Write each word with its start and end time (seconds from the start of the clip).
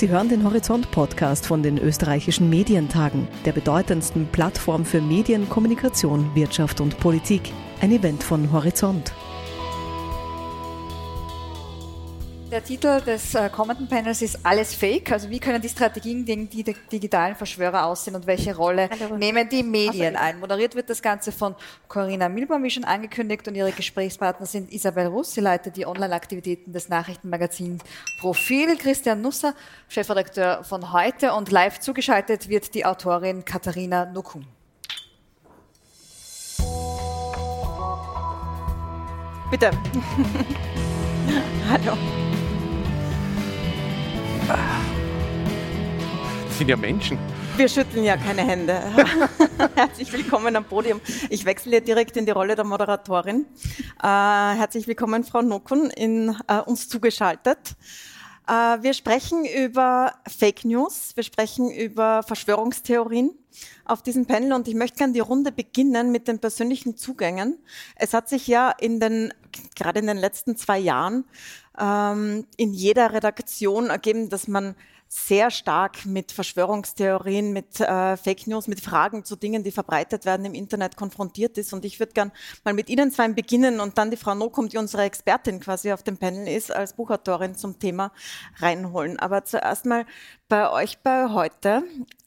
Sie 0.00 0.08
hören 0.08 0.30
den 0.30 0.44
Horizont-Podcast 0.44 1.46
von 1.46 1.62
den 1.62 1.76
österreichischen 1.76 2.48
Medientagen, 2.48 3.28
der 3.44 3.52
bedeutendsten 3.52 4.26
Plattform 4.28 4.86
für 4.86 5.02
Medien, 5.02 5.46
Kommunikation, 5.50 6.34
Wirtschaft 6.34 6.80
und 6.80 6.98
Politik. 6.98 7.52
Ein 7.82 7.92
Event 7.92 8.22
von 8.22 8.50
Horizont. 8.50 9.12
Der 12.50 12.64
Titel 12.64 13.00
des 13.02 13.36
äh, 13.36 13.48
kommenden 13.48 13.86
Panels 13.86 14.22
ist 14.22 14.40
Alles 14.44 14.74
Fake. 14.74 15.12
Also 15.12 15.30
wie 15.30 15.38
können 15.38 15.62
die 15.62 15.68
Strategien 15.68 16.24
gegen 16.24 16.48
die 16.48 16.64
digitalen 16.64 17.36
Verschwörer 17.36 17.86
aussehen 17.86 18.16
und 18.16 18.26
welche 18.26 18.56
Rolle 18.56 18.90
nehmen 19.18 19.48
die 19.48 19.62
Medien 19.62 20.16
ein? 20.16 20.40
Moderiert 20.40 20.74
wird 20.74 20.90
das 20.90 21.00
Ganze 21.00 21.30
von 21.30 21.54
Corinna 21.86 22.28
Milbaum, 22.28 22.64
wie 22.64 22.70
schon 22.70 22.82
angekündigt, 22.82 23.46
und 23.46 23.54
ihre 23.54 23.70
Gesprächspartner 23.70 24.46
sind 24.46 24.72
Isabel 24.72 25.06
Russ, 25.06 25.32
sie 25.32 25.40
leitet 25.40 25.76
die 25.76 25.86
Online-Aktivitäten 25.86 26.72
des 26.72 26.88
Nachrichtenmagazins 26.88 27.84
Profil, 28.18 28.76
Christian 28.76 29.22
Nusser, 29.22 29.54
Chefredakteur 29.86 30.64
von 30.64 30.92
Heute 30.92 31.34
und 31.34 31.52
live 31.52 31.78
zugeschaltet 31.78 32.48
wird 32.48 32.74
die 32.74 32.84
Autorin 32.84 33.44
Katharina 33.44 34.06
Nukun. 34.06 34.44
Bitte. 39.52 39.70
Hallo. 41.70 41.96
Das 44.48 44.58
sind 46.58 46.68
ja 46.68 46.76
Menschen. 46.76 47.18
Wir 47.56 47.68
schütteln 47.68 48.04
ja 48.04 48.16
keine 48.16 48.42
Hände. 48.42 48.80
herzlich 49.74 50.12
willkommen 50.12 50.56
am 50.56 50.64
Podium. 50.64 51.00
Ich 51.28 51.44
wechsle 51.44 51.72
hier 51.72 51.80
direkt 51.80 52.16
in 52.16 52.24
die 52.24 52.32
Rolle 52.32 52.56
der 52.56 52.64
Moderatorin. 52.64 53.46
Äh, 54.02 54.06
herzlich 54.06 54.86
willkommen, 54.86 55.24
Frau 55.24 55.42
Nokun, 55.42 55.90
in 55.90 56.36
äh, 56.48 56.60
uns 56.60 56.88
zugeschaltet. 56.88 57.76
Äh, 58.50 58.82
wir 58.82 58.94
sprechen 58.94 59.44
über 59.44 60.14
Fake 60.26 60.64
News, 60.64 61.12
wir 61.14 61.22
sprechen 61.22 61.70
über 61.70 62.24
Verschwörungstheorien 62.24 63.30
auf 63.84 64.02
diesem 64.02 64.26
Panel 64.26 64.52
und 64.52 64.66
ich 64.66 64.74
möchte 64.74 64.98
gerne 64.98 65.12
die 65.12 65.20
Runde 65.20 65.52
beginnen 65.52 66.10
mit 66.10 66.26
den 66.26 66.40
persönlichen 66.40 66.96
Zugängen. 66.96 67.58
Es 67.94 68.12
hat 68.12 68.28
sich 68.28 68.48
ja 68.48 68.70
in 68.70 68.98
den, 68.98 69.32
gerade 69.76 70.00
in 70.00 70.08
den 70.08 70.16
letzten 70.16 70.56
zwei 70.56 70.80
Jahren 70.80 71.24
ähm, 71.78 72.44
in 72.56 72.72
jeder 72.72 73.12
Redaktion 73.12 73.88
ergeben, 73.88 74.30
dass 74.30 74.48
man 74.48 74.74
sehr 75.12 75.50
stark 75.50 76.06
mit 76.06 76.30
Verschwörungstheorien, 76.30 77.52
mit 77.52 77.80
äh, 77.80 78.16
Fake 78.16 78.46
News, 78.46 78.68
mit 78.68 78.80
Fragen 78.80 79.24
zu 79.24 79.34
Dingen, 79.34 79.64
die 79.64 79.72
verbreitet 79.72 80.24
werden 80.24 80.46
im 80.46 80.54
Internet 80.54 80.96
konfrontiert 80.96 81.58
ist. 81.58 81.72
Und 81.72 81.84
ich 81.84 81.98
würde 81.98 82.12
gern 82.12 82.30
mal 82.64 82.74
mit 82.74 82.88
Ihnen 82.88 83.10
zwei 83.10 83.26
beginnen 83.26 83.80
und 83.80 83.98
dann 83.98 84.12
die 84.12 84.16
Frau 84.16 84.36
Nokum, 84.36 84.68
die 84.68 84.78
unsere 84.78 85.02
Expertin 85.02 85.58
quasi 85.58 85.90
auf 85.90 86.04
dem 86.04 86.16
Panel 86.16 86.46
ist, 86.46 86.70
als 86.70 86.92
Buchautorin 86.92 87.56
zum 87.56 87.80
Thema 87.80 88.12
reinholen. 88.60 89.18
Aber 89.18 89.44
zuerst 89.44 89.84
mal 89.84 90.06
bei 90.48 90.70
euch 90.70 90.98
bei 90.98 91.28
heute. 91.30 91.82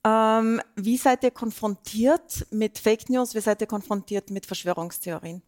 Ähm, 0.06 0.62
wie 0.75 0.97
seid 0.97 1.23
ihr 1.23 1.31
konfrontiert 1.31 2.45
mit 2.52 2.80
Fake 2.80 3.09
News? 3.09 3.34
Wie 3.34 3.40
seid 3.40 3.62
ihr 3.62 3.68
konfrontiert 3.68 4.30
mit 4.30 4.45
Verschwörungstheorien? 4.45 5.42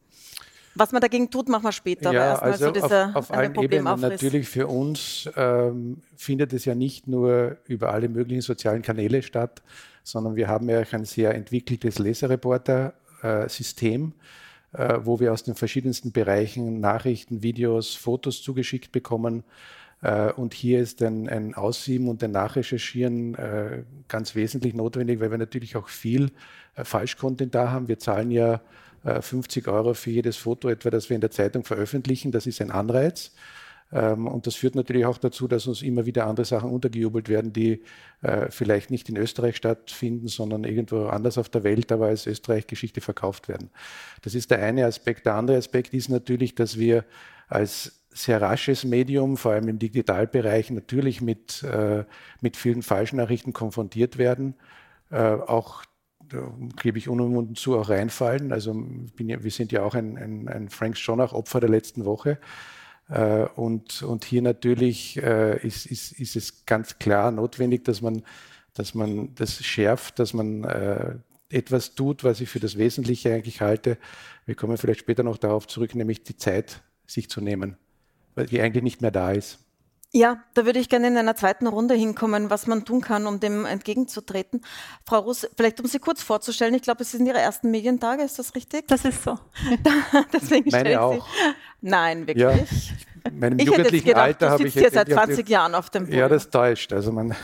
Was 0.75 0.91
man 0.91 1.01
dagegen 1.01 1.29
tut, 1.29 1.47
machen 1.47 1.63
wir 1.63 1.71
später. 1.71 2.11
Ja, 2.11 2.33
aber 2.33 2.43
also 2.43 2.65
so 2.65 2.71
diese, 2.71 3.07
auf, 3.09 3.15
auf 3.15 3.31
allen 3.31 3.53
Problem 3.53 3.87
Ebenen 3.87 4.01
natürlich 4.01 4.49
für 4.49 4.67
uns 4.67 5.29
ähm, 5.37 6.01
findet 6.17 6.51
es 6.53 6.65
ja 6.65 6.75
nicht 6.75 7.07
nur 7.07 7.57
über 7.65 7.93
alle 7.93 8.09
möglichen 8.09 8.41
sozialen 8.41 8.81
Kanäle 8.81 9.21
statt, 9.23 9.63
sondern 10.03 10.35
wir 10.35 10.49
haben 10.49 10.67
ja 10.69 10.83
ein 10.91 11.05
sehr 11.05 11.33
entwickeltes 11.33 11.97
Leserreporter-System, 11.97 14.11
äh, 14.73 14.99
wo 15.01 15.21
wir 15.21 15.31
aus 15.31 15.43
den 15.43 15.55
verschiedensten 15.55 16.11
Bereichen 16.11 16.81
Nachrichten, 16.81 17.41
Videos, 17.41 17.95
Fotos 17.95 18.41
zugeschickt 18.41 18.91
bekommen. 18.91 19.45
Äh, 20.01 20.33
und 20.33 20.53
hier 20.53 20.81
ist 20.81 21.01
ein, 21.01 21.29
ein 21.29 21.55
Aussieben 21.55 22.09
und 22.09 22.21
ein 22.21 22.31
Nachrecherchieren 22.31 23.35
äh, 23.35 23.83
ganz 24.09 24.35
wesentlich 24.35 24.73
notwendig, 24.73 25.21
weil 25.21 25.31
wir 25.31 25.37
natürlich 25.37 25.77
auch 25.77 25.87
viel 25.87 26.31
äh, 26.75 26.83
Falschcontent 26.83 27.55
da 27.55 27.71
haben. 27.71 27.87
Wir 27.87 27.97
zahlen 27.97 28.29
ja 28.29 28.59
50 29.05 29.67
Euro 29.67 29.93
für 29.93 30.09
jedes 30.09 30.37
Foto 30.37 30.69
etwa, 30.69 30.89
das 30.89 31.09
wir 31.09 31.15
in 31.15 31.21
der 31.21 31.31
Zeitung 31.31 31.63
veröffentlichen. 31.63 32.31
Das 32.31 32.47
ist 32.47 32.61
ein 32.61 32.71
Anreiz. 32.71 33.31
Ähm, 33.91 34.27
und 34.27 34.47
das 34.47 34.55
führt 34.55 34.75
natürlich 34.75 35.05
auch 35.05 35.17
dazu, 35.17 35.47
dass 35.47 35.67
uns 35.67 35.81
immer 35.81 36.05
wieder 36.05 36.27
andere 36.27 36.45
Sachen 36.45 36.71
untergejubelt 36.71 37.29
werden, 37.29 37.53
die 37.53 37.83
äh, 38.21 38.49
vielleicht 38.49 38.89
nicht 38.91 39.09
in 39.09 39.17
Österreich 39.17 39.55
stattfinden, 39.55 40.27
sondern 40.27 40.63
irgendwo 40.63 41.05
anders 41.05 41.37
auf 41.37 41.49
der 41.49 41.63
Welt, 41.63 41.91
aber 41.91 42.07
als 42.07 42.25
Österreich-Geschichte 42.25 43.01
verkauft 43.01 43.47
werden. 43.47 43.69
Das 44.23 44.35
ist 44.35 44.51
der 44.51 44.59
eine 44.59 44.85
Aspekt. 44.85 45.25
Der 45.25 45.35
andere 45.35 45.57
Aspekt 45.57 45.93
ist 45.93 46.09
natürlich, 46.09 46.55
dass 46.55 46.79
wir 46.79 47.05
als 47.47 48.01
sehr 48.09 48.41
rasches 48.41 48.85
Medium, 48.85 49.37
vor 49.37 49.51
allem 49.51 49.67
im 49.67 49.77
Digitalbereich, 49.77 50.71
natürlich 50.71 51.21
mit, 51.21 51.63
äh, 51.63 52.05
mit 52.41 52.57
vielen 52.57 52.81
Falschnachrichten 52.81 53.53
konfrontiert 53.53 54.17
werden. 54.17 54.55
Äh, 55.11 55.17
auch 55.17 55.83
da 56.35 56.51
gebe 56.81 56.97
ich 56.97 57.09
unumwunden 57.09 57.55
zu, 57.55 57.77
auch 57.77 57.89
reinfallen. 57.89 58.51
Also 58.51 58.75
ja, 59.19 59.43
wir 59.43 59.51
sind 59.51 59.71
ja 59.71 59.83
auch 59.83 59.95
ein, 59.95 60.17
ein, 60.17 60.47
ein 60.47 60.69
Frank 60.69 60.97
Stronach-Opfer 60.97 61.59
der 61.59 61.69
letzten 61.69 62.05
Woche. 62.05 62.39
Äh, 63.09 63.45
und, 63.55 64.03
und 64.03 64.25
hier 64.25 64.41
natürlich 64.41 65.17
äh, 65.21 65.57
ist, 65.65 65.85
ist, 65.85 66.13
ist 66.13 66.35
es 66.35 66.65
ganz 66.65 66.99
klar 66.99 67.31
notwendig, 67.31 67.83
dass 67.83 68.01
man, 68.01 68.23
dass 68.73 68.93
man 68.93 69.33
das 69.35 69.63
schärft, 69.63 70.19
dass 70.19 70.33
man 70.33 70.63
äh, 70.63 71.15
etwas 71.49 71.95
tut, 71.95 72.23
was 72.23 72.41
ich 72.41 72.49
für 72.49 72.59
das 72.59 72.77
Wesentliche 72.77 73.33
eigentlich 73.33 73.61
halte. 73.61 73.97
Wir 74.45 74.55
kommen 74.55 74.77
vielleicht 74.77 74.99
später 75.01 75.23
noch 75.23 75.37
darauf 75.37 75.67
zurück, 75.67 75.95
nämlich 75.95 76.23
die 76.23 76.37
Zeit 76.37 76.81
sich 77.05 77.29
zu 77.29 77.41
nehmen, 77.41 77.77
weil 78.33 78.47
die 78.47 78.61
eigentlich 78.61 78.83
nicht 78.83 79.01
mehr 79.01 79.11
da 79.11 79.31
ist. 79.31 79.59
Ja, 80.15 80.37
da 80.53 80.65
würde 80.65 80.79
ich 80.79 80.87
gerne 80.87 81.09
in 81.09 81.17
einer 81.17 81.35
zweiten 81.35 81.67
Runde 81.67 81.93
hinkommen, 81.93 82.49
was 82.49 82.67
man 82.67 82.85
tun 82.85 83.01
kann, 83.01 83.27
um 83.27 83.41
dem 83.41 83.65
entgegenzutreten. 83.65 84.61
Frau 85.03 85.19
Russ, 85.19 85.45
vielleicht 85.57 85.81
um 85.81 85.87
Sie 85.87 85.99
kurz 85.99 86.23
vorzustellen, 86.23 86.73
ich 86.73 86.83
glaube, 86.83 87.03
es 87.03 87.11
sind 87.11 87.25
Ihre 87.25 87.39
ersten 87.39 87.69
Medientage, 87.69 88.23
ist 88.23 88.39
das 88.39 88.55
richtig? 88.55 88.87
Das 88.87 89.03
ist 89.03 89.21
so. 89.23 89.37
Deswegen 90.33 90.69
Meine 90.71 91.01
auch. 91.01 91.27
Sie. 91.27 91.51
Nein, 91.81 92.27
wirklich. 92.27 92.37
Ja, 92.37 92.51
in 93.25 93.39
meinem 93.39 93.59
ich 93.59 93.65
jugendlichen 93.65 94.05
gedacht, 94.05 94.23
Alter 94.23 94.51
habe 94.51 94.65
ich 94.65 94.73
hier 94.73 94.89
seit 94.89 95.11
20 95.11 95.49
Jahren 95.49 95.75
auf 95.75 95.89
dem 95.89 96.05
Boden. 96.05 96.17
Ja, 96.17 96.29
das 96.29 96.49
täuscht. 96.49 96.93
Also 96.93 97.11
man 97.11 97.35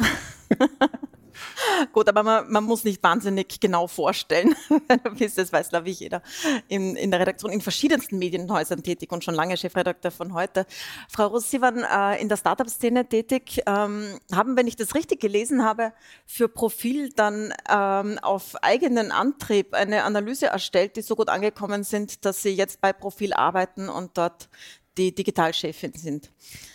Gut, 1.94 2.08
aber 2.10 2.24
man, 2.24 2.52
man, 2.52 2.64
muss 2.64 2.84
nicht 2.84 3.02
wahnsinnig 3.04 3.60
genau 3.60 3.88
vorstellen. 3.88 4.56
das 5.36 5.52
weiß, 5.52 5.70
glaube 5.70 5.90
ich, 5.90 6.00
jeder 6.00 6.22
in, 6.68 6.96
in, 6.96 7.12
der 7.12 7.20
Redaktion 7.20 7.52
in 7.52 7.62
verschiedensten 7.62 8.18
Medienhäusern 8.18 8.84
tätig 8.84 9.12
und 9.12 9.24
schon 9.24 9.36
lange 9.36 9.58
Chefredakteur 9.58 10.12
von 10.12 10.34
heute. 10.34 10.66
Frau 11.10 11.28
Russ, 11.28 11.50
Sie 11.50 11.62
waren 11.62 11.84
äh, 11.84 12.22
in 12.22 12.30
der 12.30 12.38
Startup-Szene 12.38 13.08
tätig, 13.08 13.62
ähm, 13.66 14.20
haben, 14.32 14.56
wenn 14.58 14.68
ich 14.68 14.76
das 14.76 14.96
richtig 14.96 15.20
gelesen 15.20 15.64
habe, 15.64 15.94
für 16.26 16.48
Profil 16.48 17.10
dann 17.10 17.54
ähm, 17.70 18.20
auf 18.22 18.56
eigenen 18.64 19.12
Antrieb 19.12 19.74
eine 19.74 20.04
Analyse 20.04 20.48
erstellt, 20.48 20.96
die 20.96 21.02
so 21.02 21.16
gut 21.16 21.30
angekommen 21.30 21.84
sind, 21.84 22.26
dass 22.26 22.42
Sie 22.42 22.54
jetzt 22.54 22.82
bei 22.82 22.94
Profil 22.94 23.34
arbeiten 23.34 23.90
und 23.90 24.18
dort 24.18 24.50
die 24.98 25.14
Digitalchefin 25.14 25.94
sind. 25.94 26.32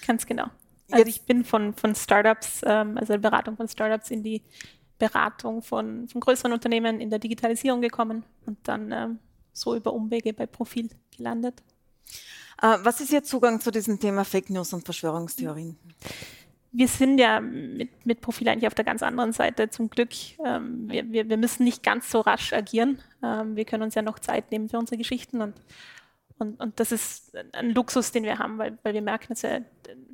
Ganz 0.07 0.27
genau. 0.27 0.47
Also 0.91 1.07
ich 1.07 1.23
bin 1.23 1.45
von, 1.45 1.75
von 1.75 1.95
Startups, 1.95 2.61
ähm, 2.65 2.97
also 2.99 3.19
Beratung 3.19 3.57
von 3.57 3.69
Startups 3.69 4.11
in 4.11 4.23
die 4.23 4.43
Beratung 4.99 5.63
von, 5.63 6.09
von 6.09 6.21
größeren 6.21 6.53
Unternehmen 6.53 7.01
in 7.01 7.11
der 7.11 7.19
Digitalisierung 7.19 7.81
gekommen 7.81 8.25
und 8.47 8.59
dann 8.65 8.93
ähm, 8.93 9.19
so 9.53 9.75
über 9.75 9.93
Umwege 9.93 10.33
bei 10.33 10.47
Profil 10.47 10.89
gelandet. 11.17 11.63
Äh, 12.63 12.79
was 12.83 13.01
ist 13.01 13.13
Ihr 13.13 13.23
Zugang 13.23 13.61
zu 13.61 13.71
diesem 13.71 13.99
Thema 13.99 14.25
Fake 14.25 14.51
News 14.51 14.73
und 14.73 14.85
Verschwörungstheorien? 14.85 15.77
Wir 16.73 16.89
sind 16.89 17.19
ja 17.19 17.41
mit, 17.41 18.05
mit 18.05 18.21
Profil 18.21 18.49
eigentlich 18.49 18.67
auf 18.67 18.75
der 18.75 18.85
ganz 18.85 19.03
anderen 19.03 19.33
Seite 19.33 19.71
zum 19.71 19.89
Glück. 19.89 20.11
Ähm, 20.45 20.91
wir, 20.91 21.11
wir, 21.11 21.29
wir, 21.29 21.37
müssen 21.37 21.65
nicht 21.65 21.83
ganz 21.83 22.11
so 22.11 22.21
rasch 22.21 22.53
agieren. 22.53 23.03
Ähm, 23.23 23.57
wir 23.57 23.65
können 23.65 23.83
uns 23.83 23.95
ja 23.95 24.03
noch 24.03 24.19
Zeit 24.19 24.51
nehmen 24.51 24.69
für 24.69 24.79
unsere 24.79 24.99
Geschichten 24.99 25.41
und 25.41 25.55
und, 26.39 26.61
und 26.61 26.79
das 26.81 26.93
ist 26.93 27.35
ein 27.53 27.71
Luxus, 27.71 28.13
den 28.13 28.25
wir 28.25 28.39
haben, 28.39 28.59
weil, 28.59 28.79
weil 28.83 28.93
wir 28.93 29.03
merken, 29.03 29.29
dass 29.31 29.43
wir 29.43 29.65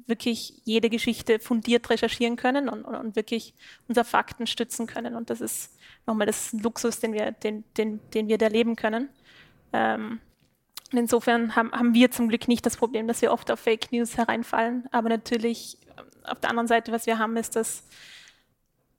wirklich 0.06 0.61
jede 0.64 0.88
Geschichte 0.88 1.41
fundiert 1.41 1.91
recherchieren 1.91 2.37
können 2.37 2.69
und, 2.69 2.85
und, 2.85 2.94
und 2.94 3.17
wirklich 3.17 3.55
unsere 3.88 4.05
Fakten 4.05 4.46
stützen 4.46 4.87
können. 4.87 5.17
Und 5.17 5.31
das 5.31 5.41
ist 5.41 5.76
nochmal 6.06 6.26
das 6.26 6.52
Luxus, 6.52 7.00
den 7.00 7.12
wir, 7.12 7.32
den, 7.32 7.64
den, 7.76 8.00
den 8.11 8.29
wir 8.29 8.38
da 8.38 8.46
leben 8.46 8.76
können. 8.76 9.08
Ähm, 9.73 10.20
und 10.93 10.99
insofern 10.99 11.56
haben, 11.56 11.73
haben 11.73 11.94
wir 11.94 12.11
zum 12.11 12.29
Glück 12.29 12.46
nicht 12.46 12.67
das 12.67 12.76
Problem, 12.76 13.08
dass 13.08 13.23
wir 13.23 13.32
oft 13.32 13.50
auf 13.50 13.58
Fake 13.58 13.91
News 13.91 14.17
hereinfallen. 14.17 14.87
Aber 14.93 15.08
natürlich, 15.08 15.79
auf 16.25 16.38
der 16.41 16.50
anderen 16.50 16.69
Seite, 16.69 16.93
was 16.93 17.06
wir 17.06 17.19
haben, 17.19 17.37
ist, 17.37 17.56
dass 17.56 17.85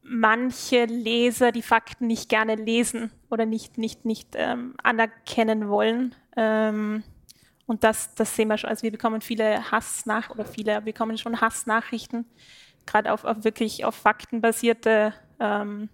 manche 0.01 0.85
Leser 0.85 1.51
die 1.51 1.61
Fakten 1.61 2.07
nicht 2.07 2.27
gerne 2.27 2.55
lesen 2.55 3.11
oder 3.29 3.45
nicht, 3.45 3.77
nicht, 3.77 4.03
nicht 4.03 4.29
ähm, 4.33 4.75
anerkennen 4.83 5.69
wollen. 5.69 6.15
Ähm, 6.35 7.03
und 7.73 7.83
das, 7.83 8.13
das 8.13 8.35
sehen 8.35 8.49
wir 8.49 8.57
schon. 8.59 8.69
Also 8.69 8.83
wir 8.83 8.91
bekommen 8.91 9.19
viele 9.21 9.71
Hassnach 9.71 10.29
oder 10.29 10.45
viele, 10.45 10.79
bekommen 10.79 11.17
schon 11.17 11.41
Hassnachrichten, 11.41 12.23
gerade 12.85 13.11
auf, 13.11 13.25
auf 13.25 13.43
wirklich 13.43 13.83
auf 13.83 13.95
faktenbasierte 13.95 15.11
ähm, 15.39 15.89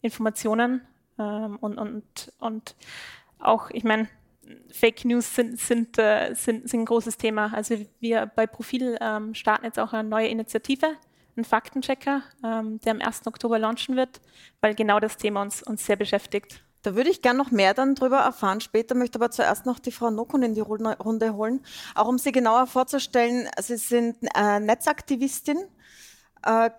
Informationen. 0.00 0.80
Ähm, 1.18 1.58
und, 1.60 1.76
und, 1.76 2.32
und 2.38 2.76
auch, 3.38 3.68
ich 3.72 3.84
meine, 3.84 4.08
Fake 4.72 5.04
News 5.04 5.34
sind, 5.34 5.60
sind, 5.60 5.98
äh, 5.98 6.32
sind, 6.32 6.66
sind 6.66 6.80
ein 6.80 6.86
großes 6.86 7.18
Thema. 7.18 7.52
Also 7.52 7.76
wir 8.00 8.24
bei 8.24 8.46
Profil 8.46 8.96
ähm, 8.98 9.34
starten 9.34 9.66
jetzt 9.66 9.78
auch 9.78 9.92
eine 9.92 10.08
neue 10.08 10.28
Initiative, 10.28 10.96
einen 11.36 11.44
Faktenchecker, 11.44 12.22
ähm, 12.42 12.80
der 12.80 12.92
am 12.92 13.02
1. 13.02 13.26
Oktober 13.26 13.58
launchen 13.58 13.96
wird, 13.96 14.22
weil 14.62 14.74
genau 14.74 14.98
das 14.98 15.18
Thema 15.18 15.42
uns, 15.42 15.62
uns 15.62 15.84
sehr 15.84 15.96
beschäftigt. 15.96 16.64
Da 16.88 16.96
würde 16.96 17.10
ich 17.10 17.20
gerne 17.20 17.36
noch 17.36 17.50
mehr 17.50 17.74
dann 17.74 17.94
darüber 17.94 18.16
erfahren 18.16 18.62
später, 18.62 18.94
möchte 18.94 19.18
aber 19.18 19.30
zuerst 19.30 19.66
noch 19.66 19.78
die 19.78 19.92
Frau 19.92 20.08
Nokun 20.08 20.42
in 20.42 20.54
die 20.54 20.62
Runde 20.62 21.34
holen, 21.34 21.60
auch 21.94 22.08
um 22.08 22.16
Sie 22.16 22.32
genauer 22.32 22.66
vorzustellen. 22.66 23.46
Sie 23.60 23.76
sind 23.76 24.16
äh, 24.34 24.58
Netzaktivistin, 24.58 25.58
äh, 26.46 26.70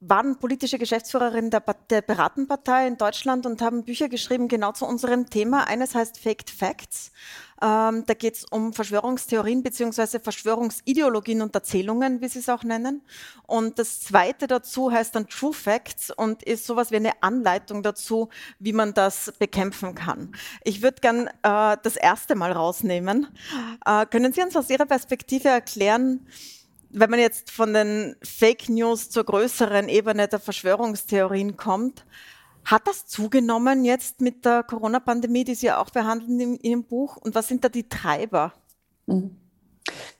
waren 0.00 0.38
politische 0.38 0.78
Geschäftsführerin 0.78 1.50
der, 1.50 1.62
der 1.90 2.02
Piratenpartei 2.02 2.86
in 2.86 2.98
Deutschland 2.98 3.46
und 3.46 3.60
haben 3.60 3.84
Bücher 3.84 4.08
geschrieben 4.08 4.46
genau 4.46 4.72
zu 4.72 4.86
unserem 4.86 5.28
Thema. 5.28 5.66
Eines 5.66 5.94
heißt 5.94 6.20
Faked 6.20 6.50
Facts. 6.50 7.10
Ähm, 7.60 8.04
da 8.06 8.14
geht 8.14 8.36
es 8.36 8.44
um 8.44 8.72
Verschwörungstheorien 8.72 9.64
beziehungsweise 9.64 10.20
Verschwörungsideologien 10.20 11.42
und 11.42 11.52
Erzählungen, 11.56 12.20
wie 12.20 12.28
Sie 12.28 12.38
es 12.38 12.48
auch 12.48 12.62
nennen. 12.62 13.02
Und 13.48 13.80
das 13.80 14.00
zweite 14.00 14.46
dazu 14.46 14.92
heißt 14.92 15.16
dann 15.16 15.26
True 15.26 15.52
Facts 15.52 16.12
und 16.12 16.44
ist 16.44 16.66
sowas 16.66 16.92
wie 16.92 16.96
eine 16.96 17.20
Anleitung 17.20 17.82
dazu, 17.82 18.28
wie 18.60 18.72
man 18.72 18.94
das 18.94 19.32
bekämpfen 19.40 19.96
kann. 19.96 20.32
Ich 20.62 20.82
würde 20.82 21.00
gern 21.00 21.26
äh, 21.42 21.76
das 21.82 21.96
erste 21.96 22.36
Mal 22.36 22.52
rausnehmen. 22.52 23.26
Äh, 23.84 24.06
können 24.06 24.32
Sie 24.32 24.42
uns 24.42 24.54
aus 24.54 24.70
Ihrer 24.70 24.86
Perspektive 24.86 25.48
erklären, 25.48 26.28
wenn 26.90 27.10
man 27.10 27.20
jetzt 27.20 27.50
von 27.50 27.74
den 27.74 28.16
Fake 28.22 28.68
News 28.68 29.10
zur 29.10 29.24
größeren 29.24 29.88
Ebene 29.88 30.28
der 30.28 30.40
Verschwörungstheorien 30.40 31.56
kommt, 31.56 32.04
hat 32.64 32.86
das 32.86 33.06
zugenommen 33.06 33.84
jetzt 33.84 34.20
mit 34.20 34.44
der 34.44 34.62
Corona-Pandemie, 34.62 35.44
die 35.44 35.54
Sie 35.54 35.66
ja 35.66 35.78
auch 35.78 35.90
behandeln 35.90 36.40
in 36.40 36.60
Ihrem 36.60 36.84
Buch? 36.84 37.16
Und 37.16 37.34
was 37.34 37.48
sind 37.48 37.64
da 37.64 37.68
die 37.68 37.88
Treiber? 37.88 38.52
Mhm. 39.06 39.36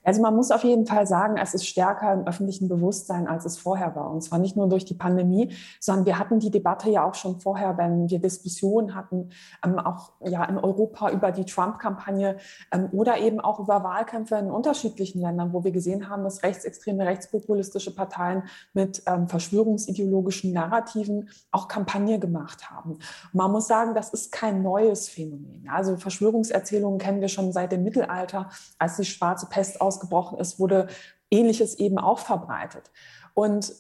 Also 0.08 0.22
man 0.22 0.34
muss 0.34 0.50
auf 0.50 0.64
jeden 0.64 0.86
Fall 0.86 1.06
sagen, 1.06 1.36
es 1.36 1.52
ist 1.52 1.66
stärker 1.66 2.14
im 2.14 2.26
öffentlichen 2.26 2.66
Bewusstsein, 2.66 3.28
als 3.28 3.44
es 3.44 3.58
vorher 3.58 3.94
war. 3.94 4.10
Und 4.10 4.22
zwar 4.22 4.38
nicht 4.38 4.56
nur 4.56 4.66
durch 4.66 4.86
die 4.86 4.94
Pandemie, 4.94 5.54
sondern 5.80 6.06
wir 6.06 6.18
hatten 6.18 6.40
die 6.40 6.50
Debatte 6.50 6.88
ja 6.88 7.06
auch 7.06 7.14
schon 7.14 7.40
vorher, 7.40 7.76
wenn 7.76 8.08
wir 8.08 8.18
Diskussionen 8.18 8.94
hatten, 8.94 9.28
ähm, 9.62 9.78
auch 9.78 10.12
ja 10.24 10.46
in 10.46 10.56
Europa 10.56 11.10
über 11.10 11.30
die 11.30 11.44
Trump-Kampagne 11.44 12.38
ähm, 12.72 12.88
oder 12.92 13.18
eben 13.18 13.38
auch 13.38 13.60
über 13.60 13.84
Wahlkämpfe 13.84 14.36
in 14.36 14.50
unterschiedlichen 14.50 15.20
Ländern, 15.20 15.52
wo 15.52 15.62
wir 15.62 15.72
gesehen 15.72 16.08
haben, 16.08 16.24
dass 16.24 16.42
rechtsextreme, 16.42 17.04
rechtspopulistische 17.04 17.94
Parteien 17.94 18.44
mit 18.72 19.02
ähm, 19.04 19.28
verschwörungsideologischen 19.28 20.54
Narrativen 20.54 21.28
auch 21.50 21.68
Kampagne 21.68 22.18
gemacht 22.18 22.70
haben. 22.70 22.98
Man 23.34 23.52
muss 23.52 23.66
sagen, 23.66 23.94
das 23.94 24.08
ist 24.14 24.32
kein 24.32 24.62
neues 24.62 25.06
Phänomen. 25.10 25.68
Also 25.70 25.98
Verschwörungserzählungen 25.98 26.98
kennen 26.98 27.20
wir 27.20 27.28
schon 27.28 27.52
seit 27.52 27.72
dem 27.72 27.82
Mittelalter, 27.82 28.48
als 28.78 28.96
die 28.96 29.04
schwarze 29.04 29.44
Pest 29.50 29.82
ausgebrochen 29.98 30.38
ist, 30.38 30.58
wurde 30.58 30.88
Ähnliches 31.30 31.78
eben 31.78 31.98
auch 31.98 32.18
verbreitet. 32.18 32.90
Und 33.34 33.72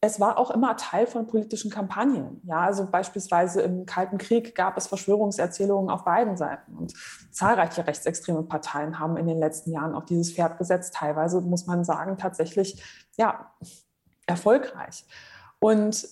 es 0.00 0.20
war 0.20 0.38
auch 0.38 0.50
immer 0.50 0.76
Teil 0.76 1.06
von 1.06 1.26
politischen 1.26 1.70
Kampagnen. 1.70 2.40
Ja, 2.44 2.60
also 2.60 2.88
beispielsweise 2.88 3.62
im 3.62 3.86
Kalten 3.86 4.18
Krieg 4.18 4.54
gab 4.54 4.76
es 4.76 4.86
Verschwörungserzählungen 4.86 5.90
auf 5.90 6.04
beiden 6.04 6.36
Seiten. 6.36 6.76
Und 6.76 6.94
zahlreiche 7.30 7.86
rechtsextreme 7.86 8.42
Parteien 8.42 8.98
haben 8.98 9.16
in 9.16 9.26
den 9.26 9.38
letzten 9.38 9.72
Jahren 9.72 9.94
auch 9.94 10.04
dieses 10.04 10.32
Pferd 10.32 10.58
gesetzt. 10.58 10.94
Teilweise 10.94 11.40
muss 11.40 11.66
man 11.66 11.84
sagen, 11.84 12.18
tatsächlich, 12.18 12.82
ja, 13.16 13.52
erfolgreich. 14.26 15.06
Und 15.58 16.06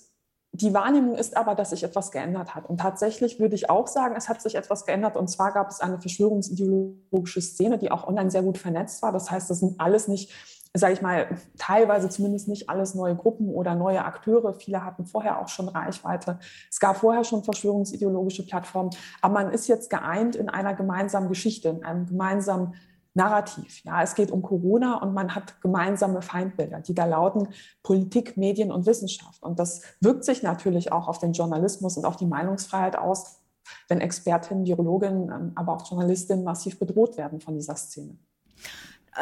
die 0.54 0.72
Wahrnehmung 0.72 1.16
ist 1.16 1.36
aber, 1.36 1.56
dass 1.56 1.70
sich 1.70 1.82
etwas 1.82 2.12
geändert 2.12 2.54
hat. 2.54 2.66
Und 2.66 2.78
tatsächlich 2.78 3.40
würde 3.40 3.56
ich 3.56 3.70
auch 3.70 3.88
sagen, 3.88 4.14
es 4.16 4.28
hat 4.28 4.40
sich 4.40 4.54
etwas 4.54 4.86
geändert. 4.86 5.16
Und 5.16 5.26
zwar 5.28 5.52
gab 5.52 5.68
es 5.68 5.80
eine 5.80 6.00
verschwörungsideologische 6.00 7.40
Szene, 7.40 7.76
die 7.76 7.90
auch 7.90 8.06
online 8.06 8.30
sehr 8.30 8.42
gut 8.42 8.56
vernetzt 8.56 9.02
war. 9.02 9.10
Das 9.10 9.32
heißt, 9.32 9.50
das 9.50 9.58
sind 9.58 9.80
alles 9.80 10.06
nicht, 10.06 10.30
sage 10.72 10.92
ich 10.92 11.02
mal, 11.02 11.26
teilweise 11.58 12.08
zumindest 12.08 12.46
nicht 12.46 12.70
alles 12.70 12.94
neue 12.94 13.16
Gruppen 13.16 13.48
oder 13.48 13.74
neue 13.74 14.04
Akteure. 14.04 14.54
Viele 14.54 14.84
hatten 14.84 15.06
vorher 15.06 15.42
auch 15.42 15.48
schon 15.48 15.68
Reichweite. 15.68 16.38
Es 16.70 16.78
gab 16.78 16.98
vorher 16.98 17.24
schon 17.24 17.42
verschwörungsideologische 17.42 18.46
Plattformen. 18.46 18.90
Aber 19.22 19.34
man 19.34 19.52
ist 19.52 19.66
jetzt 19.66 19.90
geeint 19.90 20.36
in 20.36 20.48
einer 20.48 20.74
gemeinsamen 20.74 21.28
Geschichte, 21.28 21.70
in 21.70 21.84
einem 21.84 22.06
gemeinsamen 22.06 22.74
Narrativ. 23.14 23.82
Ja, 23.84 24.02
es 24.02 24.14
geht 24.16 24.32
um 24.32 24.42
Corona 24.42 24.98
und 24.98 25.14
man 25.14 25.34
hat 25.34 25.60
gemeinsame 25.60 26.20
Feindbilder, 26.20 26.80
die 26.80 26.94
da 26.94 27.04
lauten 27.04 27.48
Politik, 27.82 28.36
Medien 28.36 28.72
und 28.72 28.86
Wissenschaft. 28.86 29.42
Und 29.42 29.60
das 29.60 29.82
wirkt 30.00 30.24
sich 30.24 30.42
natürlich 30.42 30.90
auch 30.90 31.06
auf 31.06 31.18
den 31.18 31.32
Journalismus 31.32 31.96
und 31.96 32.04
auf 32.04 32.16
die 32.16 32.26
Meinungsfreiheit 32.26 32.96
aus, 32.96 33.40
wenn 33.88 34.00
Expertinnen, 34.00 34.66
Virologinnen, 34.66 35.30
ähm, 35.30 35.52
aber 35.54 35.74
auch 35.74 35.88
Journalistinnen 35.88 36.44
massiv 36.44 36.78
bedroht 36.78 37.16
werden 37.16 37.40
von 37.40 37.54
dieser 37.54 37.76
Szene. 37.76 38.18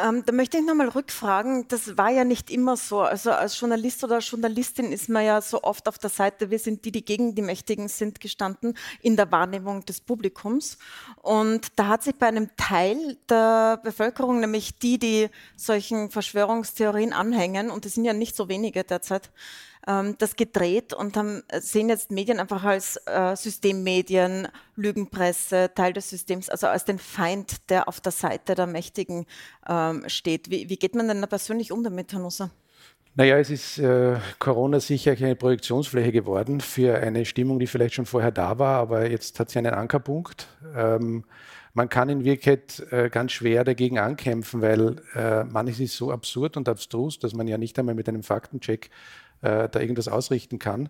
Ähm, 0.01 0.23
da 0.25 0.33
möchte 0.33 0.57
ich 0.57 0.65
nochmal 0.65 0.89
rückfragen, 0.89 1.67
das 1.67 1.97
war 1.97 2.09
ja 2.09 2.23
nicht 2.23 2.49
immer 2.49 2.77
so. 2.77 3.01
Also 3.01 3.31
als 3.31 3.59
Journalist 3.59 4.03
oder 4.03 4.19
Journalistin 4.19 4.91
ist 4.91 5.07
man 5.07 5.23
ja 5.23 5.39
so 5.41 5.61
oft 5.61 5.87
auf 5.87 5.99
der 5.99 6.09
Seite, 6.09 6.49
wir 6.49 6.57
sind 6.57 6.83
die, 6.85 6.91
die 6.91 7.05
gegen 7.05 7.35
die 7.35 7.43
Mächtigen 7.43 7.87
sind, 7.87 8.19
gestanden 8.19 8.75
in 9.01 9.15
der 9.15 9.31
Wahrnehmung 9.31 9.85
des 9.85 10.01
Publikums. 10.01 10.77
Und 11.21 11.67
da 11.75 11.89
hat 11.89 12.03
sich 12.03 12.15
bei 12.15 12.27
einem 12.27 12.49
Teil 12.57 13.17
der 13.29 13.77
Bevölkerung, 13.83 14.39
nämlich 14.39 14.79
die, 14.79 14.97
die 14.97 15.29
solchen 15.55 16.09
Verschwörungstheorien 16.09 17.13
anhängen, 17.13 17.69
und 17.69 17.85
es 17.85 17.93
sind 17.93 18.05
ja 18.05 18.13
nicht 18.13 18.35
so 18.35 18.49
wenige 18.49 18.83
derzeit, 18.83 19.29
ähm, 19.87 20.15
das 20.17 20.35
gedreht 20.35 20.93
und 20.93 21.17
haben, 21.17 21.43
äh, 21.47 21.61
sehen 21.61 21.89
jetzt 21.89 22.11
Medien 22.11 22.39
einfach 22.39 22.63
als 22.63 22.97
äh, 23.05 23.35
Systemmedien, 23.35 24.47
Lügenpresse, 24.75 25.71
Teil 25.75 25.93
des 25.93 26.09
Systems, 26.09 26.49
also 26.49 26.67
als 26.67 26.85
den 26.85 26.99
Feind, 26.99 27.69
der 27.69 27.87
auf 27.87 28.01
der 28.01 28.11
Seite 28.11 28.55
der 28.55 28.67
Mächtigen 28.67 29.25
ähm, 29.67 30.03
steht. 30.07 30.49
Wie, 30.49 30.69
wie, 30.69 30.77
geht 30.77 30.95
man 30.95 31.07
denn 31.07 31.21
da 31.21 31.27
persönlich 31.27 31.71
um 31.71 31.83
damit, 31.83 32.11
Herr 32.13 32.19
Nusser? 32.19 32.49
Naja, 33.15 33.37
es 33.37 33.51
ist 33.51 33.77
äh, 33.77 34.15
Corona 34.39 34.79
sicher 34.79 35.11
eine 35.11 35.35
Projektionsfläche 35.35 36.11
geworden 36.11 36.61
für 36.61 36.97
eine 36.97 37.25
Stimmung, 37.25 37.59
die 37.59 37.67
vielleicht 37.67 37.93
schon 37.93 38.07
vorher 38.07 38.31
da 38.31 38.57
war, 38.57 38.79
aber 38.79 39.07
jetzt 39.07 39.39
hat 39.39 39.51
sie 39.51 39.59
einen 39.59 39.73
Ankerpunkt. 39.73 40.47
Ähm, 40.75 41.23
man 41.75 41.89
kann 41.89 42.09
in 42.09 42.23
Wirklichkeit 42.23 42.91
äh, 42.91 43.09
ganz 43.09 43.31
schwer 43.31 43.63
dagegen 43.63 43.99
ankämpfen, 43.99 44.61
weil 44.61 45.01
äh, 45.15 45.43
manches 45.43 45.79
ist 45.79 45.95
so 45.95 46.11
absurd 46.11 46.55
und 46.55 46.69
abstrus, 46.69 47.19
dass 47.19 47.33
man 47.33 47.47
ja 47.47 47.57
nicht 47.57 47.77
einmal 47.77 47.95
mit 47.95 48.07
einem 48.07 48.23
Faktencheck 48.23 48.89
da 49.43 49.79
irgendwas 49.79 50.07
ausrichten 50.07 50.57
kann. 50.57 50.89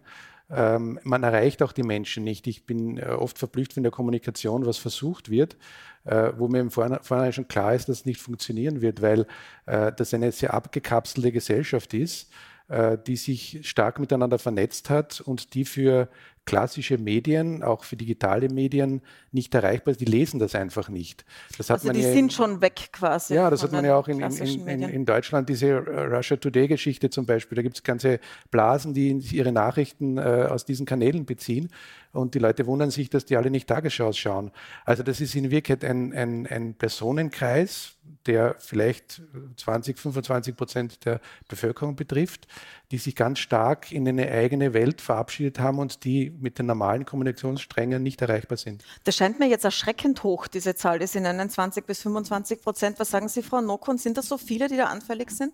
Ähm, 0.50 1.00
man 1.04 1.24
erreicht 1.24 1.64
auch 1.64 1.72
die 1.72 1.84
Menschen 1.84 2.24
nicht. 2.24 2.48
Ich 2.48 2.66
bin 2.66 2.98
äh, 2.98 3.06
oft 3.06 3.40
verblüfft 3.40 3.78
in 3.78 3.84
der 3.84 3.92
Kommunikation, 3.92 4.66
was 4.66 4.78
versucht 4.78 5.30
wird, 5.30 5.58
äh, 6.04 6.32
wo 6.38 6.48
mir 6.48 6.60
im 6.60 6.70
Vorhinein 6.70 7.34
schon 7.34 7.48
klar 7.48 7.74
ist, 7.74 7.90
dass 7.90 8.00
es 8.00 8.06
nicht 8.06 8.22
funktionieren 8.22 8.82
wird, 8.82 9.02
weil 9.02 9.26
äh, 9.66 9.92
das 9.94 10.14
eine 10.14 10.32
sehr 10.32 10.54
abgekapselte 10.54 11.32
Gesellschaft 11.32 11.94
ist, 11.94 12.32
äh, 12.68 12.98
die 13.08 13.16
sich 13.16 13.62
stark 13.68 14.00
miteinander 14.00 14.38
vernetzt 14.38 14.90
hat 14.90 15.22
und 15.22 15.54
die 15.54 15.66
für 15.66 16.10
klassische 16.46 16.98
Medien, 16.98 17.64
auch 17.64 17.84
für 17.84 17.96
digitale 17.96 18.50
Medien 18.50 19.02
nicht 19.32 19.54
erreichbar 19.56 19.94
ist. 19.94 20.02
Die 20.02 20.06
lesen 20.06 20.40
das 20.40 20.56
einfach 20.56 20.90
nicht. 20.90 21.26
Das 21.58 21.70
hat 21.70 21.76
also 21.76 21.88
man 21.88 21.96
die 21.96 22.02
ja 22.02 22.12
sind 22.12 22.26
in, 22.26 22.30
schon 22.32 22.62
weg 22.62 22.90
quasi. 22.92 23.36
Ja, 23.36 23.50
das 23.50 23.64
hat 23.64 23.72
man 23.72 23.86
ja 23.86 23.96
auch 23.96 24.08
in, 24.08 24.20
in, 24.22 24.82
in 24.82 25.06
Deutschland, 25.06 25.48
diese 25.48 25.78
Russia 25.78 26.38
Today-Geschichte 26.38 27.10
zum 27.10 27.26
Beispiel. 27.26 27.56
Da 27.56 27.62
gibt 27.62 27.78
es 27.78 27.84
ganze 27.84 28.20
Blasen, 28.52 28.94
die 28.94 29.12
ihre 29.32 29.52
Nachrichten 29.52 30.18
äh, 30.18 30.48
aus 30.50 30.66
diesen 30.66 30.86
Kanälen 30.86 31.26
beziehen. 31.26 31.70
Und 32.14 32.36
die 32.36 32.40
Leute 32.40 32.68
wundern 32.68 32.92
sich, 32.92 33.10
dass 33.10 33.26
die 33.26 33.36
alle 33.36 33.50
nicht 33.50 33.68
Tagesschau 33.68 34.14
schauen. 34.14 34.52
Also 34.86 35.02
das 35.02 35.20
ist 35.20 35.34
in 35.34 35.50
Wirklichkeit 35.50 35.84
ein, 35.84 36.14
ein, 36.14 36.46
ein 36.46 36.76
Personenkreis, 36.76 37.96
der 38.28 38.56
vielleicht 38.60 39.24
20, 39.58 39.98
25 39.98 40.56
Prozent 40.56 41.06
der 41.06 41.20
Bevölkerung 41.48 41.96
betrifft, 41.96 42.48
die 42.92 43.00
sich 43.00 43.16
ganz 43.16 43.40
stark 43.40 43.92
in 43.92 44.08
eine 44.08 44.30
eigene 44.30 44.74
Welt 44.74 45.02
verabschiedet 45.02 45.60
haben 45.60 45.80
und 45.80 46.04
die 46.04 46.30
mit 46.30 46.60
den 46.60 46.68
normalen 46.68 47.06
Kommunikationssträngen 47.06 48.04
nicht 48.04 48.22
erreichbar 48.22 48.60
sind. 48.60 48.84
Das 49.06 49.16
scheint 49.16 49.40
mir 49.40 49.48
jetzt 49.48 49.66
erschreckend 49.66 50.22
hoch, 50.24 50.48
diese 50.48 50.76
Zahl. 50.76 51.00
Das 51.00 51.14
sind 51.14 51.26
21 51.26 51.86
bis 51.86 52.04
25 52.04 52.62
Prozent. 52.62 53.00
Was 53.00 53.10
sagen 53.10 53.28
Sie, 53.28 53.42
Frau 53.42 53.60
Nokon? 53.60 53.98
Sind 53.98 54.18
das 54.18 54.28
so 54.28 54.38
viele, 54.38 54.68
die 54.68 54.78
da 54.78 54.86
anfällig 54.86 55.32
sind? 55.32 55.54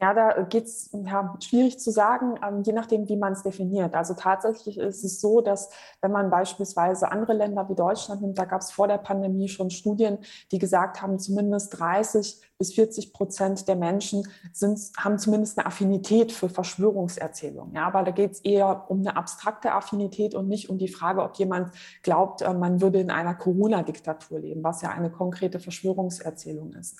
Ja, 0.00 0.12
da 0.12 0.42
geht 0.42 0.64
es 0.64 0.90
ja, 0.92 1.36
schwierig 1.40 1.78
zu 1.78 1.90
sagen, 1.90 2.34
ähm, 2.46 2.62
je 2.62 2.72
nachdem, 2.72 3.08
wie 3.08 3.16
man 3.16 3.32
es 3.32 3.42
definiert. 3.42 3.94
Also 3.94 4.14
tatsächlich 4.14 4.76
ist 4.78 5.04
es 5.04 5.20
so, 5.20 5.40
dass 5.40 5.70
wenn 6.02 6.10
man 6.10 6.30
beispielsweise 6.30 7.12
andere 7.12 7.32
Länder 7.32 7.68
wie 7.68 7.76
Deutschland 7.76 8.20
nimmt, 8.20 8.36
da 8.36 8.44
gab 8.44 8.60
es 8.60 8.72
vor 8.72 8.88
der 8.88 8.98
Pandemie 8.98 9.48
schon 9.48 9.70
Studien, 9.70 10.18
die 10.50 10.58
gesagt 10.58 11.00
haben, 11.00 11.18
zumindest 11.18 11.78
30 11.78 12.40
bis 12.58 12.74
40 12.74 13.12
Prozent 13.12 13.68
der 13.68 13.76
Menschen 13.76 14.26
sind, 14.52 14.78
haben 14.96 15.18
zumindest 15.18 15.58
eine 15.58 15.66
Affinität 15.66 16.32
für 16.32 16.48
Verschwörungserzählungen. 16.48 17.74
Ja, 17.74 17.86
aber 17.86 18.02
da 18.02 18.10
geht 18.10 18.32
es 18.32 18.40
eher 18.40 18.86
um 18.88 19.00
eine 19.00 19.16
abstrakte 19.16 19.72
Affinität 19.72 20.34
und 20.34 20.48
nicht 20.48 20.70
um 20.70 20.78
die 20.78 20.88
Frage, 20.88 21.22
ob 21.22 21.36
jemand 21.36 21.72
glaubt, 22.02 22.42
äh, 22.42 22.52
man 22.52 22.80
würde 22.80 23.00
in 23.00 23.10
einer 23.10 23.34
Corona-Diktatur 23.34 24.40
leben, 24.40 24.62
was 24.64 24.82
ja 24.82 24.90
eine 24.90 25.10
konkrete 25.10 25.60
Verschwörungserzählung 25.60 26.72
ist. 26.74 26.98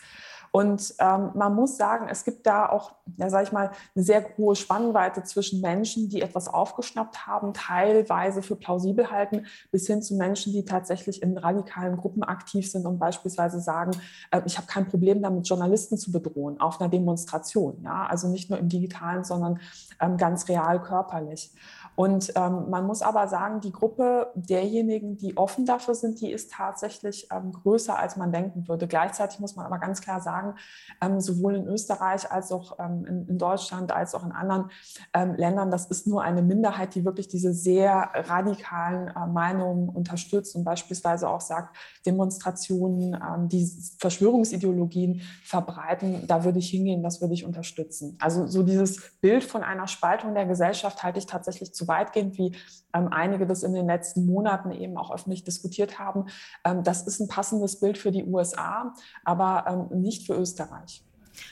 Und 0.54 0.94
ähm, 1.00 1.32
man 1.34 1.52
muss 1.52 1.76
sagen, 1.76 2.06
es 2.08 2.22
gibt 2.22 2.46
da 2.46 2.68
auch 2.68 2.92
ja, 3.16 3.28
sag 3.28 3.42
ich 3.42 3.52
mal, 3.52 3.70
eine 3.94 4.04
sehr 4.04 4.24
hohe 4.38 4.54
Spannweite 4.54 5.24
zwischen 5.24 5.60
Menschen, 5.60 6.08
die 6.08 6.22
etwas 6.22 6.46
aufgeschnappt 6.46 7.26
haben, 7.26 7.52
teilweise 7.52 8.40
für 8.40 8.54
plausibel 8.54 9.10
halten, 9.10 9.46
bis 9.72 9.88
hin 9.88 10.00
zu 10.00 10.14
Menschen, 10.14 10.52
die 10.52 10.64
tatsächlich 10.64 11.22
in 11.22 11.36
radikalen 11.36 11.96
Gruppen 11.96 12.22
aktiv 12.22 12.70
sind 12.70 12.86
und 12.86 13.00
beispielsweise 13.00 13.58
sagen, 13.58 13.90
äh, 14.30 14.42
ich 14.46 14.56
habe 14.56 14.68
kein 14.68 14.88
Problem 14.88 15.20
damit, 15.20 15.48
Journalisten 15.48 15.98
zu 15.98 16.12
bedrohen 16.12 16.60
auf 16.60 16.80
einer 16.80 16.88
Demonstration. 16.88 17.82
Ja? 17.82 18.06
Also 18.06 18.28
nicht 18.28 18.48
nur 18.48 18.58
im 18.60 18.68
digitalen, 18.68 19.24
sondern 19.24 19.58
ähm, 20.00 20.16
ganz 20.16 20.48
real 20.48 20.80
körperlich. 20.80 21.50
Und 21.96 22.32
ähm, 22.34 22.70
man 22.70 22.86
muss 22.86 23.02
aber 23.02 23.28
sagen, 23.28 23.60
die 23.60 23.70
Gruppe 23.70 24.32
derjenigen, 24.34 25.16
die 25.16 25.36
offen 25.36 25.64
dafür 25.64 25.94
sind, 25.94 26.20
die 26.20 26.32
ist 26.32 26.50
tatsächlich 26.52 27.28
ähm, 27.30 27.52
größer, 27.52 27.96
als 27.98 28.16
man 28.16 28.32
denken 28.32 28.66
würde. 28.66 28.88
Gleichzeitig 28.88 29.38
muss 29.38 29.54
man 29.54 29.64
aber 29.66 29.78
ganz 29.78 30.00
klar 30.00 30.20
sagen, 30.20 30.54
ähm, 31.00 31.20
sowohl 31.20 31.54
in 31.54 31.66
Österreich 31.66 32.30
als 32.30 32.50
auch 32.50 32.78
ähm, 32.80 33.04
in, 33.06 33.28
in, 33.28 33.38
Deutschland 33.38 33.92
als 33.92 34.14
auch 34.14 34.24
in 34.24 34.32
anderen 34.32 34.70
ähm, 35.12 35.34
Ländern, 35.36 35.70
das 35.70 35.86
ist 35.86 36.06
nur 36.06 36.22
eine 36.22 36.42
Minderheit, 36.42 36.94
die 36.94 37.04
wirklich 37.04 37.28
diese 37.28 37.52
sehr 37.52 38.10
radikalen 38.14 39.08
äh, 39.08 39.26
Meinungen 39.26 39.88
unterstützt 39.88 40.56
und 40.56 40.64
beispielsweise 40.64 41.28
auch 41.28 41.40
sagt, 41.40 41.76
Demonstrationen, 42.06 43.14
ähm, 43.14 43.48
die 43.48 43.70
Verschwörungsideologien 43.98 45.22
verbreiten, 45.44 46.26
da 46.26 46.44
würde 46.44 46.58
ich 46.58 46.70
hingehen, 46.70 47.02
das 47.02 47.20
würde 47.20 47.34
ich 47.34 47.44
unterstützen. 47.44 48.16
Also 48.20 48.46
so 48.46 48.64
dieses 48.64 49.12
Bild 49.20 49.44
von 49.44 49.62
einer 49.62 49.86
Spaltung 49.86 50.34
der 50.34 50.46
Gesellschaft 50.46 51.02
halte 51.02 51.18
ich 51.18 51.26
tatsächlich 51.26 51.72
zu 51.72 51.83
weitgehend, 51.88 52.38
wie 52.38 52.56
ähm, 52.92 53.08
einige 53.10 53.46
das 53.46 53.62
in 53.62 53.74
den 53.74 53.86
letzten 53.86 54.26
Monaten 54.26 54.70
eben 54.70 54.96
auch 54.96 55.12
öffentlich 55.12 55.44
diskutiert 55.44 55.98
haben. 55.98 56.26
Ähm, 56.64 56.82
das 56.82 57.06
ist 57.06 57.20
ein 57.20 57.28
passendes 57.28 57.80
Bild 57.80 57.98
für 57.98 58.12
die 58.12 58.24
USA, 58.24 58.94
aber 59.24 59.90
ähm, 59.92 60.00
nicht 60.00 60.26
für 60.26 60.34
Österreich. 60.34 61.02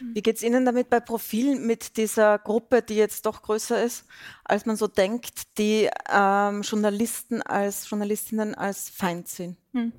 Wie 0.00 0.22
geht 0.22 0.36
es 0.36 0.42
Ihnen 0.42 0.64
damit 0.64 0.90
bei 0.90 1.00
Profil 1.00 1.58
mit 1.58 1.96
dieser 1.96 2.38
Gruppe, 2.38 2.82
die 2.82 2.94
jetzt 2.94 3.26
doch 3.26 3.42
größer 3.42 3.82
ist, 3.82 4.06
als 4.44 4.66
man 4.66 4.76
so 4.76 4.86
denkt, 4.86 5.58
die 5.58 5.88
ähm, 6.08 6.62
Journalisten 6.62 7.42
als 7.42 7.88
Journalistinnen 7.88 8.54
als 8.54 8.88
Feind 8.88 9.28
sehen? 9.28 9.56
Hm. 9.72 9.92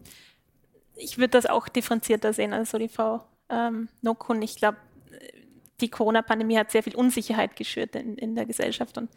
Ich 0.95 1.17
würde 1.17 1.29
das 1.29 1.47
auch 1.47 1.67
differenzierter 1.67 2.33
sehen, 2.33 2.53
also 2.53 2.77
die 2.77 2.87
Frau 2.87 3.25
ähm, 3.49 3.89
Nokun. 4.01 4.41
Ich 4.41 4.55
glaube, 4.55 4.77
die 5.83 5.89
Corona-Pandemie 5.89 6.57
hat 6.57 6.71
sehr 6.71 6.81
viel 6.81 6.95
Unsicherheit 6.95 7.55
geschürt 7.55 7.95
in, 7.95 8.17
in 8.17 8.35
der 8.35 8.45
Gesellschaft 8.45 8.97
und, 8.97 9.09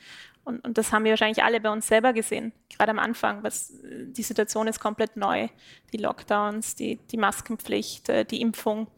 und, 0.44 0.64
und, 0.64 0.76
das 0.76 0.92
haben 0.92 1.04
wir 1.04 1.12
wahrscheinlich 1.12 1.44
alle 1.44 1.60
bei 1.60 1.70
uns 1.70 1.86
selber 1.86 2.12
gesehen, 2.12 2.52
gerade 2.76 2.90
am 2.90 2.98
Anfang. 2.98 3.44
Was, 3.44 3.72
die 3.82 4.22
Situation 4.22 4.66
ist 4.66 4.80
komplett 4.80 5.16
neu, 5.16 5.48
die 5.92 5.98
Lockdowns, 5.98 6.74
die, 6.74 6.96
die 6.96 7.16
Maskenpflicht, 7.16 8.08
äh, 8.08 8.24
die 8.24 8.40
Impfung 8.40 8.88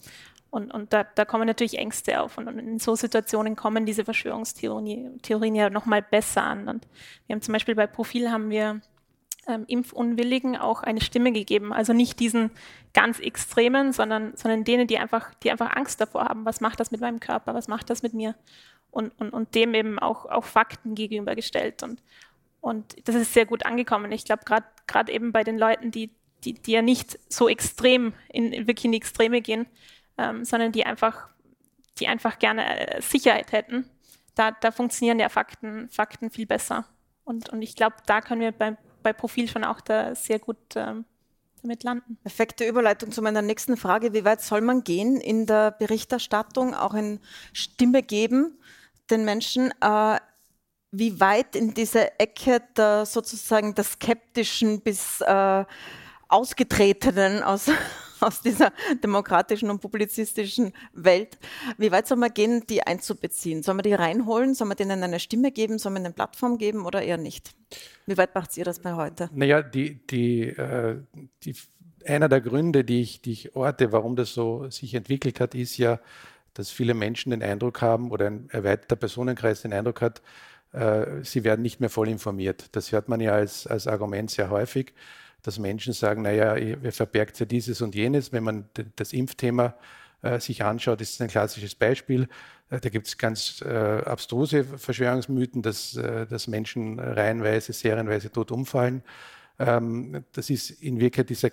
und, 0.50 0.72
und 0.72 0.94
da, 0.94 1.04
da, 1.04 1.26
kommen 1.26 1.46
natürlich 1.46 1.76
Ängste 1.78 2.22
auf 2.22 2.38
und, 2.38 2.48
in 2.48 2.78
so 2.78 2.94
Situationen 2.94 3.54
kommen 3.54 3.84
diese 3.84 4.04
Verschwörungstheorien 4.04 5.54
ja 5.54 5.68
nochmal 5.68 6.00
besser 6.00 6.42
an. 6.42 6.68
Und 6.68 6.86
wir 7.26 7.34
haben 7.34 7.42
zum 7.42 7.52
Beispiel 7.52 7.74
bei 7.74 7.86
Profil 7.86 8.30
haben 8.30 8.48
wir 8.48 8.80
ähm, 9.48 9.64
Impfunwilligen 9.66 10.56
auch 10.56 10.82
eine 10.82 11.00
Stimme 11.00 11.32
gegeben. 11.32 11.72
Also 11.72 11.92
nicht 11.92 12.20
diesen 12.20 12.50
ganz 12.92 13.18
Extremen, 13.18 13.92
sondern, 13.92 14.36
sondern 14.36 14.64
denen, 14.64 14.86
die 14.86 14.98
einfach, 14.98 15.34
die 15.42 15.50
einfach 15.50 15.74
Angst 15.74 16.00
davor 16.00 16.26
haben. 16.26 16.44
Was 16.44 16.60
macht 16.60 16.78
das 16.78 16.90
mit 16.90 17.00
meinem 17.00 17.18
Körper? 17.18 17.54
Was 17.54 17.66
macht 17.66 17.90
das 17.90 18.02
mit 18.02 18.14
mir? 18.14 18.34
Und, 18.90 19.18
und, 19.18 19.30
und 19.30 19.54
dem 19.54 19.74
eben 19.74 19.98
auch, 19.98 20.26
auch 20.26 20.44
Fakten 20.44 20.94
gegenübergestellt. 20.94 21.82
Und, 21.82 22.02
und 22.60 23.08
das 23.08 23.14
ist 23.14 23.32
sehr 23.32 23.46
gut 23.46 23.66
angekommen. 23.66 24.12
Ich 24.12 24.24
glaube, 24.24 24.42
gerade 24.86 25.12
eben 25.12 25.32
bei 25.32 25.44
den 25.44 25.58
Leuten, 25.58 25.90
die, 25.90 26.10
die, 26.44 26.54
die 26.54 26.72
ja 26.72 26.82
nicht 26.82 27.18
so 27.32 27.48
extrem 27.48 28.12
in, 28.28 28.52
wirklich 28.66 28.84
in 28.84 28.92
die 28.92 28.98
Extreme 28.98 29.40
gehen, 29.40 29.66
ähm, 30.18 30.44
sondern 30.44 30.72
die 30.72 30.84
einfach, 30.84 31.28
die 31.98 32.06
einfach 32.06 32.38
gerne 32.38 32.96
äh, 32.96 33.02
Sicherheit 33.02 33.52
hätten, 33.52 33.88
da, 34.34 34.52
da 34.52 34.70
funktionieren 34.70 35.18
ja 35.18 35.28
Fakten, 35.28 35.88
Fakten 35.88 36.30
viel 36.30 36.46
besser. 36.46 36.86
Und, 37.24 37.48
und 37.48 37.62
ich 37.62 37.74
glaube, 37.76 37.96
da 38.06 38.20
können 38.20 38.40
wir 38.40 38.52
beim 38.52 38.76
bei 39.08 39.12
Profil 39.14 39.48
schon 39.48 39.64
auch 39.64 39.80
da 39.80 40.14
sehr 40.14 40.38
gut 40.38 40.58
ähm, 40.76 41.06
damit 41.62 41.82
landen. 41.82 42.18
Perfekte 42.22 42.66
Überleitung 42.66 43.10
zu 43.10 43.22
meiner 43.22 43.40
nächsten 43.40 43.76
Frage. 43.76 44.12
Wie 44.12 44.24
weit 44.24 44.42
soll 44.42 44.60
man 44.60 44.84
gehen 44.84 45.18
in 45.18 45.46
der 45.46 45.70
Berichterstattung, 45.70 46.74
auch 46.74 46.94
in 46.94 47.20
Stimme 47.52 48.02
geben 48.02 48.58
den 49.10 49.24
Menschen? 49.24 49.72
Äh, 49.80 50.18
wie 50.90 51.20
weit 51.20 51.56
in 51.56 51.74
diese 51.74 52.18
Ecke 52.18 52.62
der 52.76 53.06
sozusagen 53.06 53.74
der 53.74 53.84
skeptischen 53.84 54.80
bis 54.80 55.20
äh, 55.22 55.64
ausgetretenen 56.28 57.42
aus 57.42 57.70
aus 58.20 58.40
dieser 58.40 58.72
demokratischen 59.02 59.70
und 59.70 59.80
publizistischen 59.80 60.72
Welt. 60.92 61.38
Wie 61.76 61.90
weit 61.92 62.06
soll 62.06 62.18
man 62.18 62.32
gehen, 62.32 62.64
die 62.68 62.82
einzubeziehen? 62.82 63.62
Soll 63.62 63.74
man 63.74 63.84
die 63.84 63.94
reinholen? 63.94 64.54
Soll 64.54 64.68
man 64.68 64.76
denen 64.76 65.02
eine 65.02 65.20
Stimme 65.20 65.52
geben? 65.52 65.78
Soll 65.78 65.92
man 65.92 66.04
eine 66.04 66.14
Plattform 66.14 66.58
geben 66.58 66.86
oder 66.86 67.02
eher 67.02 67.18
nicht? 67.18 67.54
Wie 68.06 68.16
weit 68.16 68.34
macht 68.34 68.56
ihr 68.56 68.64
das 68.64 68.80
bei 68.80 68.94
heute? 68.94 69.28
Naja, 69.32 69.62
die, 69.62 70.06
die, 70.06 70.48
äh, 70.48 70.96
die, 71.44 71.54
einer 72.04 72.28
der 72.28 72.40
Gründe, 72.40 72.84
die 72.84 73.02
ich, 73.02 73.22
die 73.22 73.32
ich 73.32 73.56
orte, 73.56 73.92
warum 73.92 74.16
das 74.16 74.32
so 74.32 74.68
sich 74.70 74.94
entwickelt 74.94 75.40
hat, 75.40 75.54
ist 75.54 75.76
ja, 75.76 76.00
dass 76.54 76.70
viele 76.70 76.94
Menschen 76.94 77.30
den 77.30 77.42
Eindruck 77.42 77.82
haben 77.82 78.10
oder 78.10 78.26
ein 78.26 78.48
erweiterter 78.50 78.96
Personenkreis 78.96 79.62
den 79.62 79.72
Eindruck 79.72 80.00
hat, 80.00 80.22
äh, 80.72 81.22
sie 81.22 81.44
werden 81.44 81.62
nicht 81.62 81.80
mehr 81.80 81.90
voll 81.90 82.08
informiert. 82.08 82.66
Das 82.72 82.92
hört 82.92 83.08
man 83.08 83.20
ja 83.20 83.32
als, 83.32 83.66
als 83.66 83.86
Argument 83.86 84.30
sehr 84.30 84.50
häufig 84.50 84.92
dass 85.48 85.58
Menschen 85.58 85.94
sagen, 85.94 86.22
naja, 86.22 86.56
wer 86.56 86.92
verbergt 86.92 87.40
ja 87.40 87.46
dieses 87.46 87.80
und 87.80 87.94
jenes. 87.94 88.32
Wenn 88.32 88.44
man 88.44 88.68
das 88.96 89.14
Impfthema 89.14 89.74
äh, 90.20 90.38
sich 90.40 90.62
anschaut, 90.62 91.00
ist 91.00 91.14
es 91.14 91.20
ein 91.22 91.28
klassisches 91.28 91.74
Beispiel. 91.74 92.28
Äh, 92.68 92.80
da 92.80 92.90
gibt 92.90 93.06
es 93.06 93.16
ganz 93.16 93.62
äh, 93.62 93.68
abstruse 94.04 94.62
Verschwörungsmythen, 94.64 95.62
dass, 95.62 95.96
äh, 95.96 96.26
dass 96.26 96.48
Menschen 96.48 97.00
reihenweise, 97.00 97.72
serienweise 97.72 98.30
tot 98.30 98.50
umfallen. 98.50 99.02
Ähm, 99.58 100.22
das 100.32 100.50
ist 100.50 100.68
in 100.68 101.00
Wirklichkeit 101.00 101.30
dieser 101.30 101.50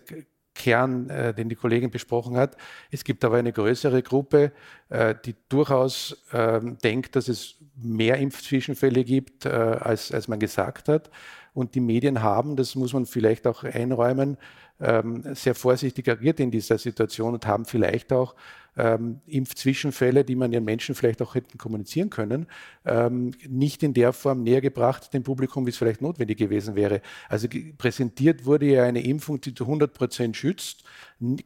Kern, 0.55 1.09
äh, 1.09 1.33
den 1.33 1.47
die 1.47 1.55
Kollegin 1.55 1.89
besprochen 1.89 2.35
hat. 2.35 2.57
Es 2.91 3.05
gibt 3.05 3.23
aber 3.23 3.37
eine 3.37 3.53
größere 3.53 4.03
Gruppe, 4.03 4.51
äh, 4.89 5.15
die 5.23 5.35
durchaus 5.47 6.25
äh, 6.31 6.59
denkt, 6.83 7.15
dass 7.15 7.29
es 7.29 7.55
mehr 7.75 8.17
Impfzwischenfälle 8.17 9.05
gibt, 9.05 9.45
äh, 9.45 9.49
als, 9.49 10.11
als 10.11 10.27
man 10.27 10.39
gesagt 10.39 10.89
hat. 10.89 11.09
Und 11.55 11.73
die 11.73 11.79
Medien 11.79 12.21
haben, 12.21 12.57
das 12.57 12.75
muss 12.75 12.93
man 12.93 13.07
vielleicht 13.07 13.47
auch 13.47 13.63
einräumen, 13.63 14.37
sehr 14.77 15.55
vorsichtig 15.55 16.09
agiert 16.09 16.39
in 16.41 16.51
dieser 16.51 16.77
Situation 16.77 17.33
und 17.33 17.47
haben 17.47 17.63
vielleicht 17.63 18.11
auch 18.11 18.35
ähm, 18.77 19.21
Impfzwischenfälle, 19.27 20.23
die 20.23 20.35
man 20.35 20.51
den 20.51 20.63
Menschen 20.63 20.95
vielleicht 20.95 21.21
auch 21.21 21.35
hätten 21.35 21.57
kommunizieren 21.57 22.09
können, 22.09 22.47
ähm, 22.85 23.31
nicht 23.47 23.83
in 23.83 23.93
der 23.93 24.13
Form 24.13 24.43
näher 24.43 24.61
gebracht 24.61 25.13
dem 25.13 25.23
Publikum, 25.23 25.65
wie 25.65 25.69
es 25.69 25.77
vielleicht 25.77 26.01
notwendig 26.01 26.37
gewesen 26.37 26.75
wäre. 26.75 27.01
Also 27.29 27.47
präsentiert 27.77 28.45
wurde 28.45 28.65
ja 28.65 28.83
eine 28.83 29.03
Impfung, 29.03 29.39
die 29.39 29.53
zu 29.53 29.63
100 29.63 29.93
Prozent 29.93 30.35
schützt, 30.35 30.83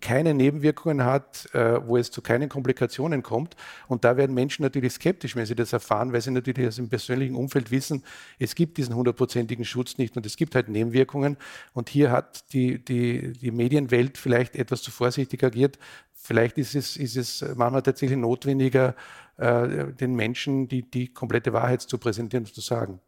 keine 0.02 0.34
Nebenwirkungen 0.34 1.06
hat, 1.06 1.54
äh, 1.54 1.86
wo 1.86 1.98
es 1.98 2.10
zu 2.10 2.22
keinen 2.22 2.50
Komplikationen 2.50 3.22
kommt. 3.22 3.56
Und 3.88 4.04
da 4.04 4.18
werden 4.18 4.34
Menschen 4.34 4.64
natürlich 4.64 4.94
skeptisch, 4.94 5.36
wenn 5.36 5.46
sie 5.46 5.56
das 5.56 5.74
erfahren, 5.74 6.12
weil 6.12 6.22
sie 6.22 6.32
natürlich 6.32 6.68
aus 6.68 6.78
dem 6.78 6.90
persönlichen 6.90 7.36
Umfeld 7.36 7.70
wissen, 7.70 8.04
es 8.40 8.56
gibt 8.56 8.78
diesen 8.78 8.96
hundertprozentigen 8.96 9.66
Schutz 9.66 9.98
nicht 10.00 10.18
und 10.18 10.26
es 10.26 10.36
gibt 10.36 10.56
halt 10.56 10.70
Nebenwirkungen. 10.70 11.38
Und 11.74 11.90
hier 11.90 12.10
hat 12.10 12.52
die, 12.54 12.84
die, 12.84 13.19
die 13.22 13.52
Medienwelt 13.52 14.18
vielleicht 14.18 14.56
etwas 14.56 14.82
zu 14.82 14.92
vorsichtig 14.92 15.44
agiert, 15.44 15.78
vielleicht 16.14 16.58
ist 16.58 16.76
es, 16.76 16.98
ist 16.98 17.16
es 17.18 17.46
manchmal 17.56 17.82
tatsächlich 17.82 18.18
notwendiger, 18.18 18.96
äh, 19.38 19.94
den 19.94 20.16
Menschen 20.16 20.68
die, 20.68 20.84
die 20.90 21.14
komplette 21.14 21.54
Wahrheit 21.54 21.82
zu 21.82 21.98
präsentieren 21.98 22.46
und 22.46 22.54
zu 22.54 22.62
sagen. 22.62 23.00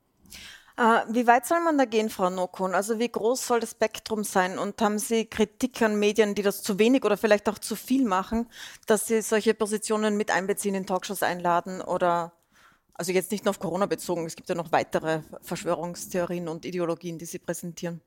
Äh, 0.78 1.02
wie 1.10 1.28
weit 1.28 1.46
soll 1.46 1.60
man 1.60 1.78
da 1.78 1.86
gehen, 1.86 2.10
Frau 2.10 2.30
Nokun? 2.30 2.74
Also 2.74 2.98
wie 3.00 3.10
groß 3.10 3.46
soll 3.46 3.60
das 3.60 3.72
Spektrum 3.72 4.24
sein? 4.24 4.58
Und 4.58 4.82
haben 4.82 4.98
Sie 4.98 5.26
Kritik 5.26 5.82
an 5.82 6.00
Medien, 6.00 6.34
die 6.34 6.42
das 6.42 6.64
zu 6.64 6.80
wenig 6.80 7.04
oder 7.04 7.18
vielleicht 7.18 7.50
auch 7.50 7.60
zu 7.60 7.76
viel 7.76 8.06
machen, 8.06 8.48
dass 8.88 9.08
sie 9.08 9.22
solche 9.22 9.54
Positionen 9.54 10.18
mit 10.18 10.32
einbeziehen, 10.32 10.76
in 10.76 10.86
Talkshows 10.86 11.24
einladen 11.24 11.82
oder 11.82 12.34
also 12.94 13.12
jetzt 13.12 13.32
nicht 13.32 13.46
nur 13.46 13.50
auf 13.50 13.60
Corona 13.60 13.88
bezogen, 13.88 14.26
es 14.26 14.36
gibt 14.36 14.50
ja 14.50 14.56
noch 14.56 14.72
weitere 14.72 15.22
Verschwörungstheorien 15.42 16.48
und 16.48 16.66
Ideologien, 16.66 17.18
die 17.18 17.26
Sie 17.26 17.40
präsentieren. 17.40 18.00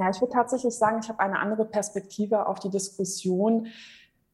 Ja, 0.00 0.08
ich 0.08 0.20
würde 0.20 0.32
tatsächlich 0.32 0.74
sagen, 0.74 1.00
ich 1.02 1.10
habe 1.10 1.20
eine 1.20 1.38
andere 1.38 1.66
Perspektive 1.66 2.46
auf 2.46 2.58
die 2.58 2.70
Diskussion 2.70 3.66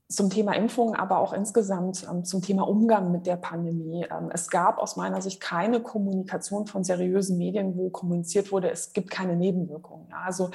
zum 0.08 0.30
Thema 0.30 0.52
Impfung, 0.52 0.94
aber 0.94 1.18
auch 1.18 1.32
insgesamt 1.32 2.06
ähm, 2.08 2.24
zum 2.24 2.40
Thema 2.40 2.68
Umgang 2.68 3.10
mit 3.10 3.26
der 3.26 3.34
Pandemie. 3.34 4.06
Ähm, 4.08 4.30
es 4.32 4.48
gab 4.48 4.78
aus 4.78 4.94
meiner 4.94 5.20
Sicht 5.20 5.40
keine 5.40 5.80
Kommunikation 5.80 6.68
von 6.68 6.84
seriösen 6.84 7.36
Medien, 7.36 7.76
wo 7.76 7.90
kommuniziert 7.90 8.52
wurde, 8.52 8.70
es 8.70 8.92
gibt 8.92 9.10
keine 9.10 9.34
Nebenwirkungen. 9.34 10.06
Ja, 10.10 10.18
also 10.24 10.50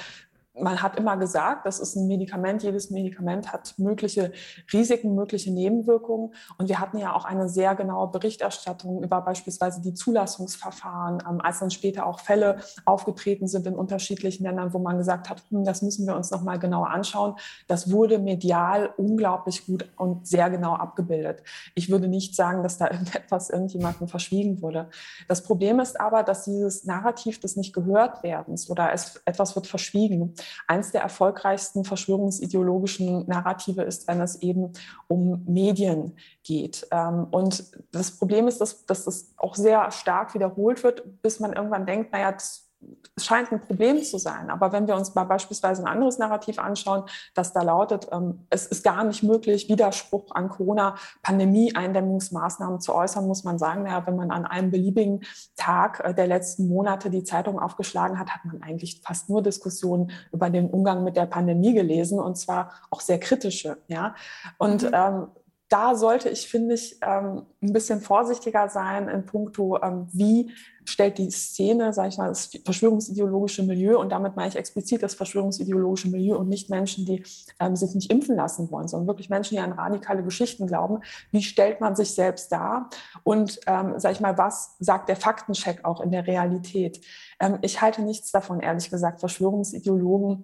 man 0.53 0.81
hat 0.81 0.97
immer 0.97 1.15
gesagt, 1.15 1.65
das 1.65 1.79
ist 1.79 1.95
ein 1.95 2.07
Medikament, 2.07 2.61
jedes 2.63 2.91
Medikament 2.91 3.53
hat 3.53 3.73
mögliche 3.77 4.33
Risiken, 4.73 5.15
mögliche 5.15 5.51
Nebenwirkungen. 5.51 6.33
Und 6.57 6.67
wir 6.67 6.79
hatten 6.79 6.97
ja 6.97 7.15
auch 7.15 7.23
eine 7.23 7.47
sehr 7.47 7.73
genaue 7.75 8.11
Berichterstattung 8.11 9.01
über 9.01 9.21
beispielsweise 9.21 9.81
die 9.81 9.93
Zulassungsverfahren, 9.93 11.23
ähm, 11.27 11.41
als 11.41 11.59
dann 11.59 11.71
später 11.71 12.05
auch 12.05 12.19
Fälle 12.19 12.57
aufgetreten 12.83 13.47
sind 13.47 13.65
in 13.65 13.75
unterschiedlichen 13.75 14.43
Ländern, 14.43 14.73
wo 14.73 14.79
man 14.79 14.97
gesagt 14.97 15.29
hat, 15.29 15.41
hm, 15.49 15.63
das 15.63 15.81
müssen 15.81 16.05
wir 16.05 16.15
uns 16.15 16.31
nochmal 16.31 16.59
genauer 16.59 16.89
anschauen. 16.89 17.35
Das 17.67 17.89
wurde 17.89 18.19
medial 18.19 18.93
unglaublich 18.97 19.65
gut 19.65 19.89
und 19.95 20.27
sehr 20.27 20.49
genau 20.49 20.73
abgebildet. 20.73 21.43
Ich 21.75 21.89
würde 21.89 22.09
nicht 22.09 22.35
sagen, 22.35 22.61
dass 22.61 22.77
da 22.77 22.87
irgendetwas 22.91 23.49
irgendjemandem 23.49 24.09
verschwiegen 24.09 24.61
wurde. 24.61 24.89
Das 25.29 25.43
Problem 25.43 25.79
ist 25.79 25.99
aber, 25.99 26.23
dass 26.23 26.43
dieses 26.43 26.83
Narrativ 26.83 27.39
des 27.39 27.55
nicht 27.55 27.73
gehört 27.73 28.21
werdens 28.21 28.69
oder 28.69 28.91
es, 28.91 29.21
etwas 29.25 29.55
wird 29.55 29.67
verschwiegen 29.67 30.33
eins 30.67 30.91
der 30.91 31.01
erfolgreichsten 31.01 31.83
verschwörungsideologischen 31.83 33.27
Narrative 33.27 33.83
ist, 33.83 34.07
wenn 34.07 34.21
es 34.21 34.41
eben 34.41 34.73
um 35.07 35.43
Medien 35.45 36.15
geht. 36.43 36.87
Ähm, 36.91 37.27
und 37.31 37.65
das 37.91 38.11
Problem 38.11 38.47
ist, 38.47 38.61
dass, 38.61 38.85
dass 38.85 39.05
das 39.05 39.33
auch 39.37 39.55
sehr 39.55 39.91
stark 39.91 40.33
wiederholt 40.33 40.83
wird, 40.83 41.21
bis 41.21 41.39
man 41.39 41.53
irgendwann 41.53 41.85
denkt, 41.85 42.11
naja, 42.11 42.31
das 42.31 42.70
es 43.15 43.25
scheint 43.25 43.51
ein 43.51 43.59
Problem 43.59 44.01
zu 44.01 44.17
sein. 44.17 44.49
Aber 44.49 44.71
wenn 44.71 44.87
wir 44.87 44.95
uns 44.95 45.13
mal 45.15 45.25
beispielsweise 45.25 45.83
ein 45.83 45.87
anderes 45.87 46.17
Narrativ 46.17 46.57
anschauen, 46.59 47.03
das 47.33 47.51
da 47.53 47.61
lautet, 47.61 48.07
ähm, 48.11 48.47
es 48.49 48.65
ist 48.65 48.83
gar 48.83 49.03
nicht 49.03 49.21
möglich, 49.23 49.69
Widerspruch 49.69 50.31
an 50.31 50.49
Corona-Pandemie-Eindämmungsmaßnahmen 50.49 52.79
zu 52.79 52.95
äußern, 52.95 53.27
muss 53.27 53.43
man 53.43 53.59
sagen, 53.59 53.83
naja, 53.83 54.07
wenn 54.07 54.15
man 54.15 54.31
an 54.31 54.45
einem 54.45 54.71
beliebigen 54.71 55.21
Tag 55.55 56.01
äh, 56.03 56.13
der 56.13 56.27
letzten 56.27 56.67
Monate 56.67 57.09
die 57.09 57.23
Zeitung 57.23 57.59
aufgeschlagen 57.59 58.17
hat, 58.17 58.29
hat 58.29 58.45
man 58.45 58.63
eigentlich 58.63 59.01
fast 59.03 59.29
nur 59.29 59.41
Diskussionen 59.41 60.11
über 60.31 60.49
den 60.49 60.69
Umgang 60.69 61.03
mit 61.03 61.17
der 61.17 61.25
Pandemie 61.25 61.73
gelesen 61.73 62.19
und 62.19 62.37
zwar 62.37 62.71
auch 62.89 63.01
sehr 63.01 63.19
kritische. 63.19 63.77
Ja? 63.87 64.15
Und 64.57 64.83
mhm. 64.83 64.91
ähm, 64.93 65.27
da 65.71 65.95
sollte 65.95 66.27
ich, 66.27 66.49
finde 66.49 66.75
ich, 66.75 66.97
ähm, 67.01 67.45
ein 67.61 67.71
bisschen 67.71 68.01
vorsichtiger 68.01 68.67
sein 68.67 69.07
in 69.07 69.25
puncto, 69.25 69.81
ähm, 69.81 70.05
wie 70.11 70.51
stellt 70.83 71.17
die 71.17 71.31
Szene, 71.31 71.93
sage 71.93 72.09
ich 72.09 72.17
mal, 72.17 72.27
das 72.27 72.49
verschwörungsideologische 72.65 73.63
Milieu 73.63 73.97
und 73.97 74.09
damit 74.09 74.35
meine 74.35 74.49
ich 74.49 74.57
explizit 74.57 75.01
das 75.01 75.13
verschwörungsideologische 75.13 76.09
Milieu 76.09 76.35
und 76.37 76.49
nicht 76.49 76.69
Menschen, 76.69 77.05
die 77.05 77.23
ähm, 77.61 77.77
sich 77.77 77.95
nicht 77.95 78.11
impfen 78.11 78.35
lassen 78.35 78.69
wollen, 78.69 78.89
sondern 78.89 79.07
wirklich 79.07 79.29
Menschen, 79.29 79.55
die 79.55 79.61
an 79.61 79.71
radikale 79.71 80.23
Geschichten 80.23 80.67
glauben. 80.67 80.99
Wie 81.31 81.41
stellt 81.41 81.79
man 81.79 81.95
sich 81.95 82.13
selbst 82.15 82.51
dar? 82.51 82.89
Und, 83.23 83.61
ähm, 83.65 83.97
sage 83.97 84.15
ich 84.15 84.19
mal, 84.19 84.37
was 84.37 84.75
sagt 84.79 85.07
der 85.07 85.15
Faktencheck 85.15 85.85
auch 85.85 86.01
in 86.01 86.11
der 86.11 86.27
Realität? 86.27 86.99
Ähm, 87.39 87.59
ich 87.61 87.81
halte 87.81 88.01
nichts 88.01 88.31
davon, 88.31 88.59
ehrlich 88.59 88.89
gesagt, 88.89 89.21
Verschwörungsideologen 89.21 90.43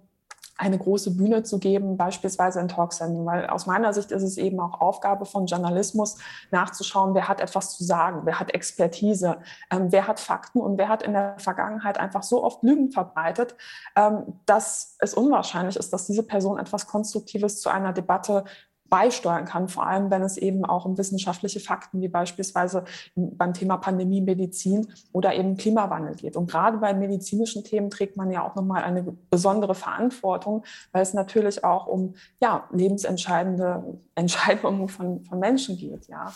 eine 0.57 0.77
große 0.77 1.11
Bühne 1.11 1.43
zu 1.43 1.59
geben, 1.59 1.97
beispielsweise 1.97 2.59
in 2.59 2.67
Talksendungen. 2.67 3.25
Weil 3.25 3.47
aus 3.47 3.67
meiner 3.67 3.93
Sicht 3.93 4.11
ist 4.11 4.23
es 4.23 4.37
eben 4.37 4.59
auch 4.59 4.81
Aufgabe 4.81 5.25
von 5.25 5.45
Journalismus, 5.45 6.17
nachzuschauen, 6.51 7.13
wer 7.13 7.27
hat 7.27 7.41
etwas 7.41 7.77
zu 7.77 7.83
sagen, 7.83 8.21
wer 8.23 8.39
hat 8.39 8.53
Expertise, 8.53 9.37
ähm, 9.71 9.91
wer 9.91 10.07
hat 10.07 10.19
Fakten 10.19 10.59
und 10.59 10.77
wer 10.77 10.89
hat 10.89 11.03
in 11.03 11.13
der 11.13 11.35
Vergangenheit 11.37 11.99
einfach 11.99 12.23
so 12.23 12.43
oft 12.43 12.63
Lügen 12.63 12.91
verbreitet, 12.91 13.55
ähm, 13.95 14.39
dass 14.45 14.95
es 14.99 15.13
unwahrscheinlich 15.13 15.75
ist, 15.75 15.93
dass 15.93 16.07
diese 16.07 16.23
Person 16.23 16.57
etwas 16.57 16.87
Konstruktives 16.87 17.61
zu 17.61 17.69
einer 17.69 17.93
Debatte 17.93 18.43
beisteuern 18.89 19.45
kann, 19.45 19.67
vor 19.67 19.85
allem 19.85 20.09
wenn 20.11 20.21
es 20.21 20.37
eben 20.37 20.65
auch 20.65 20.85
um 20.85 20.97
wissenschaftliche 20.97 21.59
Fakten 21.59 22.01
wie 22.01 22.07
beispielsweise 22.07 22.85
beim 23.15 23.53
Thema 23.53 23.77
Pandemie, 23.77 24.21
Medizin 24.21 24.87
oder 25.11 25.35
eben 25.35 25.57
Klimawandel 25.57 26.15
geht. 26.15 26.35
Und 26.35 26.49
gerade 26.49 26.77
bei 26.77 26.93
medizinischen 26.93 27.63
Themen 27.63 27.89
trägt 27.89 28.17
man 28.17 28.31
ja 28.31 28.43
auch 28.43 28.55
nochmal 28.55 28.83
eine 28.83 29.03
besondere 29.29 29.75
Verantwortung, 29.75 30.63
weil 30.91 31.01
es 31.01 31.13
natürlich 31.13 31.63
auch 31.63 31.87
um 31.87 32.15
ja, 32.41 32.67
lebensentscheidende 32.71 33.99
Entscheidungen 34.15 34.87
von, 34.87 35.23
von 35.23 35.39
Menschen 35.39 35.77
geht. 35.77 36.07
Ja. 36.07 36.33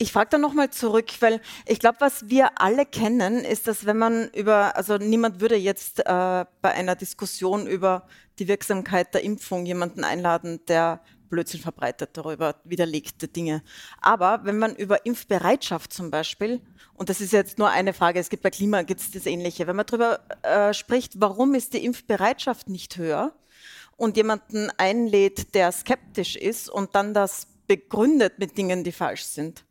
Ich 0.00 0.12
frage 0.12 0.30
da 0.30 0.38
nochmal 0.38 0.70
zurück, 0.70 1.10
weil 1.20 1.40
ich 1.66 1.80
glaube, 1.80 1.96
was 1.98 2.28
wir 2.28 2.60
alle 2.60 2.86
kennen, 2.86 3.44
ist, 3.44 3.66
dass 3.66 3.84
wenn 3.84 3.98
man 3.98 4.28
über, 4.28 4.76
also 4.76 4.96
niemand 4.96 5.40
würde 5.40 5.56
jetzt 5.56 5.98
äh, 5.98 6.04
bei 6.04 6.70
einer 6.70 6.94
Diskussion 6.94 7.66
über 7.66 8.06
die 8.38 8.46
Wirksamkeit 8.46 9.12
der 9.12 9.24
Impfung 9.24 9.66
jemanden 9.66 10.04
einladen, 10.04 10.60
der 10.68 11.00
Blödsinn 11.28 11.60
verbreitet 11.60 12.10
darüber, 12.14 12.56
widerlegte 12.64 13.28
Dinge. 13.28 13.62
Aber 14.00 14.40
wenn 14.44 14.58
man 14.58 14.74
über 14.74 15.06
Impfbereitschaft 15.06 15.92
zum 15.92 16.10
Beispiel, 16.10 16.60
und 16.94 17.08
das 17.08 17.20
ist 17.20 17.32
jetzt 17.32 17.58
nur 17.58 17.70
eine 17.70 17.92
Frage, 17.92 18.18
es 18.18 18.28
gibt 18.28 18.42
bei 18.42 18.50
Klima 18.50 18.82
gibt 18.82 19.00
es 19.00 19.10
das 19.10 19.26
Ähnliche, 19.26 19.66
wenn 19.66 19.76
man 19.76 19.86
darüber 19.86 20.20
äh, 20.42 20.74
spricht, 20.74 21.20
warum 21.20 21.54
ist 21.54 21.74
die 21.74 21.84
Impfbereitschaft 21.84 22.68
nicht 22.68 22.96
höher 22.96 23.32
und 23.96 24.16
jemanden 24.16 24.70
einlädt, 24.78 25.54
der 25.54 25.72
skeptisch 25.72 26.36
ist 26.36 26.68
und 26.68 26.94
dann 26.94 27.14
das 27.14 27.46
begründet 27.66 28.38
mit 28.38 28.56
Dingen, 28.56 28.82
die 28.82 28.92
falsch 28.92 29.24
sind, 29.24 29.64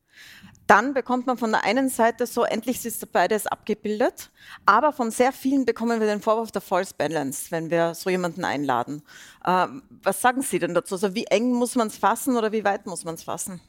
dann 0.68 0.94
bekommt 0.94 1.26
man 1.26 1.38
von 1.38 1.52
der 1.52 1.64
einen 1.64 1.90
Seite 1.90 2.28
so, 2.28 2.44
endlich 2.44 2.86
ist 2.86 3.12
beides 3.12 3.48
abgebildet, 3.48 4.30
aber 4.66 4.92
von 4.92 5.12
sehr 5.12 5.32
vielen 5.32 5.66
bekommen 5.66 6.00
wir 6.00 6.08
den 6.08 6.22
Vorwurf 6.22 6.52
der 6.52 6.62
False 6.62 6.94
Balance, 6.96 7.52
wenn 7.52 7.70
wir 7.70 7.96
so 7.96 8.10
jemanden 8.10 8.44
einladen. 8.44 9.02
Äh, 9.46 9.68
was 10.04 10.22
sagen 10.22 10.42
Sie 10.42 10.60
denn 10.60 10.74
dazu? 10.74 10.96
Also 10.96 11.16
wie 11.16 11.26
eng 11.26 11.54
muss 11.54 11.76
man 11.76 11.88
es 11.88 11.98
fassen 11.98 12.38
oder 12.38 12.52
wie 12.52 12.64
weit 12.64 12.86
muss 12.86 13.06
man 13.06 13.16
es 13.16 13.24
fassen? 13.24 13.62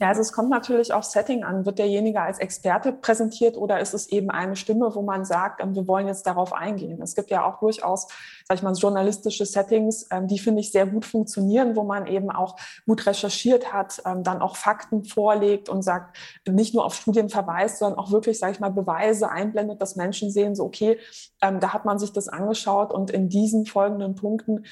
Ja, 0.00 0.08
also 0.08 0.22
es 0.22 0.32
kommt 0.32 0.48
natürlich 0.48 0.94
auf 0.94 1.04
Setting 1.04 1.44
an. 1.44 1.66
Wird 1.66 1.78
derjenige 1.78 2.22
als 2.22 2.38
Experte 2.38 2.90
präsentiert 2.90 3.58
oder 3.58 3.80
ist 3.80 3.92
es 3.92 4.08
eben 4.08 4.30
eine 4.30 4.56
Stimme, 4.56 4.94
wo 4.94 5.02
man 5.02 5.26
sagt, 5.26 5.62
ähm, 5.62 5.74
wir 5.74 5.86
wollen 5.86 6.06
jetzt 6.06 6.26
darauf 6.26 6.54
eingehen? 6.54 7.02
Es 7.02 7.14
gibt 7.14 7.30
ja 7.30 7.44
auch 7.44 7.58
durchaus, 7.58 8.08
sag 8.48 8.56
ich 8.56 8.62
mal, 8.62 8.72
journalistische 8.72 9.44
Settings, 9.44 10.06
ähm, 10.10 10.26
die 10.26 10.38
finde 10.38 10.60
ich 10.60 10.72
sehr 10.72 10.86
gut 10.86 11.04
funktionieren, 11.04 11.76
wo 11.76 11.82
man 11.82 12.06
eben 12.06 12.30
auch 12.30 12.56
gut 12.86 13.04
recherchiert 13.04 13.74
hat, 13.74 14.00
ähm, 14.06 14.22
dann 14.22 14.40
auch 14.40 14.56
Fakten 14.56 15.04
vorlegt 15.04 15.68
und 15.68 15.82
sagt, 15.82 16.16
nicht 16.48 16.72
nur 16.72 16.86
auf 16.86 16.94
Studien 16.94 17.28
verweist, 17.28 17.80
sondern 17.80 17.98
auch 17.98 18.10
wirklich, 18.10 18.38
sage 18.38 18.52
ich 18.52 18.60
mal, 18.60 18.70
Beweise 18.70 19.30
einblendet, 19.30 19.82
dass 19.82 19.96
Menschen 19.96 20.30
sehen, 20.30 20.56
so 20.56 20.64
okay, 20.64 20.98
da 21.40 21.72
hat 21.72 21.84
man 21.84 21.98
sich 21.98 22.12
das 22.12 22.28
angeschaut 22.28 22.92
und 22.92 23.10
in 23.10 23.28
diesen 23.28 23.64
folgenden 23.64 24.14
Punkten 24.14 24.66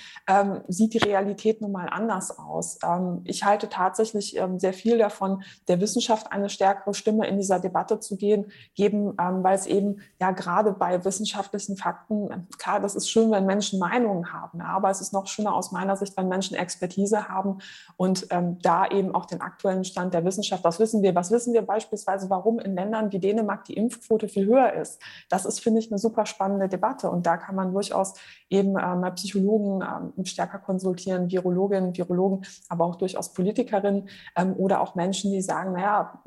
sieht 0.68 0.92
die 0.92 0.98
Realität 0.98 1.62
nun 1.62 1.72
mal 1.72 1.88
anders 1.88 2.38
aus. 2.38 2.78
ich 3.24 3.44
halte 3.44 3.70
tatsächlich 3.70 4.38
sehr 4.58 4.72
viel 4.74 4.98
davon, 4.98 5.17
von 5.18 5.42
der 5.66 5.80
Wissenschaft 5.80 6.32
eine 6.32 6.48
stärkere 6.48 6.94
Stimme 6.94 7.26
in 7.26 7.36
dieser 7.36 7.58
Debatte 7.58 8.00
zu 8.00 8.16
gehen, 8.16 8.46
geben, 8.74 9.14
ähm, 9.20 9.42
weil 9.42 9.56
es 9.56 9.66
eben 9.66 10.00
ja 10.20 10.30
gerade 10.30 10.72
bei 10.72 11.04
wissenschaftlichen 11.04 11.76
Fakten, 11.76 12.48
klar, 12.58 12.80
das 12.80 12.94
ist 12.94 13.10
schön, 13.10 13.30
wenn 13.30 13.44
Menschen 13.44 13.78
Meinungen 13.78 14.32
haben, 14.32 14.60
aber 14.60 14.90
es 14.90 15.00
ist 15.00 15.12
noch 15.12 15.26
schöner 15.26 15.54
aus 15.54 15.72
meiner 15.72 15.96
Sicht, 15.96 16.16
wenn 16.16 16.28
Menschen 16.28 16.56
Expertise 16.56 17.28
haben 17.28 17.58
und 17.96 18.26
ähm, 18.30 18.58
da 18.62 18.86
eben 18.86 19.14
auch 19.14 19.26
den 19.26 19.40
aktuellen 19.40 19.84
Stand 19.84 20.14
der 20.14 20.24
Wissenschaft, 20.24 20.64
was 20.64 20.78
wissen 20.78 21.02
wir, 21.02 21.14
was 21.14 21.30
wissen 21.30 21.52
wir 21.52 21.62
beispielsweise, 21.62 22.30
warum 22.30 22.58
in 22.58 22.74
Ländern 22.74 23.12
wie 23.12 23.18
Dänemark 23.18 23.64
die 23.64 23.74
Impfquote 23.74 24.28
viel 24.28 24.46
höher 24.46 24.72
ist. 24.74 25.00
Das 25.28 25.44
ist, 25.44 25.60
finde 25.60 25.80
ich, 25.80 25.90
eine 25.90 25.98
super 25.98 26.26
spannende 26.26 26.68
Debatte 26.68 27.10
und 27.10 27.26
da 27.26 27.36
kann 27.36 27.56
man 27.56 27.72
durchaus 27.72 28.14
eben 28.50 28.76
ähm, 28.78 29.04
Psychologen 29.14 30.12
ähm, 30.16 30.24
stärker 30.24 30.58
konsultieren, 30.58 31.30
Virologinnen, 31.30 31.96
Virologen, 31.96 32.44
aber 32.68 32.84
auch 32.84 32.96
durchaus 32.96 33.32
Politikerinnen 33.32 34.08
ähm, 34.36 34.54
oder 34.56 34.80
auch 34.80 34.94
Menschen, 34.94 35.07
Menschen, 35.08 35.32
die 35.32 35.40
sagen, 35.40 35.72
naja, 35.72 36.22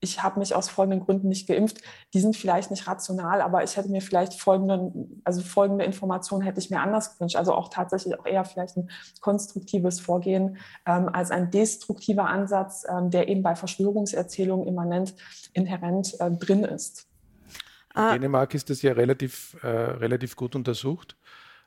ich 0.00 0.22
habe 0.22 0.38
mich 0.38 0.54
aus 0.54 0.68
folgenden 0.68 1.04
Gründen 1.04 1.28
nicht 1.28 1.46
geimpft, 1.46 1.78
die 2.14 2.20
sind 2.20 2.36
vielleicht 2.36 2.70
nicht 2.70 2.86
rational, 2.86 3.40
aber 3.40 3.62
ich 3.62 3.76
hätte 3.76 3.90
mir 3.90 4.00
vielleicht 4.00 4.34
folgende, 4.34 4.92
also 5.24 5.42
folgende 5.42 5.84
Informationen 5.84 6.42
hätte 6.42 6.60
ich 6.60 6.70
mir 6.70 6.80
anders 6.80 7.14
gewünscht. 7.14 7.36
Also 7.36 7.52
auch 7.54 7.68
tatsächlich 7.68 8.18
auch 8.18 8.26
eher 8.26 8.44
vielleicht 8.44 8.76
ein 8.76 8.90
konstruktives 9.20 10.00
Vorgehen 10.00 10.58
ähm, 10.86 11.08
als 11.08 11.30
ein 11.30 11.50
destruktiver 11.50 12.28
Ansatz, 12.28 12.86
ähm, 12.88 13.10
der 13.10 13.28
eben 13.28 13.42
bei 13.42 13.54
Verschwörungserzählungen 13.54 14.66
immanent, 14.66 15.14
inhärent 15.52 16.18
äh, 16.20 16.30
drin 16.30 16.64
ist. 16.64 17.06
In 17.94 18.02
ah. 18.02 18.12
Dänemark 18.12 18.54
ist 18.54 18.70
das 18.70 18.82
ja 18.82 18.92
relativ, 18.92 19.56
äh, 19.62 19.68
relativ 19.68 20.36
gut 20.36 20.54
untersucht. 20.54 21.16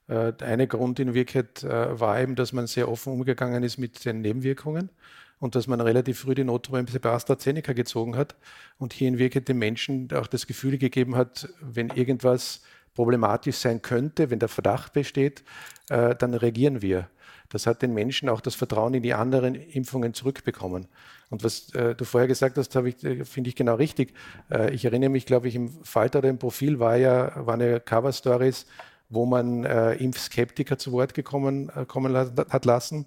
Äh, 0.07 0.33
der 0.33 0.47
eine 0.47 0.67
Grund 0.67 0.99
in 0.99 1.13
Wirklichkeit 1.13 1.63
äh, 1.63 1.99
war 1.99 2.19
eben, 2.19 2.35
dass 2.35 2.53
man 2.53 2.67
sehr 2.67 2.89
offen 2.89 3.13
umgegangen 3.13 3.63
ist 3.63 3.77
mit 3.77 4.05
den 4.05 4.21
Nebenwirkungen 4.21 4.91
und 5.39 5.56
dass 5.56 5.67
man 5.67 5.82
relativ 5.82 6.19
früh 6.19 6.36
die 6.36 6.43
Notbremse 6.43 6.99
bei 6.99 7.12
AstraZeneca 7.12 7.73
gezogen 7.73 8.15
hat 8.15 8.36
und 8.78 8.93
hier 8.93 9.08
in 9.08 9.17
Wirklichkeit 9.17 9.47
den 9.47 9.58
Menschen 9.58 10.10
auch 10.13 10.28
das 10.28 10.47
Gefühl 10.47 10.78
gegeben 10.78 11.15
hat, 11.15 11.49
wenn 11.62 11.89
irgendwas 11.89 12.62
problematisch 12.93 13.58
sein 13.58 13.82
könnte, 13.82 14.30
wenn 14.30 14.39
der 14.39 14.49
Verdacht 14.49 14.93
besteht, 14.93 15.43
äh, 15.89 16.15
dann 16.15 16.34
reagieren 16.34 16.82
wir. 16.82 17.10
Das 17.47 17.65
hat 17.65 17.82
den 17.82 17.93
Menschen 17.93 18.30
auch 18.30 18.41
das 18.41 18.56
Vertrauen 18.56 18.93
in 18.93 19.02
die 19.02 19.13
anderen 19.13 19.56
Impfungen 19.56 20.13
zurückbekommen. 20.13 20.88
Und 21.30 21.43
was 21.43 21.73
äh, 21.73 21.95
du 21.95 22.06
vorher 22.06 22.28
gesagt 22.28 22.58
hast, 22.58 22.75
ich, 22.75 23.04
äh, 23.04 23.23
finde 23.25 23.49
ich 23.49 23.56
genau 23.56 23.75
richtig. 23.75 24.13
Äh, 24.52 24.73
ich 24.73 24.86
erinnere 24.86 25.10
mich, 25.10 25.25
glaube 25.25 25.47
ich, 25.47 25.56
im 25.56 25.69
Falter 25.84 26.19
oder 26.19 26.30
im 26.30 26.38
Profil 26.38 26.80
war 26.80 26.97
ja, 26.97 27.45
waren 27.45 27.62
ja 27.62 27.80
Cover-Stories, 27.80 28.65
wo 29.10 29.25
man 29.25 29.63
äh, 29.63 29.93
Impfskeptiker 29.93 30.78
zu 30.78 30.91
Wort 30.91 31.13
gekommen, 31.13 31.69
äh, 31.75 31.86
kommen 31.86 32.15
hat 32.15 32.65
lassen 32.65 33.06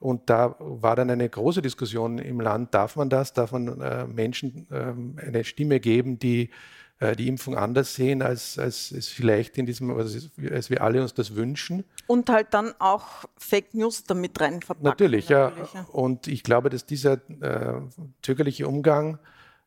und 0.00 0.28
da 0.30 0.56
war 0.58 0.96
dann 0.96 1.10
eine 1.10 1.28
große 1.28 1.62
Diskussion 1.62 2.18
im 2.18 2.40
Land, 2.40 2.74
darf 2.74 2.96
man 2.96 3.10
das? 3.10 3.32
Darf 3.34 3.52
man 3.52 3.80
äh, 3.80 4.06
Menschen 4.06 4.66
äh, 4.70 5.26
eine 5.26 5.44
Stimme 5.44 5.78
geben, 5.78 6.18
die 6.18 6.50
äh, 7.00 7.16
die 7.16 7.28
Impfung 7.28 7.56
anders 7.56 7.94
sehen, 7.94 8.20
als, 8.20 8.58
als 8.58 8.92
es 8.92 9.08
vielleicht 9.08 9.56
in 9.56 9.66
diesem, 9.66 9.90
also 9.90 10.28
als 10.50 10.68
wir 10.68 10.82
alle 10.82 11.00
uns 11.02 11.14
das 11.14 11.34
wünschen. 11.34 11.84
Und 12.06 12.28
halt 12.28 12.48
dann 12.52 12.72
auch 12.78 13.24
Fake 13.38 13.74
News 13.74 14.04
damit 14.04 14.38
rein 14.40 14.60
verpacken. 14.60 14.84
Natürlich, 14.84 15.28
natürlich 15.28 15.72
ja. 15.72 15.86
Und 15.92 16.26
ich 16.26 16.42
glaube, 16.44 16.68
dass 16.68 16.84
dieser 16.84 17.14
äh, 17.40 17.80
zögerliche 18.22 18.68
Umgang 18.68 19.18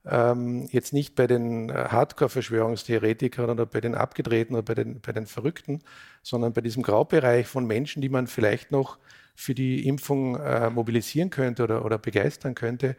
ähm, 0.06 0.68
jetzt 0.72 0.94
nicht 0.94 1.16
bei 1.16 1.26
den 1.26 1.70
äh, 1.70 1.74
Hardcore-Verschwörungstheoretikern 1.90 3.50
oder 3.50 3.66
bei 3.66 3.82
den 3.82 3.96
Abgedrehten 3.96 4.56
oder 4.56 4.64
bei 4.64 4.76
den, 4.76 5.02
bei 5.02 5.12
den 5.12 5.26
Verrückten, 5.26 5.82
sondern 6.22 6.54
bei 6.54 6.62
diesem 6.62 6.84
Graubereich 6.84 7.48
von 7.48 7.66
Menschen, 7.66 8.02
die 8.02 8.10
man 8.10 8.28
vielleicht 8.28 8.72
noch 8.72 8.98
für 9.36 9.56
die 9.56 9.88
Impfung 9.88 10.36
äh, 10.36 10.70
mobilisieren 10.70 11.30
könnte 11.30 11.64
oder, 11.64 11.86
oder 11.86 11.98
begeistern 11.98 12.56
könnte, 12.56 12.96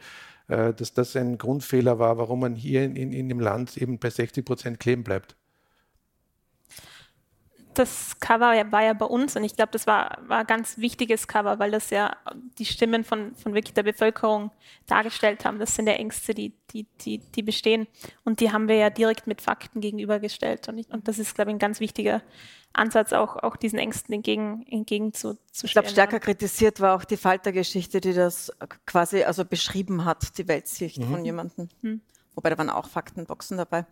äh, 0.48 0.74
dass 0.74 0.92
das 0.94 1.16
ein 1.16 1.38
Grundfehler 1.38 1.98
war, 1.98 2.18
warum 2.18 2.40
man 2.40 2.54
hier 2.56 2.84
in, 2.84 2.96
in, 2.96 3.12
in 3.12 3.28
dem 3.28 3.40
Land 3.40 3.76
eben 3.76 3.98
bei 3.98 4.10
60 4.10 4.44
Prozent 4.44 4.80
kleben 4.80 5.04
bleibt 5.04 5.36
das 7.74 8.18
Cover 8.20 8.52
war 8.70 8.84
ja 8.84 8.92
bei 8.92 9.06
uns 9.06 9.36
und 9.36 9.44
ich 9.44 9.56
glaube, 9.56 9.72
das 9.72 9.86
war, 9.86 10.18
war 10.26 10.40
ein 10.40 10.46
ganz 10.46 10.78
wichtiges 10.78 11.28
Cover, 11.28 11.58
weil 11.58 11.70
das 11.70 11.90
ja 11.90 12.16
die 12.58 12.64
Stimmen 12.64 13.04
von, 13.04 13.34
von 13.34 13.54
wirklich 13.54 13.74
der 13.74 13.82
Bevölkerung 13.82 14.50
dargestellt 14.86 15.44
haben. 15.44 15.58
Das 15.58 15.74
sind 15.74 15.86
ja 15.86 15.94
Ängste, 15.94 16.34
die, 16.34 16.52
die, 16.70 16.86
die, 17.00 17.18
die 17.18 17.42
bestehen 17.42 17.86
und 18.24 18.40
die 18.40 18.52
haben 18.52 18.68
wir 18.68 18.76
ja 18.76 18.90
direkt 18.90 19.26
mit 19.26 19.40
Fakten 19.40 19.80
gegenübergestellt 19.80 20.68
und, 20.68 20.78
ich, 20.78 20.90
und 20.90 21.08
das 21.08 21.18
ist, 21.18 21.34
glaube 21.34 21.50
ich, 21.50 21.56
ein 21.56 21.60
ganz 21.60 21.80
wichtiger 21.80 22.22
Ansatz, 22.72 23.12
auch, 23.12 23.36
auch 23.36 23.56
diesen 23.56 23.78
Ängsten 23.78 24.14
entgegen, 24.14 24.66
entgegenzustellen. 24.68 25.38
Ich 25.62 25.72
glaube, 25.72 25.88
stärker 25.88 26.20
kritisiert 26.20 26.80
war 26.80 26.96
auch 26.96 27.04
die 27.04 27.16
Faltergeschichte, 27.16 28.00
die 28.00 28.12
das 28.12 28.52
quasi 28.84 29.22
also 29.22 29.44
beschrieben 29.44 30.04
hat, 30.04 30.36
die 30.38 30.48
Weltsicht 30.48 30.98
mhm. 30.98 31.10
von 31.10 31.24
jemandem. 31.24 31.68
Mhm. 31.82 32.00
Wobei 32.34 32.50
da 32.50 32.58
waren 32.58 32.70
auch 32.70 32.88
Faktenboxen 32.88 33.56
dabei. 33.56 33.86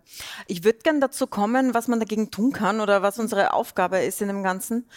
Ich 0.46 0.64
würde 0.64 0.81
gerne 0.81 1.00
dazu 1.00 1.26
kommen, 1.26 1.74
was 1.74 1.88
man 1.88 2.00
dagegen 2.00 2.31
tun 2.31 2.52
kann 2.52 2.81
oder 2.81 3.02
was 3.02 3.18
unsere 3.18 3.52
Aufgabe 3.52 3.98
ist 4.00 4.20
in 4.20 4.28
dem 4.28 4.42
Ganzen. 4.42 4.88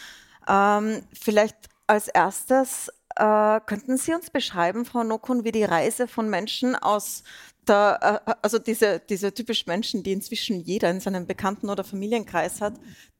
Ähm, 0.47 1.03
vielleicht 1.13 1.55
als 1.88 2.08
erstes 2.08 2.89
äh, 3.15 3.60
könnten 3.65 3.97
Sie 3.97 4.13
uns 4.13 4.29
beschreiben, 4.29 4.86
Frau 4.86 5.03
Nokun, 5.03 5.43
wie 5.43 5.51
die 5.51 5.63
Reise 5.63 6.08
von 6.08 6.29
Menschen 6.29 6.75
aus 6.75 7.23
der, 7.67 8.21
äh, 8.25 8.34
also 8.41 8.60
diese, 8.60 8.99
diese 8.99 9.34
typischen 9.34 9.69
Menschen, 9.69 10.03
die 10.03 10.12
inzwischen 10.12 10.60
jeder 10.60 10.89
in 10.89 10.99
seinem 10.99 11.27
Bekannten- 11.27 11.69
oder 11.69 11.84
Familienkreis 11.84 12.62
hat, 12.62 12.73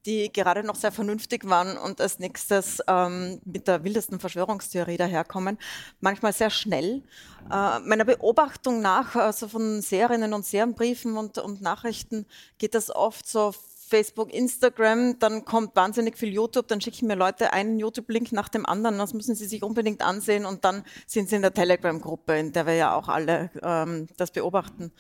die 0.06 0.32
gerade 0.32 0.64
noch 0.64 0.76
sehr 0.76 0.92
vernünftig 0.92 1.48
waren 1.50 1.78
und 1.78 2.00
als 2.00 2.20
nächstes 2.20 2.82
ähm, 2.88 3.40
mit 3.46 3.68
der 3.68 3.84
wildesten 3.84 4.20
Verschwörungstheorie 4.20 4.98
daherkommen, 4.98 5.58
manchmal 6.00 6.34
sehr 6.34 6.50
schnell. 6.50 7.04
Äh, 7.52 7.80
meiner 7.80 8.06
Beobachtung 8.06 8.82
nach, 8.82 9.16
also 9.16 9.48
von 9.48 9.82
Serinnen 9.82 10.34
und 10.34 10.46
Serienbriefen 10.46 11.18
und, 11.18 11.38
und 11.38 11.62
Nachrichten, 11.62 12.26
geht 12.58 12.76
das 12.76 12.90
oft 12.90 13.28
so 13.28 13.54
Facebook, 13.88 14.34
Instagram, 14.34 15.20
dann 15.20 15.46
kommt 15.46 15.76
wahnsinnig 15.76 16.18
viel 16.18 16.34
YouTube, 16.34 16.68
dann 16.68 16.82
schicken 16.82 17.08
mir 17.08 17.16
Leute 17.16 17.54
einen 17.54 17.78
YouTube-Link 17.78 18.32
nach 18.32 18.50
dem 18.50 18.66
anderen, 18.66 18.98
das 18.98 19.14
müssen 19.14 19.36
sie 19.36 19.46
sich 19.46 19.64
unbedingt 19.64 20.02
ansehen 20.02 20.46
und 20.46 20.66
dann 20.66 20.84
sind 21.06 21.30
sie 21.30 21.36
in 21.36 21.42
der 21.44 21.54
Telegram-Gruppe, 21.54 22.38
in 22.38 22.52
der 22.52 22.66
wir 22.66 22.74
ja 22.74 22.96
auch 22.96 23.08
alle 23.08 23.52
ähm, 23.62 24.08
das 24.18 24.32
beobachten. 24.32 24.92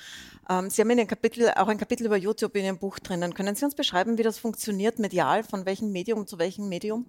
Ähm, 0.49 0.69
sie 0.69 0.81
haben 0.81 0.91
in 0.91 1.07
Kapitel, 1.07 1.49
auch 1.55 1.67
ein 1.67 1.77
Kapitel 1.77 2.05
über 2.05 2.17
YouTube 2.17 2.55
in 2.55 2.65
Ihrem 2.65 2.77
Buch 2.77 2.99
drinnen. 2.99 3.33
Können 3.33 3.55
Sie 3.55 3.65
uns 3.65 3.75
beschreiben, 3.75 4.17
wie 4.17 4.23
das 4.23 4.37
funktioniert 4.37 4.99
medial, 4.99 5.43
von 5.43 5.65
welchem 5.65 5.91
Medium 5.91 6.27
zu 6.27 6.37
welchem 6.37 6.69
Medium? 6.69 7.05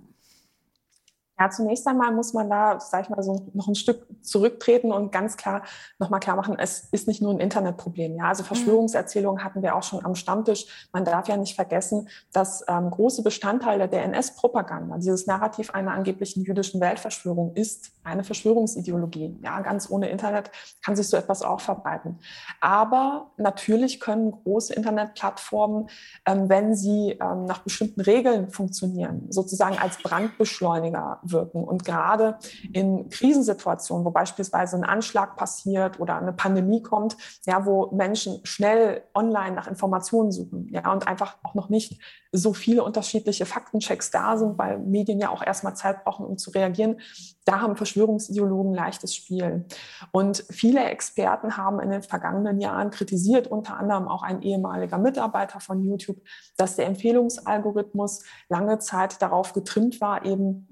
Ja, 1.39 1.51
zunächst 1.51 1.87
einmal 1.87 2.13
muss 2.13 2.33
man 2.33 2.49
da, 2.49 2.81
sag 2.81 3.05
ich 3.05 3.11
mal, 3.11 3.23
so 3.23 3.47
noch 3.53 3.69
ein 3.69 3.75
Stück 3.75 4.07
zurücktreten 4.23 4.91
und 4.91 5.13
ganz 5.13 5.37
klar 5.37 5.63
nochmal 5.99 6.21
klar 6.21 6.37
machen, 6.37 6.57
es 6.59 6.89
ist 6.93 7.07
nicht 7.09 7.21
nur 7.21 7.33
ein 7.33 7.41
Internetproblem. 7.41 8.17
Ja, 8.17 8.29
also 8.29 8.43
mhm. 8.43 8.47
Verschwörungserzählungen 8.47 9.45
hatten 9.45 9.63
wir 9.63 9.75
auch 9.77 9.83
schon 9.83 10.05
am 10.05 10.15
Stammtisch. 10.15 10.89
Man 10.93 11.05
darf 11.05 11.29
ja 11.29 11.37
nicht 11.37 11.55
vergessen, 11.55 12.09
dass 12.33 12.65
ähm, 12.69 12.91
große 12.91 13.23
Bestandteile 13.23 13.89
der 13.89 14.05
NS-Propaganda, 14.05 14.97
dieses 14.97 15.27
Narrativ 15.27 15.75
einer 15.75 15.93
angeblichen 15.93 16.43
jüdischen 16.43 16.81
Weltverschwörung 16.81 17.55
ist 17.55 17.93
eine 18.03 18.25
Verschwörungsideologie. 18.25 19.39
Ja, 19.43 19.61
ganz 19.61 19.91
ohne 19.91 20.09
Internet 20.09 20.51
kann 20.85 20.97
sich 20.97 21.09
so 21.09 21.17
etwas 21.17 21.43
auch 21.43 21.61
verbreiten. 21.61 22.19
Aber 22.61 23.31
natürlich 23.37 24.01
können 24.01 24.31
große 24.31 24.73
Internetplattformen, 24.75 25.89
ähm, 26.25 26.49
wenn 26.49 26.75
sie 26.75 27.19
ähm, 27.21 27.45
nach 27.45 27.59
bestimmten 27.59 28.01
Regeln 28.01 28.51
funktionieren, 28.51 29.27
sozusagen 29.31 29.77
als 29.79 29.99
Brandbeschleuniger 29.99 31.21
wirken. 31.33 31.65
Und 31.65 31.85
gerade 31.85 32.39
in 32.73 33.09
Krisensituationen, 33.09 34.05
wo 34.05 34.11
beispielsweise 34.11 34.77
ein 34.77 34.85
Anschlag 34.85 35.37
passiert 35.37 36.01
oder 36.01 36.17
eine 36.17 36.33
Pandemie 36.33 36.83
kommt, 36.83 37.17
ja, 37.47 37.65
wo 37.67 37.91
Menschen 37.93 38.41
schnell 38.45 39.03
online 39.15 39.55
nach 39.55 39.67
Informationen 39.67 40.33
suchen, 40.33 40.69
ja, 40.71 40.93
und 40.93 41.07
einfach 41.07 41.37
auch 41.43 41.55
noch 41.55 41.69
nicht 41.69 42.01
so 42.33 42.53
viele 42.53 42.85
unterschiedliche 42.85 43.47
Faktenchecks 43.47 44.11
da 44.11 44.37
sind, 44.37 44.59
weil 44.59 44.79
Medien 44.79 45.21
ja 45.21 45.31
auch 45.31 45.43
erstmal 45.43 45.75
Zeit 45.75 46.05
brauchen, 46.05 46.27
um 46.27 46.39
zu 46.39 46.51
reagieren, 46.51 47.01
da 47.45 47.61
haben 47.61 47.77
Verschwörungsideologen 47.77 48.75
leichtes 48.75 49.15
Spiel. 49.15 49.65
Und 50.11 50.45
viele 50.51 50.85
Experten 50.85 51.57
haben 51.57 51.81
in 51.81 51.91
den 51.91 52.03
vergangenen 52.03 52.61
Jahren 52.61 52.91
kritisiert, 52.91 53.47
unter 53.47 53.79
anderem 53.79 54.09
auch 54.09 54.23
ein 54.23 54.43
ehemaliger 54.43 54.99
Mitarbeiter 54.99 55.61
von 55.61 55.83
YouTube, 55.83 56.19
dass 56.57 56.77
der 56.77 56.87
Empfehlungsalgorithmus 56.87 58.25
lange 58.49 58.79
Zeit 58.79 59.23
darauf 59.23 59.53
getrimmt 59.53 60.01
war, 60.01 60.25
eben 60.25 60.69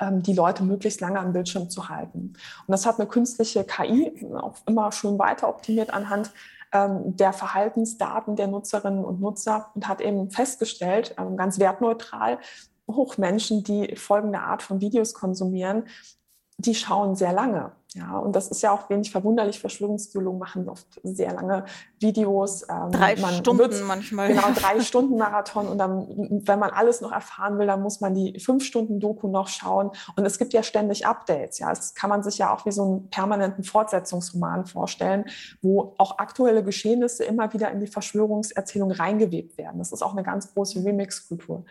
die 0.00 0.32
Leute 0.32 0.62
möglichst 0.62 1.00
lange 1.00 1.18
am 1.18 1.32
Bildschirm 1.32 1.68
zu 1.68 1.88
halten. 1.88 2.32
Und 2.66 2.72
das 2.72 2.86
hat 2.86 2.98
eine 2.98 3.08
künstliche 3.08 3.64
KI 3.64 4.26
auch 4.34 4.56
immer 4.66 4.92
schön 4.92 5.18
weiter 5.18 5.48
optimiert 5.48 5.92
anhand 5.92 6.32
ähm, 6.72 7.16
der 7.16 7.32
Verhaltensdaten 7.32 8.36
der 8.36 8.46
Nutzerinnen 8.46 9.04
und 9.04 9.20
Nutzer 9.20 9.70
und 9.74 9.88
hat 9.88 10.00
eben 10.00 10.30
festgestellt, 10.30 11.14
ähm, 11.18 11.36
ganz 11.36 11.58
wertneutral, 11.58 12.38
Hochmenschen, 12.88 13.62
die 13.62 13.96
folgende 13.96 14.40
Art 14.40 14.62
von 14.62 14.80
Videos 14.80 15.14
konsumieren, 15.14 15.84
die 16.58 16.74
schauen 16.74 17.16
sehr 17.16 17.32
lange. 17.32 17.72
Ja, 17.94 18.18
und 18.18 18.36
das 18.36 18.46
ist 18.48 18.62
ja 18.62 18.70
auch 18.70 18.88
wenig 18.88 19.10
verwunderlich. 19.10 19.58
Verschwörungstheologen 19.58 20.38
machen 20.38 20.68
oft 20.68 20.86
sehr 21.02 21.34
lange 21.34 21.64
Videos. 21.98 22.62
Ähm, 22.68 22.92
drei 22.92 23.16
Stunden 23.16 23.84
manchmal. 23.84 24.28
Genau, 24.28 24.46
drei 24.54 24.80
Stunden 24.80 25.18
Marathon. 25.18 25.66
Und 25.66 25.78
dann, 25.78 26.06
wenn 26.46 26.58
man 26.60 26.70
alles 26.70 27.00
noch 27.00 27.10
erfahren 27.10 27.58
will, 27.58 27.66
dann 27.66 27.82
muss 27.82 28.00
man 28.00 28.14
die 28.14 28.38
fünf 28.38 28.64
Stunden 28.64 29.00
Doku 29.00 29.26
noch 29.26 29.48
schauen. 29.48 29.90
Und 30.14 30.24
es 30.24 30.38
gibt 30.38 30.52
ja 30.52 30.62
ständig 30.62 31.04
Updates. 31.04 31.58
Ja, 31.58 31.70
das 31.70 31.94
kann 31.96 32.10
man 32.10 32.22
sich 32.22 32.38
ja 32.38 32.54
auch 32.54 32.64
wie 32.64 32.70
so 32.70 32.84
einen 32.84 33.10
permanenten 33.10 33.64
Fortsetzungsroman 33.64 34.66
vorstellen, 34.66 35.24
wo 35.60 35.94
auch 35.98 36.18
aktuelle 36.18 36.62
Geschehnisse 36.62 37.24
immer 37.24 37.52
wieder 37.52 37.72
in 37.72 37.80
die 37.80 37.88
Verschwörungserzählung 37.88 38.92
reingewebt 38.92 39.58
werden. 39.58 39.78
Das 39.78 39.90
ist 39.90 40.02
auch 40.02 40.12
eine 40.12 40.22
ganz 40.22 40.54
große 40.54 40.84
Remix-Kultur. 40.84 41.64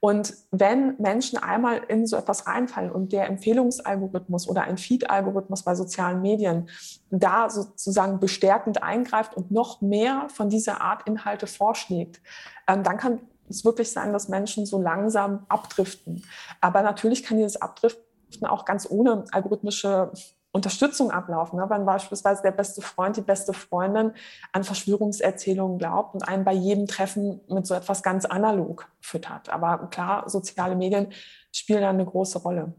Und 0.00 0.34
wenn 0.50 0.96
Menschen 0.98 1.38
einmal 1.38 1.82
in 1.88 2.06
so 2.06 2.16
etwas 2.16 2.46
reinfallen 2.46 2.90
und 2.90 3.12
der 3.12 3.26
Empfehlungsalgorithmus 3.26 4.48
oder 4.48 4.62
ein 4.62 4.78
Feed-Algorithmus 4.78 5.62
bei 5.62 5.74
sozialen 5.74 6.22
Medien 6.22 6.70
da 7.10 7.50
sozusagen 7.50 8.18
bestärkend 8.18 8.82
eingreift 8.82 9.36
und 9.36 9.50
noch 9.50 9.82
mehr 9.82 10.28
von 10.32 10.48
dieser 10.48 10.80
Art 10.80 11.06
Inhalte 11.06 11.46
vorschlägt, 11.46 12.22
ähm, 12.66 12.82
dann 12.82 12.96
kann 12.96 13.20
es 13.50 13.64
wirklich 13.64 13.92
sein, 13.92 14.14
dass 14.14 14.28
Menschen 14.28 14.64
so 14.64 14.80
langsam 14.80 15.44
abdriften. 15.48 16.24
Aber 16.62 16.80
natürlich 16.80 17.22
kann 17.22 17.36
dieses 17.36 17.60
Abdriften 17.60 18.46
auch 18.46 18.64
ganz 18.64 18.88
ohne 18.88 19.24
algorithmische 19.32 20.12
Unterstützung 20.52 21.10
ablaufen. 21.10 21.58
Ne? 21.58 21.66
Wenn 21.68 21.86
beispielsweise 21.86 22.42
der 22.42 22.50
beste 22.50 22.82
Freund, 22.82 23.16
die 23.16 23.22
beste 23.22 23.52
Freundin 23.52 24.12
an 24.52 24.64
Verschwörungserzählungen 24.64 25.78
glaubt 25.78 26.14
und 26.14 26.22
einen 26.26 26.44
bei 26.44 26.52
jedem 26.52 26.86
Treffen 26.86 27.40
mit 27.48 27.66
so 27.66 27.74
etwas 27.74 28.02
ganz 28.02 28.24
analog 28.24 28.88
füttert. 29.00 29.48
Aber 29.48 29.88
klar, 29.90 30.28
soziale 30.28 30.74
Medien 30.74 31.12
spielen 31.54 31.82
da 31.82 31.90
eine 31.90 32.04
große 32.04 32.38
Rolle. 32.38 32.74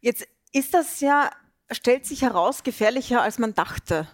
Jetzt 0.00 0.28
ist 0.52 0.74
das 0.74 1.00
ja, 1.00 1.30
stellt 1.70 2.06
sich 2.06 2.22
heraus, 2.22 2.62
gefährlicher, 2.62 3.22
als 3.22 3.38
man 3.38 3.54
dachte. 3.54 4.06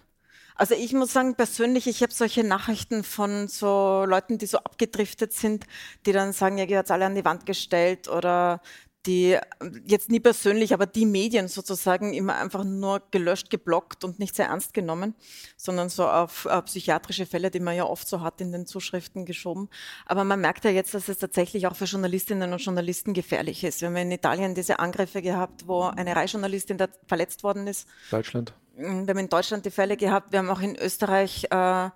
Also 0.55 0.75
ich 0.75 0.93
muss 0.93 1.11
sagen, 1.11 1.35
persönlich, 1.35 1.87
ich 1.87 2.03
habe 2.03 2.13
solche 2.13 2.43
Nachrichten 2.43 3.03
von 3.03 3.47
so 3.47 4.05
Leuten, 4.05 4.37
die 4.37 4.45
so 4.45 4.59
abgedriftet 4.59 5.33
sind, 5.33 5.65
die 6.05 6.11
dann 6.11 6.31
sagen, 6.31 6.57
ja, 6.57 6.65
ihr 6.65 6.77
habt 6.77 6.91
alle 6.91 7.05
an 7.05 7.15
die 7.15 7.25
Wand 7.25 7.45
gestellt 7.45 8.07
oder 8.07 8.61
die 9.05 9.37
jetzt 9.85 10.09
nie 10.09 10.19
persönlich, 10.19 10.73
aber 10.73 10.85
die 10.85 11.05
Medien 11.05 11.47
sozusagen 11.47 12.13
immer 12.13 12.35
einfach 12.35 12.63
nur 12.63 13.01
gelöscht, 13.11 13.49
geblockt 13.49 14.03
und 14.03 14.19
nicht 14.19 14.35
sehr 14.35 14.47
ernst 14.47 14.73
genommen, 14.73 15.15
sondern 15.57 15.89
so 15.89 16.07
auf 16.07 16.45
äh, 16.45 16.61
psychiatrische 16.61 17.25
Fälle, 17.25 17.51
die 17.51 17.59
man 17.59 17.75
ja 17.75 17.85
oft 17.85 18.07
so 18.07 18.21
hat 18.21 18.39
in 18.39 18.51
den 18.51 18.65
Zuschriften 18.65 19.25
geschoben. 19.25 19.69
Aber 20.05 20.23
man 20.23 20.39
merkt 20.39 20.63
ja 20.65 20.71
jetzt, 20.71 20.93
dass 20.93 21.09
es 21.09 21.17
tatsächlich 21.17 21.67
auch 21.67 21.75
für 21.75 21.85
Journalistinnen 21.85 22.53
und 22.53 22.59
Journalisten 22.59 23.13
gefährlich 23.13 23.63
ist. 23.63 23.81
Wir 23.81 23.89
haben 23.89 23.95
in 23.97 24.11
Italien 24.11 24.55
diese 24.55 24.79
Angriffe 24.79 25.21
gehabt, 25.21 25.67
wo 25.67 25.83
eine 25.83 26.15
Reisjournalistin 26.15 26.77
da 26.77 26.87
verletzt 27.07 27.43
worden 27.43 27.67
ist. 27.67 27.87
Deutschland. 28.09 28.53
Wir 28.75 28.87
haben 28.87 29.17
in 29.17 29.29
Deutschland 29.29 29.65
die 29.65 29.71
Fälle 29.71 29.97
gehabt. 29.97 30.31
Wir 30.31 30.39
haben 30.39 30.49
auch 30.49 30.61
in 30.61 30.75
Österreich 30.75 31.45
äh, 31.51 31.89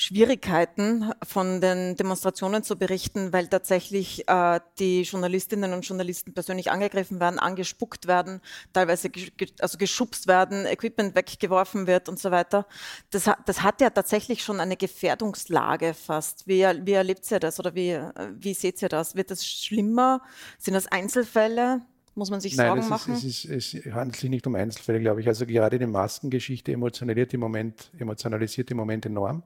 Schwierigkeiten, 0.00 1.10
von 1.24 1.60
den 1.60 1.96
Demonstrationen 1.96 2.62
zu 2.62 2.78
berichten, 2.78 3.32
weil 3.32 3.48
tatsächlich 3.48 4.28
äh, 4.28 4.60
die 4.78 5.02
Journalistinnen 5.02 5.72
und 5.72 5.84
Journalisten 5.84 6.32
persönlich 6.32 6.70
angegriffen 6.70 7.18
werden, 7.18 7.40
angespuckt 7.40 8.06
werden, 8.06 8.40
teilweise 8.72 9.10
ge 9.10 9.28
also 9.58 9.76
geschubst 9.76 10.28
werden, 10.28 10.66
Equipment 10.66 11.16
weggeworfen 11.16 11.88
wird 11.88 12.08
und 12.08 12.20
so 12.20 12.30
weiter. 12.30 12.64
Das, 13.10 13.28
das 13.44 13.62
hat 13.64 13.80
ja 13.80 13.90
tatsächlich 13.90 14.44
schon 14.44 14.60
eine 14.60 14.76
Gefährdungslage 14.76 15.94
fast. 15.94 16.46
Wie, 16.46 16.60
wie 16.62 16.92
erlebt 16.92 17.28
ihr 17.32 17.40
das 17.40 17.58
oder 17.58 17.74
wie, 17.74 17.98
wie 18.38 18.54
seht 18.54 18.80
ihr 18.80 18.88
das? 18.88 19.16
Wird 19.16 19.32
das 19.32 19.44
schlimmer? 19.44 20.22
Sind 20.58 20.74
das 20.74 20.86
Einzelfälle? 20.86 21.82
Muss 22.14 22.30
man 22.30 22.40
sich 22.40 22.56
Nein, 22.56 22.68
Sorgen 22.68 22.88
machen? 22.88 23.14
Ist, 23.14 23.24
es, 23.24 23.44
ist, 23.44 23.74
es 23.74 23.92
handelt 23.92 24.14
sich 24.14 24.30
nicht 24.30 24.46
um 24.46 24.54
Einzelfälle, 24.54 25.00
glaube 25.00 25.22
ich. 25.22 25.26
Also 25.26 25.44
gerade 25.44 25.76
die 25.76 25.86
Maskengeschichte 25.88 26.70
emotionalisiert 26.70 27.34
im 27.34 27.40
Moment, 27.40 27.90
emotionalisiert 27.98 28.70
im 28.70 28.76
Moment 28.76 29.04
enorm. 29.04 29.42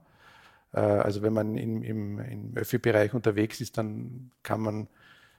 Äh, 0.73 0.79
also 0.79 1.21
wenn 1.21 1.33
man 1.33 1.55
im, 1.55 1.81
im, 1.83 2.19
im 2.19 2.57
Öffi-Bereich 2.57 3.13
unterwegs 3.13 3.61
ist, 3.61 3.77
dann 3.77 4.31
kann 4.41 4.61
man 4.61 4.87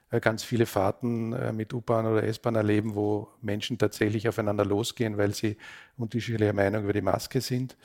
äh, 0.09 0.19
ganz 0.19 0.43
viele 0.43 0.65
Fahrten 0.65 1.33
äh, 1.33 1.51
mit 1.51 1.73
U-Bahn 1.73 2.05
oder 2.05 2.23
S-Bahn 2.23 2.55
erleben, 2.55 2.95
wo 2.95 3.27
Menschen 3.41 3.77
tatsächlich 3.77 4.27
aufeinander 4.27 4.65
losgehen, 4.65 5.17
weil 5.17 5.33
sie 5.33 5.57
unterschiedlicher 5.97 6.53
Meinung 6.53 6.83
über 6.83 6.93
die 6.93 7.01
Maske 7.01 7.41
sind. 7.41 7.77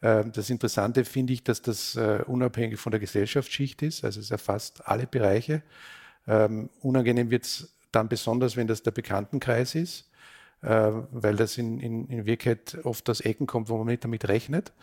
Das 0.00 0.50
Interessante 0.50 1.02
finde 1.06 1.32
ich, 1.32 1.44
dass 1.44 1.62
das 1.62 1.96
unabhängig 2.26 2.78
von 2.78 2.90
der 2.90 3.00
Gesellschaftsschicht 3.00 3.80
ist, 3.80 4.04
also 4.04 4.20
es 4.20 4.30
erfasst 4.30 4.86
alle 4.86 5.06
Bereiche. 5.06 5.62
Ähm, 6.26 6.68
unangenehm 6.82 7.30
wird 7.30 7.44
es 7.44 7.74
dann 7.90 8.10
besonders, 8.10 8.54
wenn 8.54 8.66
das 8.66 8.82
der 8.82 8.90
Bekanntenkreis 8.90 9.74
ist, 9.74 10.10
weil 10.60 11.36
das 11.36 11.56
in, 11.56 11.80
in, 11.80 12.06
in 12.08 12.26
Wirklichkeit 12.26 12.84
oft 12.84 13.08
aus 13.08 13.22
Ecken 13.22 13.46
kommt, 13.46 13.70
wo 13.70 13.78
man 13.78 13.86
nicht 13.86 14.04
damit 14.04 14.28
rechnet 14.28 14.74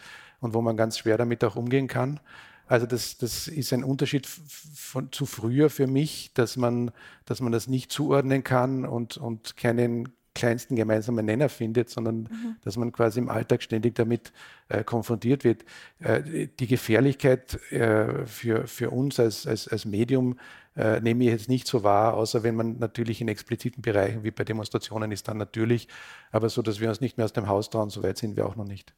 und 0.42 0.54
wo 0.54 0.62
man 0.62 0.76
ganz 0.76 0.98
schwer 0.98 1.18
damit 1.18 1.44
auch 1.46 1.56
umgehen 1.56 1.88
kann. 1.88 2.20
Also 2.68 2.86
das, 2.86 3.18
das 3.18 3.48
ist 3.48 3.74
ein 3.74 3.84
Unterschied 3.84 4.26
von, 4.28 5.12
zu 5.12 5.26
früher 5.26 5.70
für 5.70 5.88
mich, 5.88 6.32
dass 6.34 6.58
man, 6.58 6.92
dass 7.26 7.42
man 7.42 7.52
das 7.52 7.68
nicht 7.68 7.92
zuordnen 7.92 8.44
kann 8.44 8.86
und, 8.86 9.18
und 9.18 9.58
keinen 9.58 10.10
kleinsten 10.34 10.76
gemeinsamen 10.78 11.26
Nenner 11.26 11.50
findet, 11.50 11.90
sondern 11.90 12.22
mhm. 12.22 12.56
dass 12.64 12.78
man 12.78 12.92
quasi 12.92 13.20
im 13.20 13.30
Alltag 13.30 13.62
ständig 13.62 13.96
damit 13.96 14.32
äh, 14.70 14.84
konfrontiert 14.84 15.44
wird. 15.44 15.66
Äh, 16.00 16.48
die 16.60 16.68
Gefährlichkeit 16.68 17.60
äh, 17.72 18.26
für, 18.26 18.68
für 18.68 18.90
uns 18.92 19.20
als, 19.20 19.46
als, 19.46 19.68
als 19.68 19.84
Medium 19.84 20.40
äh, 20.78 21.02
nehme 21.02 21.26
ich 21.26 21.32
jetzt 21.32 21.50
nicht 21.50 21.68
so 21.68 21.84
wahr, 21.84 22.14
außer 22.14 22.44
wenn 22.44 22.56
man 22.56 22.80
natürlich 22.80 23.20
in 23.20 23.28
expliziten 23.28 23.82
Bereichen 23.82 24.24
wie 24.24 24.32
bei 24.32 24.46
Demonstrationen 24.46 25.12
ist, 25.12 25.28
dann 25.28 25.38
natürlich, 25.38 25.90
aber 26.32 26.48
so, 26.48 26.62
dass 26.62 26.80
wir 26.80 26.88
uns 26.88 27.02
nicht 27.02 27.18
mehr 27.18 27.26
aus 27.26 27.34
dem 27.34 27.48
Haus 27.48 27.70
trauen, 27.70 27.90
so 27.90 28.02
weit 28.02 28.18
sind 28.18 28.38
wir 28.38 28.46
auch 28.46 28.56
noch 28.56 28.68
nicht. 28.68 28.94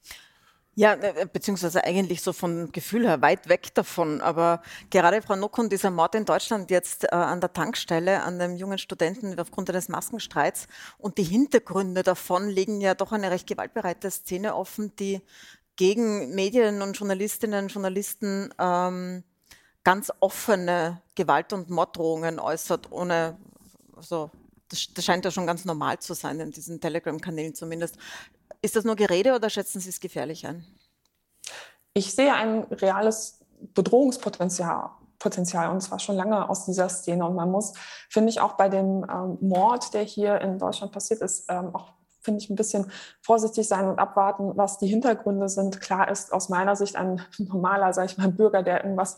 Ja, 0.75 0.93
äh, 0.93 1.21
äh, 1.21 1.27
beziehungsweise 1.31 1.83
eigentlich 1.83 2.21
so 2.23 2.33
vom 2.33 2.71
Gefühl 2.71 3.07
her 3.07 3.21
weit 3.21 3.47
weg 3.47 3.73
davon. 3.75 4.21
Aber 4.21 4.63
gerade 4.89 5.21
Frau 5.21 5.35
Nokun, 5.35 5.69
dieser 5.69 5.91
Mord 5.91 6.15
in 6.15 6.25
Deutschland 6.25 6.71
jetzt 6.71 7.03
äh, 7.05 7.09
an 7.09 7.41
der 7.41 7.53
Tankstelle, 7.53 8.23
an 8.23 8.39
dem 8.39 8.55
jungen 8.55 8.79
Studenten 8.79 9.39
aufgrund 9.39 9.69
eines 9.69 9.87
Maskenstreits 9.87 10.67
und 10.97 11.19
die 11.19 11.23
Hintergründe 11.23 12.01
davon 12.01 12.49
legen 12.49 12.81
ja 12.81 12.95
doch 12.95 13.11
eine 13.11 13.29
recht 13.29 13.45
gewaltbereite 13.45 14.09
Szene 14.09 14.55
offen, 14.55 14.95
die 14.95 15.21
gegen 15.75 16.33
Medien 16.33 16.81
und 16.81 16.97
Journalistinnen 16.97 17.65
und 17.65 17.71
Journalisten 17.71 18.53
ähm, 18.59 19.23
ganz 19.83 20.11
offene 20.21 21.01
Gewalt- 21.15 21.53
und 21.53 21.69
Morddrohungen 21.69 22.39
äußert, 22.39 22.91
ohne, 22.91 23.37
das, 24.69 24.87
das 24.93 25.05
scheint 25.05 25.25
ja 25.25 25.31
schon 25.31 25.45
ganz 25.45 25.65
normal 25.65 25.99
zu 25.99 26.13
sein 26.13 26.39
in 26.39 26.51
diesen 26.51 26.79
Telegram-Kanälen 26.79 27.53
zumindest. 27.53 27.97
Ist 28.63 28.77
das 28.77 28.85
nur 28.85 28.95
Gerede 28.95 29.35
oder 29.35 29.49
schätzen 29.49 29.81
Sie 29.81 29.89
es 29.89 29.99
gefährlich 29.99 30.47
ein? 30.47 30.65
Ich 31.93 32.15
sehe 32.15 32.33
ein 32.33 32.63
reales 32.63 33.43
Bedrohungspotenzial. 33.59 34.89
Potenzial 35.19 35.69
und 35.69 35.81
zwar 35.81 35.99
schon 35.99 36.15
lange 36.15 36.49
aus 36.49 36.65
dieser 36.65 36.89
Szene. 36.89 37.25
Und 37.25 37.35
man 37.35 37.51
muss, 37.51 37.73
finde 38.09 38.29
ich, 38.29 38.39
auch 38.39 38.53
bei 38.53 38.69
dem 38.69 39.05
ähm, 39.09 39.37
Mord, 39.41 39.93
der 39.93 40.03
hier 40.03 40.39
in 40.41 40.59
Deutschland 40.59 40.91
passiert 40.91 41.21
ist, 41.21 41.45
ähm, 41.49 41.75
auch 41.75 41.93
finde 42.21 42.41
ich, 42.41 42.49
ein 42.49 42.55
bisschen 42.55 42.89
vorsichtig 43.21 43.67
sein 43.67 43.87
und 43.87 43.99
abwarten, 43.99 44.53
was 44.55 44.77
die 44.77 44.87
Hintergründe 44.87 45.49
sind. 45.49 45.81
Klar 45.81 46.09
ist 46.09 46.31
aus 46.31 46.47
meiner 46.47 46.75
Sicht 46.77 46.95
ein 46.95 47.21
normaler, 47.37 47.93
sage 47.93 48.07
ich 48.11 48.17
mal, 48.17 48.31
Bürger, 48.31 48.63
der 48.63 48.83
irgendwas 48.83 49.17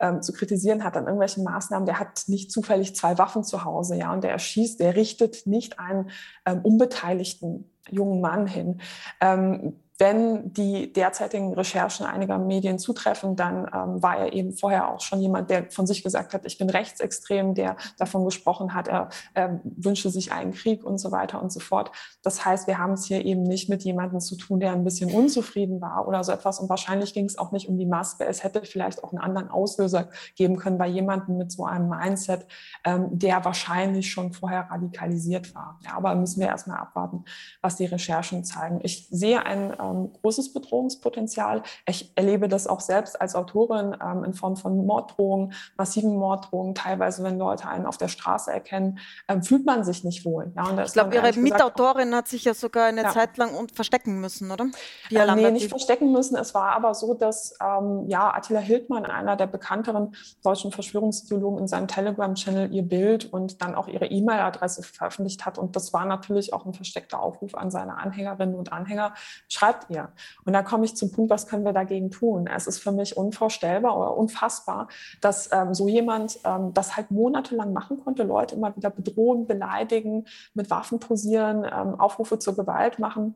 ähm, 0.00 0.22
zu 0.22 0.32
kritisieren 0.32 0.84
hat 0.84 0.96
an 0.96 1.04
irgendwelchen 1.04 1.44
Maßnahmen, 1.44 1.86
der 1.86 2.00
hat 2.00 2.24
nicht 2.28 2.50
zufällig 2.50 2.96
zwei 2.96 3.18
Waffen 3.18 3.44
zu 3.44 3.64
Hause, 3.64 3.96
ja, 3.96 4.12
und 4.12 4.24
der 4.24 4.30
erschießt, 4.32 4.80
der 4.80 4.96
richtet 4.96 5.46
nicht 5.46 5.78
einen 5.78 6.10
ähm, 6.44 6.60
Unbeteiligten 6.62 7.70
jungen 7.90 8.20
Mann 8.20 8.46
hin. 8.46 8.80
Ähm, 9.20 9.76
wenn 9.98 10.52
die 10.52 10.92
derzeitigen 10.92 11.54
Recherchen 11.54 12.04
einiger 12.04 12.38
Medien 12.38 12.78
zutreffen, 12.78 13.34
dann 13.34 13.66
ähm, 13.72 14.02
war 14.02 14.18
er 14.18 14.32
eben 14.32 14.52
vorher 14.52 14.90
auch 14.90 15.00
schon 15.00 15.20
jemand, 15.20 15.48
der 15.48 15.70
von 15.70 15.86
sich 15.86 16.02
gesagt 16.02 16.34
hat, 16.34 16.44
ich 16.44 16.58
bin 16.58 16.68
rechtsextrem, 16.68 17.54
der 17.54 17.76
davon 17.98 18.24
gesprochen 18.24 18.74
hat, 18.74 18.88
er, 18.88 19.08
er 19.32 19.60
wünsche 19.64 20.10
sich 20.10 20.32
einen 20.32 20.52
Krieg 20.52 20.84
und 20.84 20.98
so 20.98 21.12
weiter 21.12 21.42
und 21.42 21.50
so 21.50 21.60
fort. 21.60 21.92
Das 22.22 22.44
heißt, 22.44 22.66
wir 22.66 22.78
haben 22.78 22.92
es 22.92 23.06
hier 23.06 23.24
eben 23.24 23.42
nicht 23.42 23.68
mit 23.68 23.84
jemandem 23.84 24.20
zu 24.20 24.36
tun, 24.36 24.60
der 24.60 24.72
ein 24.72 24.84
bisschen 24.84 25.10
unzufrieden 25.10 25.80
war 25.80 26.06
oder 26.06 26.22
so 26.24 26.32
etwas. 26.32 26.60
Und 26.60 26.68
wahrscheinlich 26.68 27.14
ging 27.14 27.24
es 27.24 27.38
auch 27.38 27.52
nicht 27.52 27.68
um 27.68 27.78
die 27.78 27.86
Maske. 27.86 28.26
Es 28.26 28.44
hätte 28.44 28.62
vielleicht 28.64 29.02
auch 29.02 29.12
einen 29.12 29.22
anderen 29.22 29.48
Auslöser 29.48 30.08
geben 30.34 30.56
können 30.56 30.76
bei 30.76 30.88
jemandem 30.88 31.38
mit 31.38 31.50
so 31.50 31.64
einem 31.64 31.88
Mindset, 31.88 32.46
ähm, 32.84 33.08
der 33.10 33.44
wahrscheinlich 33.44 34.10
schon 34.10 34.32
vorher 34.32 34.68
radikalisiert 34.70 35.54
war. 35.54 35.78
Ja, 35.84 35.96
aber 35.96 36.14
müssen 36.14 36.40
wir 36.40 36.48
erstmal 36.48 36.78
abwarten, 36.78 37.24
was 37.62 37.76
die 37.76 37.86
Recherchen 37.86 38.44
zeigen. 38.44 38.80
Ich 38.82 39.08
sehe 39.10 39.44
einen 39.46 39.72
ähm, 39.90 40.12
großes 40.22 40.52
Bedrohungspotenzial. 40.52 41.62
Ich 41.88 42.12
erlebe 42.16 42.48
das 42.48 42.66
auch 42.66 42.80
selbst 42.80 43.20
als 43.20 43.34
Autorin 43.34 43.96
ähm, 44.02 44.24
in 44.24 44.34
Form 44.34 44.56
von 44.56 44.86
Morddrohungen, 44.86 45.52
massiven 45.76 46.16
Morddrohungen. 46.16 46.74
Teilweise, 46.74 47.22
wenn 47.22 47.38
Leute 47.38 47.68
einen 47.68 47.86
auf 47.86 47.96
der 47.96 48.08
Straße 48.08 48.52
erkennen, 48.52 48.98
ähm, 49.28 49.42
fühlt 49.42 49.66
man 49.66 49.84
sich 49.84 50.04
nicht 50.04 50.24
wohl. 50.24 50.52
Ja, 50.56 50.84
ich 50.84 50.92
glaube, 50.92 51.14
Ihre 51.14 51.32
Mitautorin 51.32 52.14
hat 52.14 52.28
sich 52.28 52.44
ja 52.44 52.54
sogar 52.54 52.86
eine 52.86 53.02
ja. 53.02 53.10
Zeit 53.10 53.36
lang 53.36 53.68
verstecken 53.72 54.20
müssen, 54.20 54.50
oder? 54.50 54.66
Äh, 55.10 55.34
nee, 55.34 55.50
nicht 55.50 55.68
verstecken 55.68 56.12
müssen. 56.12 56.36
Es 56.36 56.54
war 56.54 56.72
aber 56.72 56.94
so, 56.94 57.14
dass 57.14 57.54
ähm, 57.62 58.04
ja, 58.08 58.32
Attila 58.34 58.60
Hildmann, 58.60 59.06
einer 59.06 59.36
der 59.36 59.46
bekannteren 59.46 60.14
deutschen 60.42 60.72
Verschwörungsideologen, 60.72 61.58
in 61.58 61.68
seinem 61.68 61.88
Telegram-Channel 61.88 62.72
ihr 62.72 62.82
Bild 62.82 63.32
und 63.32 63.62
dann 63.62 63.74
auch 63.74 63.88
ihre 63.88 64.06
E-Mail-Adresse 64.06 64.82
veröffentlicht 64.82 65.46
hat. 65.46 65.58
Und 65.58 65.76
das 65.76 65.92
war 65.92 66.04
natürlich 66.04 66.52
auch 66.52 66.66
ein 66.66 66.74
versteckter 66.74 67.20
Aufruf 67.20 67.54
an 67.54 67.70
seine 67.70 67.98
Anhängerinnen 67.98 68.54
und 68.54 68.72
Anhänger. 68.72 69.14
Schreibt 69.48 69.75
schreibt 69.76 69.90
ihr? 69.90 70.08
Und 70.44 70.52
da 70.52 70.62
komme 70.62 70.84
ich 70.84 70.96
zum 70.96 71.12
Punkt, 71.12 71.30
was 71.30 71.46
können 71.46 71.64
wir 71.64 71.72
dagegen 71.72 72.10
tun? 72.10 72.46
Es 72.46 72.66
ist 72.66 72.78
für 72.78 72.92
mich 72.92 73.16
unvorstellbar 73.16 73.96
oder 73.98 74.16
unfassbar, 74.16 74.88
dass 75.20 75.50
ähm, 75.52 75.74
so 75.74 75.88
jemand 75.88 76.38
ähm, 76.44 76.72
das 76.74 76.96
halt 76.96 77.10
monatelang 77.10 77.72
machen 77.72 78.02
konnte, 78.02 78.22
Leute 78.22 78.54
immer 78.54 78.74
wieder 78.76 78.90
bedrohen, 78.90 79.46
beleidigen, 79.46 80.26
mit 80.54 80.70
Waffen 80.70 80.98
posieren, 80.98 81.64
ähm, 81.64 81.98
Aufrufe 81.98 82.38
zur 82.38 82.56
Gewalt 82.56 82.98
machen 82.98 83.34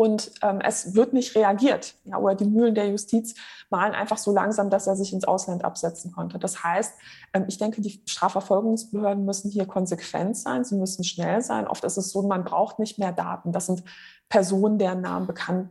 und 0.00 0.30
ähm, 0.42 0.60
es 0.60 0.94
wird 0.94 1.12
nicht 1.12 1.34
reagiert. 1.34 1.96
Ja, 2.04 2.18
oder 2.18 2.36
die 2.36 2.44
Mühlen 2.44 2.76
der 2.76 2.88
Justiz 2.88 3.34
malen 3.68 3.94
einfach 3.94 4.16
so 4.16 4.32
langsam, 4.32 4.70
dass 4.70 4.86
er 4.86 4.94
sich 4.94 5.12
ins 5.12 5.24
Ausland 5.24 5.64
absetzen 5.64 6.12
konnte. 6.12 6.38
Das 6.38 6.62
heißt, 6.62 6.94
ähm, 7.34 7.46
ich 7.48 7.58
denke, 7.58 7.82
die 7.82 8.00
Strafverfolgungsbehörden 8.06 9.24
müssen 9.24 9.50
hier 9.50 9.66
konsequent 9.66 10.36
sein, 10.36 10.64
sie 10.64 10.76
müssen 10.76 11.02
schnell 11.02 11.42
sein. 11.42 11.66
Oft 11.66 11.82
ist 11.82 11.96
es 11.96 12.12
so, 12.12 12.22
man 12.22 12.44
braucht 12.44 12.78
nicht 12.78 13.00
mehr 13.00 13.10
Daten. 13.10 13.50
Das 13.50 13.66
sind 13.66 13.82
Personen, 14.28 14.78
deren 14.78 15.00
Namen 15.00 15.26
bekannt 15.26 15.70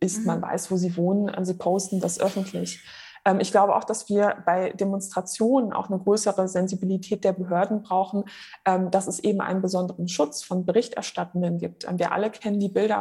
ist, 0.00 0.20
mhm. 0.20 0.26
man 0.26 0.42
weiß, 0.42 0.70
wo 0.70 0.76
sie 0.76 0.96
wohnen, 0.96 1.32
sie 1.44 1.54
posten 1.54 2.00
das 2.00 2.20
öffentlich. 2.20 2.82
Ähm, 3.26 3.40
ich 3.40 3.50
glaube 3.50 3.74
auch, 3.76 3.84
dass 3.84 4.08
wir 4.08 4.36
bei 4.46 4.70
Demonstrationen 4.70 5.72
auch 5.72 5.90
eine 5.90 5.98
größere 5.98 6.48
Sensibilität 6.48 7.24
der 7.24 7.32
Behörden 7.32 7.82
brauchen, 7.82 8.24
ähm, 8.64 8.90
dass 8.90 9.08
es 9.08 9.18
eben 9.18 9.40
einen 9.40 9.60
besonderen 9.60 10.08
Schutz 10.08 10.42
von 10.42 10.64
Berichterstattenden 10.64 11.58
gibt. 11.58 11.84
Ähm, 11.84 11.98
wir 11.98 12.12
alle 12.12 12.30
kennen 12.30 12.60
die 12.60 12.68
Bilder 12.68 12.96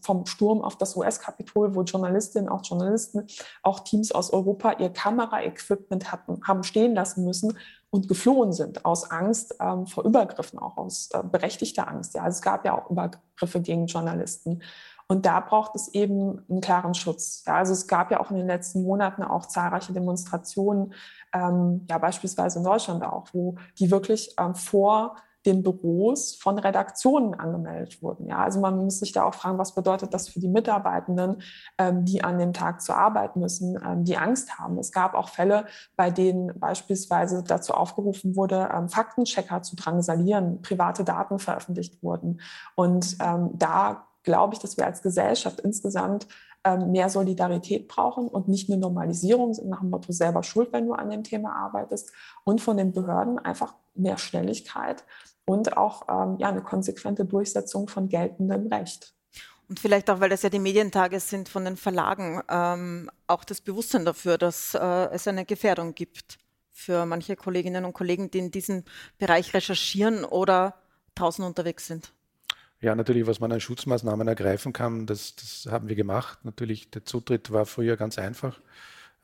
vom 0.00 0.26
Sturm 0.26 0.62
auf 0.62 0.76
das 0.76 0.96
US-Kapitol, 0.96 1.74
wo 1.74 1.82
Journalistinnen, 1.82 2.48
auch 2.48 2.62
Journalisten, 2.64 3.26
auch 3.62 3.80
Teams 3.80 4.12
aus 4.12 4.32
Europa 4.32 4.72
ihr 4.78 4.90
Kameraequipment 4.90 6.12
hatten, 6.12 6.40
haben 6.46 6.62
stehen 6.62 6.94
lassen 6.94 7.24
müssen 7.24 7.56
und 7.92 8.08
geflohen 8.08 8.54
sind 8.54 8.86
aus 8.86 9.10
Angst 9.10 9.54
ähm, 9.60 9.86
vor 9.86 10.04
Übergriffen, 10.06 10.58
auch 10.58 10.78
aus 10.78 11.10
äh, 11.12 11.22
berechtigter 11.22 11.88
Angst. 11.88 12.14
Ja, 12.14 12.22
also 12.22 12.36
es 12.36 12.42
gab 12.42 12.64
ja 12.64 12.74
auch 12.74 12.90
Übergriffe 12.90 13.60
gegen 13.60 13.86
Journalisten. 13.86 14.62
Und 15.08 15.26
da 15.26 15.40
braucht 15.40 15.74
es 15.76 15.88
eben 15.88 16.42
einen 16.48 16.62
klaren 16.62 16.94
Schutz. 16.94 17.44
Ja, 17.46 17.56
also 17.56 17.74
es 17.74 17.86
gab 17.86 18.10
ja 18.10 18.18
auch 18.20 18.30
in 18.30 18.38
den 18.38 18.46
letzten 18.46 18.82
Monaten 18.82 19.22
auch 19.22 19.44
zahlreiche 19.44 19.92
Demonstrationen, 19.92 20.94
ähm, 21.34 21.84
ja 21.86 21.98
beispielsweise 21.98 22.60
in 22.60 22.64
Deutschland 22.64 23.04
auch, 23.04 23.26
wo 23.34 23.56
die 23.78 23.90
wirklich 23.90 24.34
ähm, 24.38 24.54
vor 24.54 25.16
den 25.46 25.62
Büros 25.62 26.36
von 26.36 26.58
Redaktionen 26.58 27.34
angemeldet 27.34 28.02
wurden. 28.02 28.26
Ja, 28.26 28.38
also 28.38 28.60
man 28.60 28.76
muss 28.76 29.00
sich 29.00 29.12
da 29.12 29.24
auch 29.24 29.34
fragen, 29.34 29.58
was 29.58 29.74
bedeutet 29.74 30.14
das 30.14 30.28
für 30.28 30.40
die 30.40 30.48
Mitarbeitenden, 30.48 31.42
ähm, 31.78 32.04
die 32.04 32.22
an 32.22 32.38
dem 32.38 32.52
Tag 32.52 32.80
zur 32.80 32.96
Arbeit 32.96 33.36
müssen, 33.36 33.78
ähm, 33.84 34.04
die 34.04 34.16
Angst 34.16 34.58
haben. 34.58 34.78
Es 34.78 34.92
gab 34.92 35.14
auch 35.14 35.28
Fälle, 35.28 35.66
bei 35.96 36.10
denen 36.10 36.58
beispielsweise 36.58 37.42
dazu 37.42 37.74
aufgerufen 37.74 38.36
wurde, 38.36 38.70
ähm, 38.72 38.88
Faktenchecker 38.88 39.62
zu 39.62 39.76
drangsalieren, 39.76 40.62
private 40.62 41.04
Daten 41.04 41.38
veröffentlicht 41.38 42.02
wurden. 42.02 42.40
Und 42.74 43.16
ähm, 43.20 43.50
da 43.54 44.06
glaube 44.22 44.54
ich, 44.54 44.60
dass 44.60 44.76
wir 44.76 44.86
als 44.86 45.02
Gesellschaft 45.02 45.60
insgesamt 45.60 46.28
ähm, 46.64 46.92
mehr 46.92 47.08
Solidarität 47.08 47.88
brauchen 47.88 48.28
und 48.28 48.48
nicht 48.48 48.70
eine 48.70 48.78
Normalisierung, 48.78 49.56
nach 49.64 49.80
dem 49.80 49.90
Motto 49.90 50.12
selber 50.12 50.42
schuld, 50.42 50.72
wenn 50.72 50.86
du 50.86 50.92
an 50.92 51.10
dem 51.10 51.24
Thema 51.24 51.54
arbeitest. 51.56 52.12
Und 52.44 52.60
von 52.60 52.76
den 52.76 52.92
Behörden 52.92 53.38
einfach 53.38 53.74
mehr 53.94 54.18
Schnelligkeit 54.18 55.04
und 55.44 55.76
auch 55.76 56.08
ähm, 56.08 56.36
ja, 56.38 56.48
eine 56.48 56.62
konsequente 56.62 57.24
Durchsetzung 57.24 57.88
von 57.88 58.08
geltendem 58.08 58.66
Recht. 58.68 59.14
Und 59.68 59.80
vielleicht 59.80 60.10
auch, 60.10 60.20
weil 60.20 60.28
das 60.28 60.42
ja 60.42 60.50
die 60.50 60.58
Medientage 60.58 61.18
sind 61.18 61.48
von 61.48 61.64
den 61.64 61.76
Verlagen, 61.76 62.42
ähm, 62.48 63.10
auch 63.26 63.44
das 63.44 63.60
Bewusstsein 63.60 64.04
dafür, 64.04 64.36
dass 64.38 64.74
äh, 64.74 65.08
es 65.12 65.26
eine 65.26 65.44
Gefährdung 65.44 65.94
gibt 65.94 66.38
für 66.70 67.06
manche 67.06 67.36
Kolleginnen 67.36 67.84
und 67.84 67.92
Kollegen, 67.92 68.30
die 68.30 68.38
in 68.38 68.50
diesem 68.50 68.84
Bereich 69.18 69.54
recherchieren 69.54 70.24
oder 70.24 70.74
draußen 71.14 71.44
unterwegs 71.44 71.86
sind. 71.86 72.12
Ja, 72.80 72.94
natürlich, 72.96 73.26
was 73.26 73.38
man 73.38 73.52
an 73.52 73.60
Schutzmaßnahmen 73.60 74.26
ergreifen 74.26 74.72
kann, 74.72 75.06
das, 75.06 75.36
das 75.36 75.72
haben 75.72 75.88
wir 75.88 75.94
gemacht. 75.94 76.40
Natürlich, 76.42 76.90
der 76.90 77.04
Zutritt 77.04 77.52
war 77.52 77.64
früher 77.64 77.96
ganz 77.96 78.18
einfach. 78.18 78.60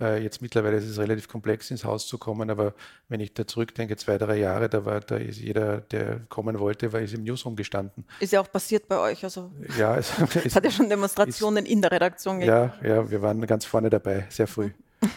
Äh, 0.01 0.23
jetzt 0.23 0.41
mittlerweile 0.41 0.77
ist 0.77 0.87
es 0.87 0.99
relativ 0.99 1.27
komplex, 1.29 1.71
ins 1.71 1.85
Haus 1.85 2.07
zu 2.07 2.19
kommen, 2.19 2.51
aber 2.51 2.75
wenn 3.09 3.21
ich 3.21 3.35
da 3.35 3.47
zurückdenke, 3.47 3.97
zwei, 3.97 4.17
drei 4.17 4.37
Jahre, 4.37 4.69
da 4.69 4.85
war, 4.85 5.01
da 5.01 5.17
ist 5.17 5.41
jeder, 5.41 5.81
der 5.81 6.21
kommen 6.29 6.59
wollte, 6.61 6.93
war 6.93 7.01
ist 7.01 7.15
im 7.15 7.25
Newsroom 7.25 7.57
gestanden. 7.57 8.05
Ist 8.21 8.33
ja 8.33 8.41
auch 8.41 8.51
passiert 8.51 8.87
bei 8.87 8.99
euch. 8.99 9.25
Also 9.25 9.51
ja, 9.77 9.97
es, 9.99 10.13
es 10.45 10.55
hat 10.55 10.65
ja 10.65 10.71
schon 10.71 10.89
Demonstrationen 10.89 11.67
ist, 11.67 11.73
in 11.73 11.83
der 11.83 11.91
Redaktion 11.91 12.39
gegeben. 12.39 12.73
Ja, 12.83 12.89
ja, 12.89 13.11
wir 13.11 13.23
waren 13.23 13.45
ganz 13.47 13.65
vorne 13.65 13.91
dabei, 13.91 14.27
sehr 14.31 14.47
früh. 14.47 14.71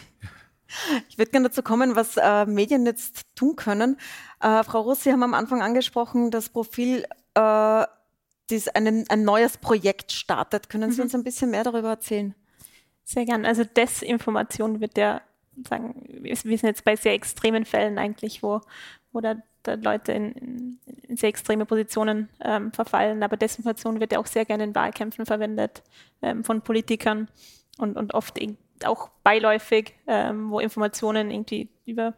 Ich 1.10 1.18
würde 1.18 1.30
gerne 1.30 1.48
dazu 1.50 1.62
kommen, 1.62 1.96
was 1.96 2.16
äh, 2.16 2.46
Medien 2.46 2.86
jetzt 2.86 3.26
tun 3.34 3.56
können. 3.56 3.98
Äh, 4.40 4.64
Frau 4.64 4.80
Russ, 4.80 5.02
Sie 5.02 5.12
haben 5.12 5.22
am 5.22 5.34
Anfang 5.34 5.60
angesprochen, 5.60 6.30
das 6.30 6.48
Profil 6.48 7.04
äh, 7.34 7.84
das 8.48 8.68
einen, 8.68 9.04
ein 9.08 9.24
neues 9.24 9.58
Projekt 9.58 10.12
startet. 10.12 10.68
Können 10.68 10.90
Sie 10.90 10.98
mhm. 10.98 11.04
uns 11.04 11.14
ein 11.14 11.24
bisschen 11.24 11.50
mehr 11.50 11.64
darüber 11.64 11.90
erzählen? 11.90 12.34
Sehr 13.04 13.24
gern. 13.24 13.44
Also 13.44 13.64
Desinformation 13.64 14.80
wird 14.80 14.96
ja, 14.96 15.20
sagen, 15.68 16.02
wir 16.08 16.36
sind 16.36 16.62
jetzt 16.62 16.84
bei 16.84 16.96
sehr 16.96 17.14
extremen 17.14 17.64
Fällen 17.64 17.98
eigentlich, 17.98 18.42
wo, 18.42 18.60
wo 19.12 19.20
da, 19.20 19.36
da 19.62 19.74
Leute 19.74 20.12
in, 20.12 20.78
in, 21.08 21.16
sehr 21.16 21.28
extreme 21.28 21.66
Positionen 21.66 22.28
ähm, 22.40 22.72
verfallen. 22.72 23.22
Aber 23.22 23.36
Desinformation 23.36 24.00
wird 24.00 24.12
ja 24.12 24.18
auch 24.18 24.26
sehr 24.26 24.44
gerne 24.44 24.64
in 24.64 24.74
Wahlkämpfen 24.74 25.26
verwendet 25.26 25.82
ähm, 26.22 26.44
von 26.44 26.62
Politikern 26.62 27.28
und, 27.78 27.96
und 27.96 28.14
oft 28.14 28.38
auch 28.84 29.10
beiläufig, 29.22 29.94
ähm, 30.06 30.50
wo 30.50 30.60
Informationen 30.60 31.30
irgendwie 31.30 31.68
über, 31.84 32.14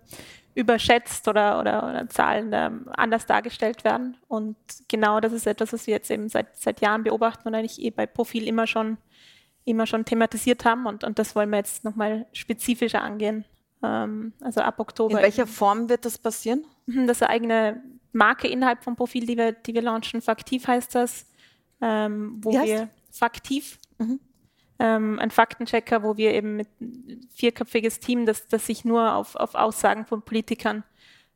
überschätzt 0.55 1.27
oder, 1.29 1.61
oder, 1.61 1.89
oder 1.89 2.09
Zahlen 2.09 2.51
ähm, 2.53 2.89
anders 2.97 3.27
dargestellt 3.27 3.85
werden. 3.85 4.17
Und 4.29 4.57
genau 4.89 5.21
das 5.21 5.33
ist 5.33 5.47
etwas, 5.47 5.73
was 5.73 5.87
wir 5.87 5.95
jetzt 5.95 6.11
eben 6.11 6.29
seit, 6.29 6.57
seit 6.57 6.81
Jahren 6.81 7.05
beobachten 7.05 7.49
und 7.49 7.55
eigentlich 7.55 7.83
eh 7.83 7.91
bei 7.91 8.07
Profil 8.07 8.47
immer 8.47 8.67
schon, 8.67 8.99
immer 9.65 9.87
schon 9.87 10.05
thematisiert 10.05 10.65
haben. 10.65 10.87
Und, 10.87 11.05
und 11.05 11.19
das 11.19 11.35
wollen 11.35 11.51
wir 11.51 11.59
jetzt 11.59 11.85
nochmal 11.85 12.27
spezifischer 12.33 13.03
angehen. 13.03 13.45
Ähm, 13.83 14.33
also 14.41 14.61
ab 14.61 14.79
Oktober. 14.79 15.17
In 15.17 15.23
welcher 15.23 15.47
Form 15.47 15.89
wird 15.89 16.05
das 16.05 16.19
passieren? 16.19 16.65
Mhm, 16.87 17.07
das 17.07 17.19
ist 17.19 17.23
eine 17.23 17.31
eigene 17.31 17.83
Marke 18.13 18.49
innerhalb 18.49 18.85
vom 18.85 18.97
Profil, 18.97 19.27
die 19.27 19.37
wir, 19.37 19.53
die 19.53 19.75
wir 19.75 19.83
launchen. 19.83 20.21
Faktiv 20.23 20.67
heißt 20.67 20.95
das. 20.95 21.27
Ähm, 21.81 22.39
wo 22.43 22.53
wir 22.53 22.89
Faktiv. 23.11 23.79
Mhm 23.99 24.21
ähm, 24.79 25.19
ein 25.19 25.31
Faktenchecker, 25.31 26.03
wo 26.03 26.17
wir 26.17 26.35
eben 26.35 26.57
mit 26.57 26.69
vierköpfiges 27.35 28.01
Team, 28.01 28.27
das, 28.27 28.47
das 28.49 28.67
sich 28.67 28.85
nur 28.85 29.15
auf, 29.15 29.37
auf 29.37 29.55
Aussagen 29.55 30.05
von 30.07 30.23
Politikern 30.23 30.85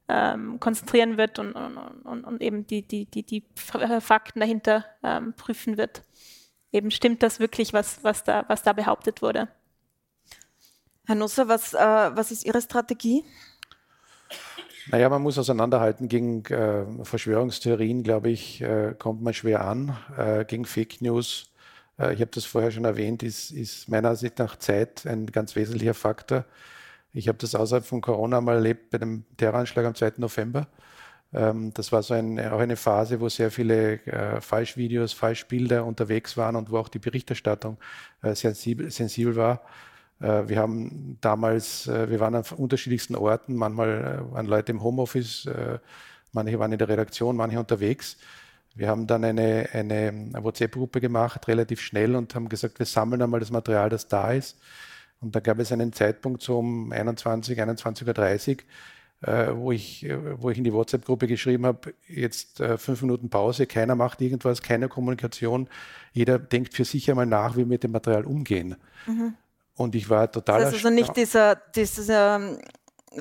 ähm, 0.09 0.59
konzentrieren 0.59 1.17
wird 1.17 1.39
und, 1.39 1.53
und, 1.53 1.77
und, 1.77 2.25
und, 2.25 2.43
eben 2.43 2.67
die, 2.67 2.83
die, 2.83 3.05
die, 3.05 3.23
die 3.23 3.45
Fakten 3.55 4.41
dahinter 4.41 4.85
ähm, 5.03 5.35
prüfen 5.35 5.77
wird. 5.77 6.03
Eben 6.73 6.91
stimmt 6.91 7.23
das 7.23 7.41
wirklich, 7.41 7.73
was, 7.73 8.03
was, 8.05 8.25
da, 8.25 8.45
was 8.49 8.63
da 8.63 8.73
behauptet 8.73 9.23
wurde. 9.23 9.49
Herr 11.07 11.15
Nusser, 11.15 11.49
was, 11.49 11.73
äh, 11.73 11.79
was 11.79 12.31
ist 12.31 12.45
Ihre 12.45 12.61
Strategie? 12.61 13.25
Naja, 14.91 15.09
man 15.09 15.23
muss 15.23 15.39
auseinanderhalten. 15.39 16.09
Gegen 16.09 16.45
äh, 16.47 16.85
Verschwörungstheorien, 17.05 18.03
glaube 18.03 18.31
ich, 18.31 18.61
äh, 18.61 18.95
kommt 18.99 19.23
man 19.23 19.35
schwer 19.35 19.65
an. 19.65 19.97
Äh, 20.17 20.45
gegen 20.45 20.65
Fake 20.65 21.01
News 21.01 21.51
äh, 21.99 22.15
ich 22.15 22.21
habe 22.21 22.31
das 22.33 22.45
vorher 22.45 22.71
schon 22.71 22.85
erwähnt, 22.85 23.23
ist, 23.23 23.51
ist 23.51 23.89
meiner 23.89 24.11
Ansicht 24.11 24.39
nach 24.39 24.57
Zeit 24.57 25.07
ein 25.07 25.27
ganz 25.27 25.57
wesentlicher 25.57 25.95
Faktor. 25.95 26.45
Ich 27.13 27.29
habe 27.29 27.39
das 27.39 27.55
außerhalb 27.55 27.85
von 27.85 28.01
Corona 28.01 28.41
mal 28.41 28.57
erlebt 28.57 28.91
bei 28.91 28.99
dem 28.99 29.25
Terroranschlag 29.37 29.85
am 29.85 29.95
2. 29.95 30.15
November. 30.19 30.69
Ähm, 31.33 31.73
das 31.75 31.93
war 31.93 32.03
so 32.03 32.15
ein, 32.15 32.39
auch 32.41 32.61
eine 32.61 32.77
Phase, 32.77 33.21
wo 33.21 33.29
sehr 33.29 33.51
viele 33.51 34.05
äh, 34.07 34.41
Falschvideos, 34.41 35.13
Falschbilder 35.13 35.85
unterwegs 35.85 36.37
waren 36.37 36.57
und 36.57 36.71
wo 36.71 36.79
auch 36.79 36.89
die 36.89 36.99
Berichterstattung 36.99 37.77
äh, 38.23 38.35
sensibel, 38.35 38.91
sensibel 38.91 39.37
war. 39.37 39.63
Äh, 40.21 40.49
wir 40.49 40.59
haben 40.59 41.19
damals, 41.21 41.87
äh, 41.87 42.11
wir 42.11 42.21
waren 42.21 42.35
an 42.35 42.45
unterschiedlichsten 42.57 43.15
Orten, 43.15 43.55
manchmal 43.55 44.23
äh, 44.29 44.33
waren 44.33 44.47
Leute 44.47 44.73
im 44.73 44.83
Homeoffice, 44.83 45.49
manche 46.33 46.59
waren 46.59 46.73
in 46.73 46.79
der 46.79 46.89
Redaktion, 46.89 47.37
manche 47.37 47.59
unterwegs. 47.59 48.17
Wir 48.75 48.89
haben 48.89 49.07
dann 49.07 49.25
eine, 49.25 49.69
eine 49.73 50.31
WhatsApp-Gruppe 50.35 51.01
gemacht, 51.01 51.49
relativ 51.49 51.81
schnell, 51.81 52.15
und 52.15 52.35
haben 52.35 52.49
gesagt, 52.49 52.79
wir 52.79 52.87
sammeln 52.87 53.23
einmal 53.23 53.41
das 53.41 53.51
Material, 53.51 53.89
das 53.91 54.07
da 54.07 54.33
ist. 54.33 54.57
Und 55.21 55.35
da 55.35 55.41
gab 55.41 55.59
es 55.59 55.73
einen 55.73 55.93
Zeitpunkt 55.93 56.43
so 56.43 56.59
um 56.61 56.93
21, 56.93 57.61
21.30 57.61 58.51
Uhr, 58.51 58.63
äh, 59.23 59.49
wo, 59.53 59.73
ich, 59.73 60.05
äh, 60.05 60.41
wo 60.41 60.51
ich 60.51 60.59
in 60.59 60.65
die 60.65 60.73
WhatsApp-Gruppe 60.73 61.27
geschrieben 61.27 61.67
habe, 61.67 61.95
jetzt 62.07 62.61
äh, 62.61 62.79
fünf 62.79 63.03
Minuten 63.03 63.31
Pause, 63.31 63.67
keiner 63.67 63.95
macht 63.95 64.21
irgendwas, 64.21 64.63
keine 64.63 64.89
Kommunikation, 64.89 65.69
jeder 66.13 66.39
denkt 66.39 66.75
für 66.75 66.85
sich 66.85 67.11
einmal 67.11 67.27
nach, 67.27 67.55
wie 67.55 67.61
wir 67.61 67.67
mit 67.67 67.83
dem 67.83 67.93
Material 67.93 68.25
umgehen. 68.25 68.77
Mhm. 69.07 69.35
Und 69.75 69.95
ich 69.95 70.11
war 70.11 70.31
total. 70.31 70.61
Das 70.61 70.71
ist 70.71 70.85
also 70.85 70.91
nicht 70.91 71.17
dieser, 71.17 71.57
dieser 71.75 72.59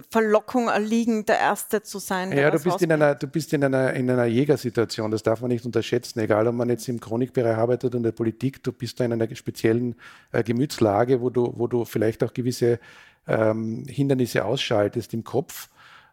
Verlockung 0.09 0.67
erliegen, 0.67 1.25
der 1.25 1.39
Erste 1.39 1.81
zu 1.81 1.99
sein. 1.99 2.31
Ja, 2.31 2.51
du 2.51 2.59
bist, 2.59 2.81
in 2.81 2.91
einer, 2.91 3.15
du 3.15 3.27
bist 3.27 3.53
in 3.53 3.63
einer, 3.63 3.93
in 3.93 4.09
einer 4.09 4.25
Jägersituation, 4.25 5.11
das 5.11 5.23
darf 5.23 5.41
man 5.41 5.49
nicht 5.49 5.65
unterschätzen. 5.65 6.19
Egal, 6.19 6.47
ob 6.47 6.55
man 6.55 6.69
jetzt 6.69 6.87
im 6.89 6.99
Chronikbereich 6.99 7.55
arbeitet 7.55 7.91
oder 7.91 7.97
in 7.97 8.03
der 8.03 8.11
Politik, 8.11 8.63
du 8.63 8.71
bist 8.71 8.99
da 8.99 9.05
in 9.05 9.13
einer 9.13 9.33
speziellen 9.35 9.95
äh, 10.31 10.43
Gemütslage, 10.43 11.21
wo 11.21 11.29
du, 11.29 11.53
wo 11.55 11.67
du 11.67 11.85
vielleicht 11.85 12.23
auch 12.23 12.33
gewisse 12.33 12.79
ähm, 13.27 13.85
Hindernisse 13.87 14.45
ausschaltest 14.45 15.13
im 15.13 15.23
Kopf 15.23 15.69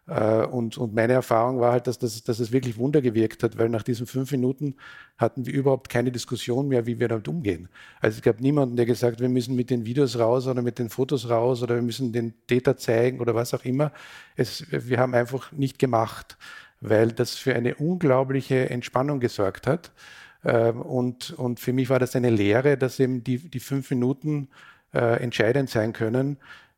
und, 0.07 0.77
und 0.77 0.93
meine 0.93 1.13
Erfahrung 1.13 1.59
war 1.59 1.71
halt, 1.71 1.87
dass, 1.87 1.97
das, 1.97 2.23
dass 2.23 2.39
es 2.39 2.51
wirklich 2.51 2.77
Wunder 2.77 3.01
gewirkt 3.01 3.41
hat, 3.41 3.57
weil 3.57 3.69
nach 3.69 3.81
diesen 3.81 4.05
fünf 4.05 4.31
Minuten 4.31 4.75
hatten 5.17 5.47
wir 5.47 5.53
überhaupt 5.53 5.89
keine 5.89 6.11
Diskussion 6.11 6.67
mehr, 6.67 6.85
wie 6.85 6.99
wir 6.99 7.07
damit 7.07 7.27
umgehen. 7.27 7.69
Also 8.01 8.17
es 8.17 8.21
gab 8.21 8.39
niemanden, 8.39 8.75
der 8.75 8.85
gesagt, 8.85 9.19
wir 9.19 9.29
müssen 9.29 9.55
mit 9.55 9.71
den 9.71 9.85
Videos 9.85 10.19
raus 10.19 10.45
oder 10.45 10.61
mit 10.61 10.77
den 10.77 10.89
Fotos 10.89 11.27
raus 11.27 11.63
oder 11.63 11.75
wir 11.75 11.81
müssen 11.81 12.13
den 12.13 12.35
Täter 12.45 12.77
zeigen 12.77 13.19
oder 13.19 13.33
was 13.33 13.55
auch 13.55 13.65
immer. 13.65 13.91
Es, 14.35 14.65
wir 14.69 14.99
haben 14.99 15.15
einfach 15.15 15.51
nicht 15.51 15.79
gemacht, 15.79 16.37
weil 16.81 17.11
das 17.11 17.33
für 17.35 17.55
eine 17.55 17.73
unglaubliche 17.75 18.69
Entspannung 18.69 19.19
gesorgt 19.19 19.65
hat. 19.65 19.91
Ähm, 20.43 20.81
und, 20.81 21.31
und 21.31 21.59
für 21.59 21.73
mich 21.73 21.89
war 21.89 21.97
das 21.97 22.15
eine 22.15 22.29
Lehre, 22.29 22.77
dass 22.77 22.99
eben 22.99 23.23
die, 23.23 23.39
die 23.39 23.59
fünf 23.59 23.89
Minuten 23.89 24.49
äh, 24.93 25.21
entscheidend 25.21 25.69
sein 25.69 25.93
können 25.93 26.37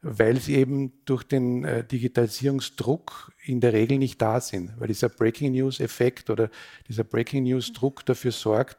weil 0.10 0.38
sie 0.38 0.56
eben 0.56 0.94
durch 1.06 1.24
den 1.24 1.66
äh, 1.66 1.84
Digitalisierungsdruck 1.84 3.32
in 3.44 3.60
der 3.60 3.74
Regel 3.74 3.98
nicht 3.98 4.22
da 4.22 4.40
sind, 4.40 4.74
weil 4.80 4.88
dieser 4.88 5.10
Breaking 5.10 5.54
News-Effekt 5.54 6.30
oder 6.30 6.50
dieser 6.88 7.04
Breaking 7.04 7.44
News-Druck 7.44 8.06
dafür 8.06 8.32
sorgt, 8.32 8.78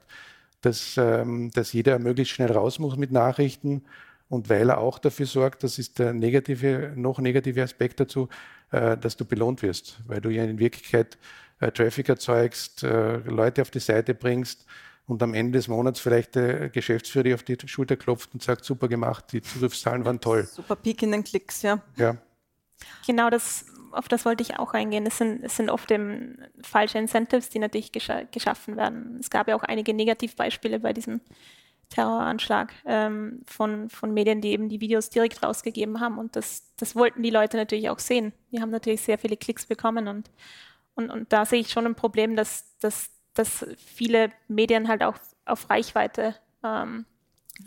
dass, 0.60 0.96
ähm, 0.96 1.50
dass 1.52 1.72
jeder 1.72 1.98
möglichst 1.98 2.34
schnell 2.34 2.50
raus 2.50 2.78
muss 2.78 2.96
mit 2.96 3.12
Nachrichten 3.12 3.82
und 4.28 4.48
weil 4.48 4.70
er 4.70 4.78
auch 4.78 4.98
dafür 4.98 5.26
sorgt, 5.26 5.62
das 5.64 5.78
ist 5.78 5.98
der 5.98 6.12
negative, 6.12 6.92
noch 6.96 7.18
negative 7.18 7.62
Aspekt 7.62 8.00
dazu, 8.00 8.28
äh, 8.70 8.96
dass 8.96 9.16
du 9.16 9.24
belohnt 9.24 9.62
wirst, 9.62 10.00
weil 10.06 10.20
du 10.20 10.30
ja 10.30 10.44
in 10.44 10.58
Wirklichkeit 10.58 11.18
äh, 11.60 11.70
Traffic 11.70 12.08
erzeugst, 12.08 12.82
äh, 12.82 13.18
Leute 13.18 13.62
auf 13.62 13.70
die 13.70 13.80
Seite 13.80 14.14
bringst, 14.14 14.66
und 15.08 15.22
am 15.22 15.34
Ende 15.34 15.58
des 15.58 15.68
Monats 15.68 15.98
vielleicht 15.98 16.34
der 16.34 16.68
Geschäftsführer 16.68 17.34
auf 17.34 17.42
die 17.42 17.56
Schulter 17.66 17.96
klopft 17.96 18.30
und 18.34 18.42
sagt, 18.42 18.64
super 18.64 18.88
gemacht, 18.88 19.32
die 19.32 19.40
Zugriffszahlen 19.40 20.04
waren 20.04 20.20
toll. 20.20 20.44
Super 20.44 20.76
Peak 20.76 21.02
in 21.02 21.12
den 21.12 21.24
Klicks, 21.24 21.62
ja. 21.62 21.80
Ja. 21.96 22.16
Genau, 23.06 23.30
das, 23.30 23.64
auf 23.90 24.06
das 24.06 24.26
wollte 24.26 24.42
ich 24.42 24.58
auch 24.58 24.74
eingehen. 24.74 25.06
Es 25.06 25.16
sind, 25.18 25.42
es 25.42 25.56
sind 25.56 25.70
oft 25.70 25.92
falsche 26.62 26.98
Incentives, 26.98 27.48
die 27.48 27.58
natürlich 27.58 27.90
gescha 27.90 28.22
geschaffen 28.30 28.76
werden. 28.76 29.16
Es 29.18 29.30
gab 29.30 29.48
ja 29.48 29.56
auch 29.56 29.62
einige 29.62 29.94
Negativbeispiele 29.94 30.78
bei 30.80 30.92
diesem 30.92 31.22
Terroranschlag 31.88 32.74
ähm, 32.84 33.40
von, 33.46 33.88
von 33.88 34.12
Medien, 34.12 34.42
die 34.42 34.50
eben 34.50 34.68
die 34.68 34.82
Videos 34.82 35.08
direkt 35.08 35.42
rausgegeben 35.42 36.00
haben. 36.00 36.18
Und 36.18 36.36
das, 36.36 36.64
das 36.76 36.94
wollten 36.94 37.22
die 37.22 37.30
Leute 37.30 37.56
natürlich 37.56 37.88
auch 37.88 37.98
sehen. 37.98 38.34
Die 38.52 38.60
haben 38.60 38.70
natürlich 38.70 39.00
sehr 39.00 39.18
viele 39.18 39.38
Klicks 39.38 39.64
bekommen. 39.64 40.06
Und, 40.06 40.30
und, 40.94 41.08
und 41.08 41.32
da 41.32 41.46
sehe 41.46 41.60
ich 41.60 41.70
schon 41.70 41.86
ein 41.86 41.94
Problem, 41.94 42.36
dass, 42.36 42.76
dass 42.78 43.08
dass 43.38 43.64
viele 43.76 44.30
Medien 44.48 44.88
halt 44.88 45.02
auch 45.02 45.14
auf 45.44 45.70
Reichweite 45.70 46.34
ähm, 46.64 47.06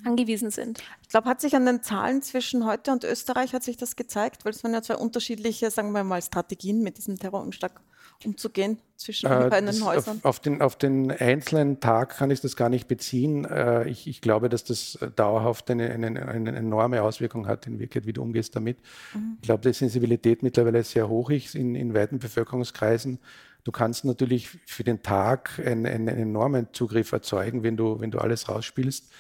angewiesen 0.06 0.52
sind. 0.52 0.84
Ich 1.02 1.10
glaube, 1.10 1.30
hat 1.30 1.42
sich 1.42 1.56
an 1.56 1.66
den 1.66 1.82
Zahlen 1.82 2.22
zwischen 2.22 2.66
heute 2.66 2.92
und 2.92 3.04
Österreich 3.04 3.54
hat 3.54 3.64
sich 3.64 3.78
das 3.78 3.96
gezeigt, 3.96 4.46
weil 4.46 4.52
es 4.52 4.64
waren 4.64 4.74
ja 4.74 4.82
zwei 4.82 4.96
unterschiedliche, 4.96 5.72
sagen 5.72 5.92
wir 5.92 6.04
mal, 6.04 6.22
Strategien 6.22 6.82
mit 6.82 6.98
diesem 6.98 7.18
Terroranschlag 7.18 7.82
umzugehen 8.26 8.80
zwischen 8.98 9.32
äh, 9.32 9.50
den 9.50 9.84
Häusern? 9.84 10.18
Auf, 10.18 10.26
auf, 10.26 10.40
den, 10.40 10.62
auf 10.62 10.76
den 10.76 11.12
einzelnen 11.12 11.80
Tag 11.80 12.18
kann 12.18 12.32
ich 12.32 12.42
das 12.42 12.56
gar 12.56 12.70
nicht 12.70 12.88
beziehen. 12.88 13.46
Äh, 13.46 13.90
ich, 13.90 14.08
ich, 14.08 14.22
glaube, 14.22 14.50
dass 14.50 14.64
das 14.64 15.00
dauerhaft 15.16 15.70
eine, 15.72 15.90
eine, 15.90 16.28
eine, 16.28 16.56
enorme 16.56 17.02
Auswirkung 17.02 17.48
hat 17.48 17.66
in 17.66 17.74
Wirklichkeit, 17.74 18.06
wie 18.06 18.14
du 18.14 18.22
umgehst 18.22 18.56
damit. 18.56 18.78
Mhm. 19.14 19.38
Ich 19.42 19.48
glaube, 19.48 19.68
die 19.68 19.74
Sensibilität 19.74 20.44
mittlerweile 20.44 20.84
sehr 20.84 21.10
hoch 21.10 21.32
ist 21.32 21.56
in, 21.56 21.76
in 21.76 21.94
weiten 21.94 22.20
Bevölkerungskreisen. 22.20 23.20
Du 23.64 23.72
kannst 23.72 24.06
natürlich 24.06 24.50
für 24.66 24.84
den 24.84 25.04
Tag 25.04 25.62
einen, 25.64 25.86
einen 25.86 26.08
enormen 26.08 26.70
Zugriff 26.74 27.12
erzeugen, 27.12 27.64
wenn 27.64 27.78
du, 27.78 28.00
wenn 28.00 28.12
du 28.12 28.20
alles 28.20 28.50
rausspielst. 28.50 29.12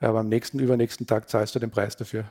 Aber 0.00 0.20
am 0.20 0.28
nächsten, 0.28 0.58
übernächsten 0.58 1.06
Tag 1.06 1.28
zahlst 1.28 1.54
du 1.54 1.58
den 1.58 1.70
Preis 1.70 1.96
dafür. 1.96 2.24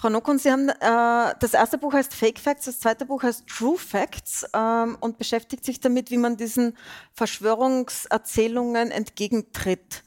Frau 0.00 0.10
Nokun, 0.10 0.38
Sie 0.38 0.50
haben, 0.50 0.68
äh, 0.68 1.34
das 1.40 1.54
erste 1.54 1.76
Buch 1.76 1.92
heißt 1.92 2.14
Fake 2.14 2.38
Facts, 2.38 2.66
das 2.66 2.78
zweite 2.78 3.04
Buch 3.04 3.24
heißt 3.24 3.48
True 3.48 3.76
Facts 3.76 4.46
ähm, 4.54 4.96
und 5.00 5.18
beschäftigt 5.18 5.64
sich 5.64 5.80
damit, 5.80 6.12
wie 6.12 6.18
man 6.18 6.36
diesen 6.36 6.76
Verschwörungserzählungen 7.14 8.92
entgegentritt. 8.92 10.04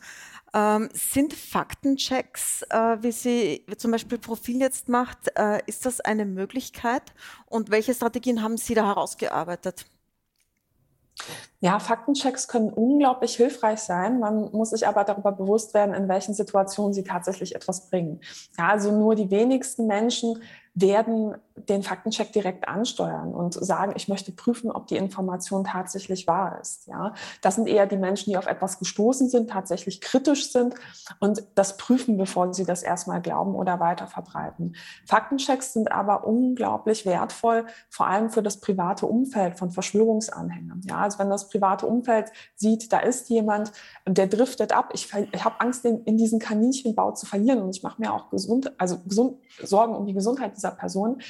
Ähm, 0.54 0.90
sind 0.94 1.34
Faktenchecks, 1.34 2.64
äh, 2.70 2.98
wie 3.02 3.12
Sie 3.12 3.66
wie 3.68 3.78
zum 3.78 3.92
Beispiel 3.92 4.18
Profil 4.18 4.62
jetzt 4.62 4.88
macht, 4.88 5.30
äh, 5.38 5.60
ist 5.66 5.86
das 5.86 6.00
eine 6.00 6.26
Möglichkeit? 6.26 7.14
Und 7.46 7.70
welche 7.70 7.94
Strategien 7.94 8.42
haben 8.42 8.58
Sie 8.58 8.74
da 8.74 8.86
herausgearbeitet? 8.86 9.86
Ja, 11.60 11.80
Faktenchecks 11.80 12.48
können 12.48 12.72
unglaublich 12.72 13.36
hilfreich 13.36 13.80
sein. 13.80 14.20
Man 14.20 14.52
muss 14.52 14.72
sich 14.72 14.88
aber 14.88 15.04
darüber 15.04 15.32
bewusst 15.32 15.74
werden, 15.74 15.94
in 15.94 16.08
welchen 16.08 16.34
Situationen 16.34 16.94
sie 16.94 17.04
tatsächlich 17.04 17.56
etwas 17.56 17.90
bringen. 17.90 18.20
Ja, 18.58 18.70
also 18.70 18.92
nur 18.92 19.16
die 19.16 19.30
wenigsten 19.30 19.86
Menschen 19.86 20.42
werden 20.74 21.36
den 21.56 21.84
Faktencheck 21.84 22.32
direkt 22.32 22.68
ansteuern 22.68 23.34
und 23.34 23.54
sagen, 23.54 23.94
ich 23.96 24.08
möchte 24.08 24.32
prüfen, 24.32 24.72
ob 24.72 24.88
die 24.88 24.98
Information 24.98 25.64
tatsächlich 25.64 26.28
wahr 26.28 26.60
ist. 26.62 26.88
Ja, 26.88 27.14
das 27.42 27.56
sind 27.56 27.68
eher 27.68 27.88
die 27.88 27.98
Menschen, 27.98 28.32
die 28.32 28.38
auf 28.38 28.48
etwas 28.48 28.80
gestoßen 28.80 29.30
sind, 29.30 29.50
tatsächlich 29.50 30.02
kritisch 30.02 30.52
sind 30.52 30.76
und 31.20 31.44
das 31.56 31.78
prüfen, 31.78 32.18
bevor 32.18 32.54
sie 32.54 32.66
das 32.66 32.84
erstmal 32.84 33.22
glauben 33.22 33.56
oder 33.56 33.80
weiter 33.80 34.08
verbreiten. 34.08 34.76
Faktenchecks 35.06 35.74
sind 35.74 35.92
aber 35.92 36.26
unglaublich 36.26 37.06
wertvoll, 37.06 37.66
vor 37.90 38.08
allem 38.08 38.30
für 38.30 38.44
das 38.44 38.60
private 38.60 39.06
Umfeld 39.06 39.58
von 39.58 39.72
Verschwörungsanhängern. 39.72 40.82
Ja, 40.86 40.98
also 40.98 41.20
wenn 41.20 41.30
das 41.30 41.50
private 41.50 41.86
Umfeld 41.86 42.32
sieht, 42.56 42.92
da 42.92 43.00
ist 43.00 43.30
jemand, 43.30 43.72
der 44.08 44.28
driftet 44.28 44.72
ab. 44.74 44.92
Ich, 44.94 45.10
ich 45.32 45.46
habe 45.46 45.60
Angst, 45.60 45.86
in, 45.86 46.04
in 46.06 46.18
diesen 46.18 46.40
Kaninchenbau 46.40 47.12
zu 47.12 47.26
verlieren 47.26 47.62
und 47.62 47.76
ich 47.76 47.84
mache 47.84 48.02
mir 48.02 48.14
auch 48.14 48.30
gesund, 48.30 48.74
also 48.78 49.00
gesund, 49.00 49.38
Sorgen 49.62 49.96
um 49.96 50.06
die 50.06 50.14
Gesundheit 50.14 50.56
dieser 50.56 50.72
Person, 50.72 51.22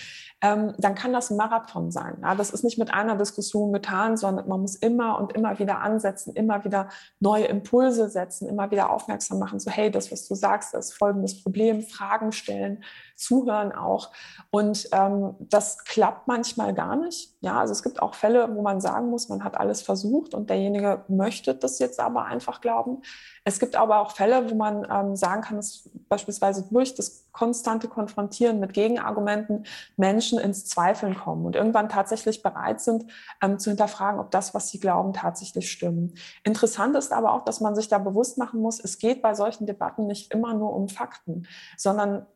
ähm, 0.41 0.74
dann 0.78 0.95
kann 0.95 1.14
das 1.14 1.30
ein 1.30 1.38
Marathon 1.38 1.91
sein. 1.91 2.18
Ja? 2.22 2.36
Das 2.36 2.51
ist 2.51 2.64
nicht 2.64 2.78
mit 2.78 2.93
einer 2.93 3.16
Diskussion 3.16 3.74
getan, 3.74 4.18
sondern 4.18 4.47
man 4.47 4.62
muss 4.62 4.76
immer 4.76 5.20
und 5.20 5.34
immer 5.34 5.59
wieder 5.59 5.82
ansetzen, 5.82 6.34
immer 6.36 6.64
wieder 6.66 6.89
neue 7.20 7.45
Impulse 7.45 8.09
setzen, 8.09 8.47
immer 8.47 8.72
wieder 8.72 8.89
aufmerksam 8.89 9.39
machen, 9.39 9.59
so 9.59 9.70
hey, 9.72 9.91
das, 9.91 10.12
was 10.12 10.28
du 10.28 10.36
sagst, 10.36 10.74
ist 10.74 10.93
folgendes 10.93 11.43
Problem, 11.43 11.82
Fragen 11.82 12.32
stellen, 12.32 12.84
zuhören 13.22 13.72
auch. 13.72 14.11
Und 14.49 14.89
ähm, 14.91 15.36
das 15.39 15.84
klappt 15.86 16.28
manchmal 16.28 16.74
gar 16.74 16.95
nicht. 16.95 17.36
Ja, 17.41 17.59
also 17.59 17.72
es 17.72 17.84
gibt 17.84 18.01
auch 18.01 18.15
Fälle, 18.15 18.55
wo 18.55 18.61
man 18.61 18.82
sagen 18.82 19.09
muss, 19.09 19.30
man 19.30 19.43
hat 19.43 19.57
alles 19.57 19.82
versucht 19.82 20.34
und 20.34 20.49
derjenige 20.49 21.05
möchte 21.07 21.55
das 21.55 21.80
jetzt 21.80 21.99
aber 21.99 22.26
einfach 22.26 22.61
glauben. 22.61 23.01
Es 23.43 23.59
gibt 23.59 23.76
aber 23.76 23.99
auch 24.01 24.11
Fälle, 24.11 24.51
wo 24.51 24.55
man 24.55 24.86
ähm, 24.91 25.15
sagen 25.15 25.41
kann, 25.41 25.57
dass 25.57 25.89
beispielsweise 26.09 26.67
durch 26.69 26.93
das 26.93 27.28
konstante 27.32 27.88
Konfrontieren 27.88 28.59
mit 28.59 28.74
Gegenargumenten 28.74 29.65
Menschen 29.97 30.38
ins 30.38 30.65
Zweifeln 30.65 31.15
kommen 31.15 31.45
und 31.45 31.55
irgendwann 31.55 31.89
tatsächlich 31.89 32.43
bereit 32.43 32.82
sind 32.82 33.05
ähm, 33.41 33.57
zu 33.57 33.69
hinterfragen, 33.69 34.19
ob 34.19 34.32
das, 34.32 34.53
was 34.53 34.69
sie 34.69 34.80
glauben, 34.80 35.13
tatsächlich 35.13 35.72
stimmt. 35.72 36.19
Interessant 36.43 36.95
ist 36.95 37.11
aber 37.11 37.34
auch, 37.34 37.43
dass 37.43 37.61
man 37.61 37.76
sich 37.76 37.88
da 37.88 37.97
bewusst 37.97 38.38
machen 38.38 38.61
muss, 38.61 38.80
es 38.80 38.99
geht 38.99 39.22
bei 39.22 39.34
solchen 39.34 39.65
Debatten 39.65 40.07
nicht 40.07 40.32
immer 40.34 40.53
nur 40.53 40.74
um 40.74 40.88
Fakten, 40.89 41.47
sondern 41.78 42.28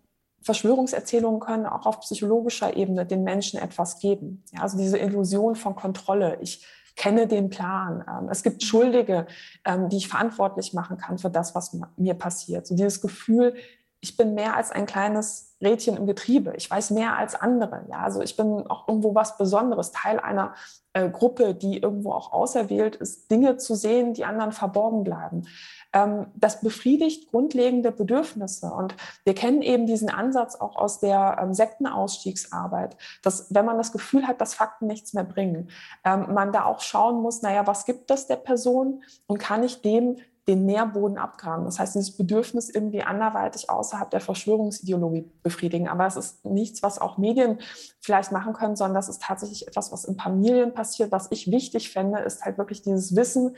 Verschwörungserzählungen 0.45 1.39
können 1.39 1.65
auch 1.65 1.87
auf 1.87 2.01
psychologischer 2.01 2.77
Ebene 2.77 3.05
den 3.07 3.23
Menschen 3.23 3.59
etwas 3.59 3.97
geben. 3.99 4.43
Ja, 4.53 4.61
also 4.61 4.77
diese 4.77 4.99
Illusion 4.99 5.55
von 5.55 5.75
Kontrolle. 5.75 6.37
Ich 6.39 6.63
kenne 6.95 7.25
den 7.25 7.49
Plan. 7.49 8.05
Ähm, 8.07 8.29
es 8.29 8.43
gibt 8.43 8.61
Schuldige, 8.61 9.25
ähm, 9.65 9.89
die 9.89 9.97
ich 9.97 10.07
verantwortlich 10.07 10.71
machen 10.73 10.97
kann 10.97 11.17
für 11.17 11.31
das, 11.31 11.55
was 11.55 11.75
mir 11.97 12.13
passiert. 12.13 12.67
So 12.67 12.75
dieses 12.75 13.01
Gefühl, 13.01 13.55
ich 14.01 14.17
bin 14.17 14.35
mehr 14.35 14.55
als 14.55 14.71
ein 14.71 14.85
kleines 14.85 15.54
Rädchen 15.65 15.97
im 15.97 16.07
Getriebe. 16.07 16.53
Ich 16.55 16.71
weiß 16.71 16.91
mehr 16.91 17.17
als 17.17 17.35
andere. 17.35 17.83
Ja, 17.91 17.99
also 17.99 18.21
ich 18.21 18.37
bin 18.37 18.65
auch 18.67 18.87
irgendwo 18.87 19.13
was 19.13 19.37
Besonderes, 19.37 19.91
Teil 19.91 20.21
einer 20.21 20.53
äh, 20.93 21.09
Gruppe, 21.09 21.53
die 21.53 21.79
irgendwo 21.79 22.13
auch 22.13 22.31
auserwählt 22.31 22.95
ist, 22.95 23.29
Dinge 23.29 23.57
zu 23.57 23.75
sehen, 23.75 24.13
die 24.13 24.23
anderen 24.23 24.53
verborgen 24.53 25.03
bleiben. 25.03 25.45
Ähm, 25.91 26.27
das 26.35 26.61
befriedigt 26.61 27.31
grundlegende 27.31 27.91
Bedürfnisse. 27.91 28.67
Und 28.67 28.95
wir 29.25 29.35
kennen 29.35 29.61
eben 29.61 29.85
diesen 29.85 30.09
Ansatz 30.09 30.55
auch 30.55 30.77
aus 30.77 30.99
der 30.99 31.37
ähm, 31.41 31.53
Sektenausstiegsarbeit, 31.53 32.95
dass 33.23 33.53
wenn 33.53 33.65
man 33.65 33.77
das 33.77 33.91
Gefühl 33.91 34.25
hat, 34.25 34.39
dass 34.39 34.53
Fakten 34.53 34.87
nichts 34.87 35.13
mehr 35.13 35.25
bringen, 35.25 35.69
ähm, 36.05 36.33
man 36.33 36.53
da 36.53 36.65
auch 36.65 36.79
schauen 36.79 37.21
muss, 37.21 37.41
naja, 37.41 37.67
was 37.67 37.85
gibt 37.85 38.09
das 38.09 38.27
der 38.27 38.37
Person 38.37 39.03
und 39.27 39.37
kann 39.37 39.63
ich 39.63 39.81
dem 39.81 40.17
den 40.47 40.65
Nährboden 40.65 41.17
abgraben. 41.17 41.65
Das 41.65 41.79
heißt, 41.79 41.95
dieses 41.95 42.15
Bedürfnis 42.15 42.69
irgendwie 42.69 43.01
anderweitig 43.01 43.69
außerhalb 43.69 44.11
der 44.11 44.21
Verschwörungsideologie 44.21 45.31
befriedigen. 45.41 45.87
Aber 45.87 46.05
es 46.05 46.15
ist 46.15 46.45
nichts, 46.45 46.83
was 46.83 46.99
auch 46.99 47.17
Medien 47.17 47.59
vielleicht 47.99 48.31
machen 48.31 48.53
können, 48.53 48.75
sondern 48.75 48.95
das 48.95 49.09
ist 49.09 49.23
tatsächlich 49.23 49.67
etwas, 49.67 49.91
was 49.91 50.05
in 50.05 50.17
Familien 50.19 50.73
passiert. 50.73 51.11
Was 51.11 51.31
ich 51.31 51.49
wichtig 51.49 51.91
fände, 51.91 52.19
ist 52.19 52.45
halt 52.45 52.57
wirklich 52.57 52.83
dieses 52.83 53.15
Wissen, 53.15 53.55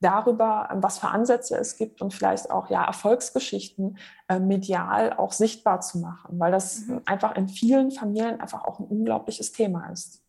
darüber, 0.00 0.68
was 0.76 0.98
für 0.98 1.08
Ansätze 1.08 1.56
es 1.56 1.76
gibt 1.76 2.00
und 2.00 2.14
vielleicht 2.14 2.50
auch 2.50 2.70
ja 2.70 2.84
Erfolgsgeschichten 2.84 3.98
äh, 4.28 4.40
medial 4.40 5.12
auch 5.12 5.32
sichtbar 5.32 5.80
zu 5.80 5.98
machen, 5.98 6.38
weil 6.38 6.50
das 6.50 6.86
mhm. 6.86 7.02
einfach 7.04 7.36
in 7.36 7.48
vielen 7.48 7.90
Familien 7.90 8.40
einfach 8.40 8.64
auch 8.64 8.80
ein 8.80 8.86
unglaubliches 8.86 9.52
Thema 9.52 9.90
ist. 9.90 10.22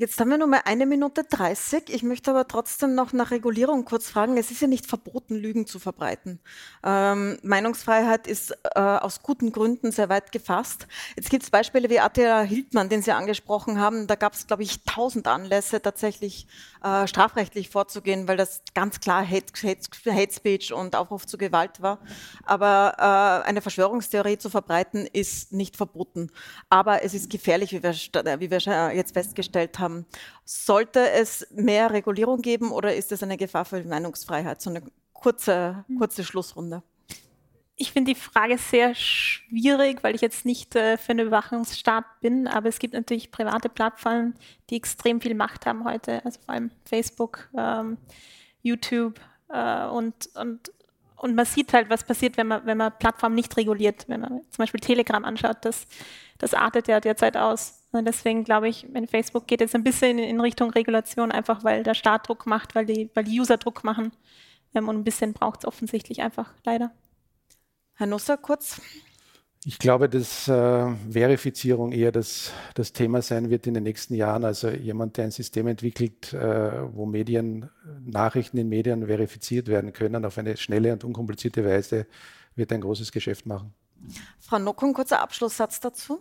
Jetzt 0.00 0.20
haben 0.20 0.30
wir 0.30 0.38
nur 0.38 0.46
mal 0.46 0.60
eine 0.64 0.86
Minute 0.86 1.24
30. 1.24 1.92
Ich 1.92 2.04
möchte 2.04 2.30
aber 2.30 2.46
trotzdem 2.46 2.94
noch 2.94 3.12
nach 3.12 3.32
Regulierung 3.32 3.84
kurz 3.84 4.08
fragen. 4.08 4.36
Es 4.36 4.52
ist 4.52 4.62
ja 4.62 4.68
nicht 4.68 4.86
verboten, 4.86 5.34
Lügen 5.34 5.66
zu 5.66 5.80
verbreiten. 5.80 6.38
Ähm, 6.84 7.36
Meinungsfreiheit 7.42 8.28
ist 8.28 8.52
äh, 8.76 8.78
aus 8.78 9.22
guten 9.24 9.50
Gründen 9.50 9.90
sehr 9.90 10.08
weit 10.08 10.30
gefasst. 10.30 10.86
Jetzt 11.16 11.30
gibt 11.30 11.42
es 11.42 11.50
Beispiele 11.50 11.90
wie 11.90 11.98
Attila 11.98 12.42
Hildmann, 12.42 12.88
den 12.88 13.02
Sie 13.02 13.10
angesprochen 13.10 13.80
haben. 13.80 14.06
Da 14.06 14.14
gab 14.14 14.34
es, 14.34 14.46
glaube 14.46 14.62
ich, 14.62 14.84
tausend 14.84 15.26
Anlässe, 15.26 15.82
tatsächlich 15.82 16.46
äh, 16.84 17.08
strafrechtlich 17.08 17.68
vorzugehen, 17.68 18.28
weil 18.28 18.36
das 18.36 18.62
ganz 18.74 19.00
klar 19.00 19.28
Hate, 19.28 19.52
Hate, 19.64 20.14
Hate 20.14 20.32
Speech 20.32 20.72
und 20.72 20.94
Aufruf 20.94 21.26
zu 21.26 21.36
Gewalt 21.38 21.82
war. 21.82 21.98
Aber 22.44 22.94
äh, 22.98 23.48
eine 23.48 23.62
Verschwörungstheorie 23.62 24.38
zu 24.38 24.48
verbreiten 24.48 25.08
ist 25.12 25.52
nicht 25.52 25.76
verboten. 25.76 26.30
Aber 26.70 27.02
es 27.02 27.14
ist 27.14 27.30
gefährlich, 27.30 27.72
wie 27.72 27.82
wir, 27.82 27.94
wie 28.38 28.50
wir 28.52 28.94
jetzt 28.94 29.14
festgestellt 29.14 29.80
haben 29.80 29.87
haben. 29.88 30.06
Sollte 30.44 31.10
es 31.10 31.46
mehr 31.50 31.90
Regulierung 31.90 32.42
geben 32.42 32.70
oder 32.70 32.94
ist 32.94 33.12
es 33.12 33.22
eine 33.22 33.36
Gefahr 33.36 33.64
für 33.64 33.80
die 33.80 33.88
Meinungsfreiheit? 33.88 34.60
So 34.60 34.70
eine 34.70 34.82
kurze, 35.12 35.84
hm. 35.88 35.98
kurze 35.98 36.24
Schlussrunde. 36.24 36.82
Ich 37.80 37.92
finde 37.92 38.12
die 38.12 38.20
Frage 38.20 38.58
sehr 38.58 38.94
schwierig, 38.96 40.02
weil 40.02 40.16
ich 40.16 40.20
jetzt 40.20 40.44
nicht 40.44 40.74
äh, 40.74 40.96
für 40.96 41.12
einen 41.12 41.28
Überwachungsstaat 41.28 42.04
bin, 42.20 42.48
aber 42.48 42.68
es 42.68 42.80
gibt 42.80 42.94
natürlich 42.94 43.30
private 43.30 43.68
Plattformen, 43.68 44.34
die 44.68 44.76
extrem 44.76 45.20
viel 45.20 45.34
Macht 45.34 45.64
haben 45.64 45.84
heute, 45.84 46.24
also 46.24 46.40
vor 46.44 46.54
allem 46.54 46.72
Facebook, 46.84 47.48
ähm, 47.56 47.96
YouTube 48.62 49.20
äh, 49.48 49.86
und, 49.86 50.28
und, 50.34 50.72
und 51.16 51.34
man 51.36 51.46
sieht 51.46 51.72
halt, 51.72 51.88
was 51.88 52.02
passiert, 52.02 52.36
wenn 52.36 52.48
man, 52.48 52.66
wenn 52.66 52.78
man 52.78 52.92
Plattformen 52.98 53.36
nicht 53.36 53.56
reguliert. 53.56 54.06
Wenn 54.08 54.22
man 54.22 54.40
zum 54.50 54.58
Beispiel 54.58 54.80
Telegram 54.80 55.24
anschaut, 55.24 55.58
das, 55.62 55.86
das 56.38 56.54
artet 56.54 56.88
ja 56.88 56.98
derzeit 56.98 57.36
aus. 57.36 57.77
Und 57.90 58.04
deswegen 58.04 58.44
glaube 58.44 58.68
ich, 58.68 58.86
wenn 58.92 59.06
Facebook 59.06 59.46
geht 59.46 59.60
jetzt 59.60 59.74
ein 59.74 59.84
bisschen 59.84 60.18
in 60.18 60.40
Richtung 60.40 60.70
Regulation, 60.70 61.32
einfach 61.32 61.64
weil 61.64 61.82
der 61.82 61.94
Staat 61.94 62.28
Druck 62.28 62.46
macht, 62.46 62.74
weil 62.74 62.86
die, 62.86 63.10
weil 63.14 63.24
die 63.24 63.40
User 63.40 63.56
Druck 63.56 63.82
machen. 63.82 64.12
Ähm, 64.74 64.88
und 64.88 64.96
ein 64.96 65.04
bisschen 65.04 65.32
braucht 65.32 65.60
es 65.60 65.66
offensichtlich 65.66 66.20
einfach 66.20 66.52
leider. 66.64 66.92
Herr 67.94 68.06
Nusser, 68.06 68.36
kurz. 68.36 68.80
Ich 69.64 69.78
glaube, 69.78 70.08
dass 70.08 70.46
äh, 70.46 70.94
Verifizierung 71.10 71.90
eher 71.90 72.12
das, 72.12 72.52
das 72.74 72.92
Thema 72.92 73.22
sein 73.22 73.50
wird 73.50 73.66
in 73.66 73.74
den 73.74 73.82
nächsten 73.82 74.14
Jahren. 74.14 74.44
Also 74.44 74.68
jemand, 74.68 75.16
der 75.16 75.24
ein 75.24 75.30
System 75.30 75.66
entwickelt, 75.66 76.32
äh, 76.32 76.94
wo 76.94 77.06
Medien, 77.06 77.68
Nachrichten 78.04 78.58
in 78.58 78.68
Medien 78.68 79.06
verifiziert 79.06 79.66
werden 79.66 79.92
können 79.92 80.24
auf 80.24 80.38
eine 80.38 80.56
schnelle 80.56 80.92
und 80.92 81.04
unkomplizierte 81.04 81.64
Weise, 81.64 82.06
wird 82.54 82.72
ein 82.72 82.80
großes 82.80 83.10
Geschäft 83.10 83.46
machen. 83.46 83.74
Frau 84.38 84.58
Nockung, 84.58 84.94
kurzer 84.94 85.20
Abschlusssatz 85.20 85.80
dazu. 85.80 86.20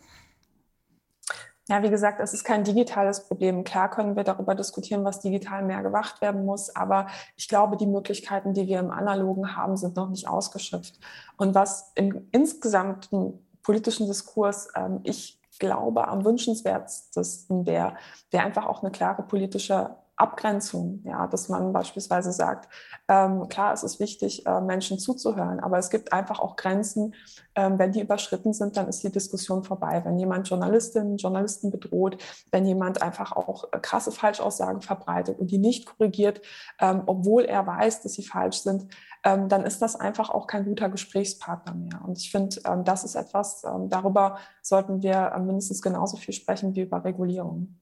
Ja, 1.69 1.83
wie 1.83 1.89
gesagt, 1.89 2.21
es 2.21 2.33
ist 2.33 2.45
kein 2.45 2.63
digitales 2.63 3.27
Problem. 3.27 3.63
Klar 3.65 3.89
können 3.89 4.15
wir 4.15 4.23
darüber 4.23 4.55
diskutieren, 4.55 5.03
was 5.03 5.19
digital 5.19 5.63
mehr 5.63 5.83
gewacht 5.83 6.21
werden 6.21 6.45
muss, 6.45 6.73
aber 6.75 7.07
ich 7.35 7.49
glaube, 7.49 7.75
die 7.75 7.87
Möglichkeiten, 7.87 8.53
die 8.53 8.67
wir 8.67 8.79
im 8.79 8.91
Analogen 8.91 9.55
haben, 9.55 9.75
sind 9.75 9.95
noch 9.97 10.09
nicht 10.09 10.29
ausgeschöpft. 10.29 10.97
Und 11.35 11.55
was 11.55 11.91
im 11.95 12.27
insgesamten 12.31 13.45
politischen 13.63 14.07
Diskurs 14.07 14.69
ähm, 14.75 15.01
ich 15.03 15.37
glaube, 15.59 16.07
am 16.07 16.23
wünschenswertesten 16.23 17.65
wäre, 17.65 17.97
wäre 18.31 18.45
einfach 18.45 18.65
auch 18.65 18.81
eine 18.81 18.91
klare 18.91 19.23
politische 19.23 19.95
Abgrenzung, 20.17 21.01
ja, 21.05 21.27
dass 21.27 21.47
man 21.47 21.71
beispielsweise 21.71 22.31
sagt, 22.31 22.67
ähm, 23.07 23.47
klar, 23.49 23.73
es 23.73 23.83
ist 23.83 23.99
wichtig, 23.99 24.45
äh, 24.47 24.61
Menschen 24.61 24.97
zuzuhören, 24.97 25.59
aber 25.59 25.77
es 25.77 25.91
gibt 25.91 26.11
einfach 26.11 26.39
auch 26.39 26.55
Grenzen. 26.55 27.13
Ähm, 27.53 27.77
wenn 27.77 27.91
die 27.91 28.01
überschritten 28.01 28.51
sind, 28.51 28.77
dann 28.77 28.87
ist 28.87 29.03
die 29.03 29.11
Diskussion 29.11 29.63
vorbei. 29.63 30.01
Wenn 30.03 30.17
jemand 30.17 30.49
Journalistinnen, 30.49 31.17
Journalisten 31.17 31.69
bedroht, 31.69 32.17
wenn 32.51 32.65
jemand 32.65 33.01
einfach 33.03 33.31
auch 33.31 33.65
äh, 33.71 33.79
krasse 33.79 34.11
Falschaussagen 34.11 34.81
verbreitet 34.81 35.39
und 35.39 35.51
die 35.51 35.59
nicht 35.59 35.85
korrigiert, 35.85 36.41
ähm, 36.79 37.03
obwohl 37.05 37.45
er 37.45 37.65
weiß, 37.65 38.01
dass 38.01 38.13
sie 38.13 38.23
falsch 38.23 38.61
sind, 38.61 38.87
ähm, 39.23 39.49
dann 39.49 39.65
ist 39.65 39.83
das 39.83 39.95
einfach 39.95 40.31
auch 40.31 40.47
kein 40.47 40.65
guter 40.65 40.89
Gesprächspartner 40.89 41.75
mehr. 41.75 42.01
Und 42.05 42.17
ich 42.17 42.31
finde, 42.31 42.59
ähm, 42.65 42.83
das 42.83 43.03
ist 43.03 43.15
etwas, 43.15 43.63
ähm, 43.63 43.89
darüber 43.89 44.37
sollten 44.63 45.03
wir 45.03 45.31
mindestens 45.37 45.81
genauso 45.81 46.17
viel 46.17 46.33
sprechen 46.33 46.75
wie 46.75 46.81
über 46.81 47.03
Regulierung. 47.03 47.77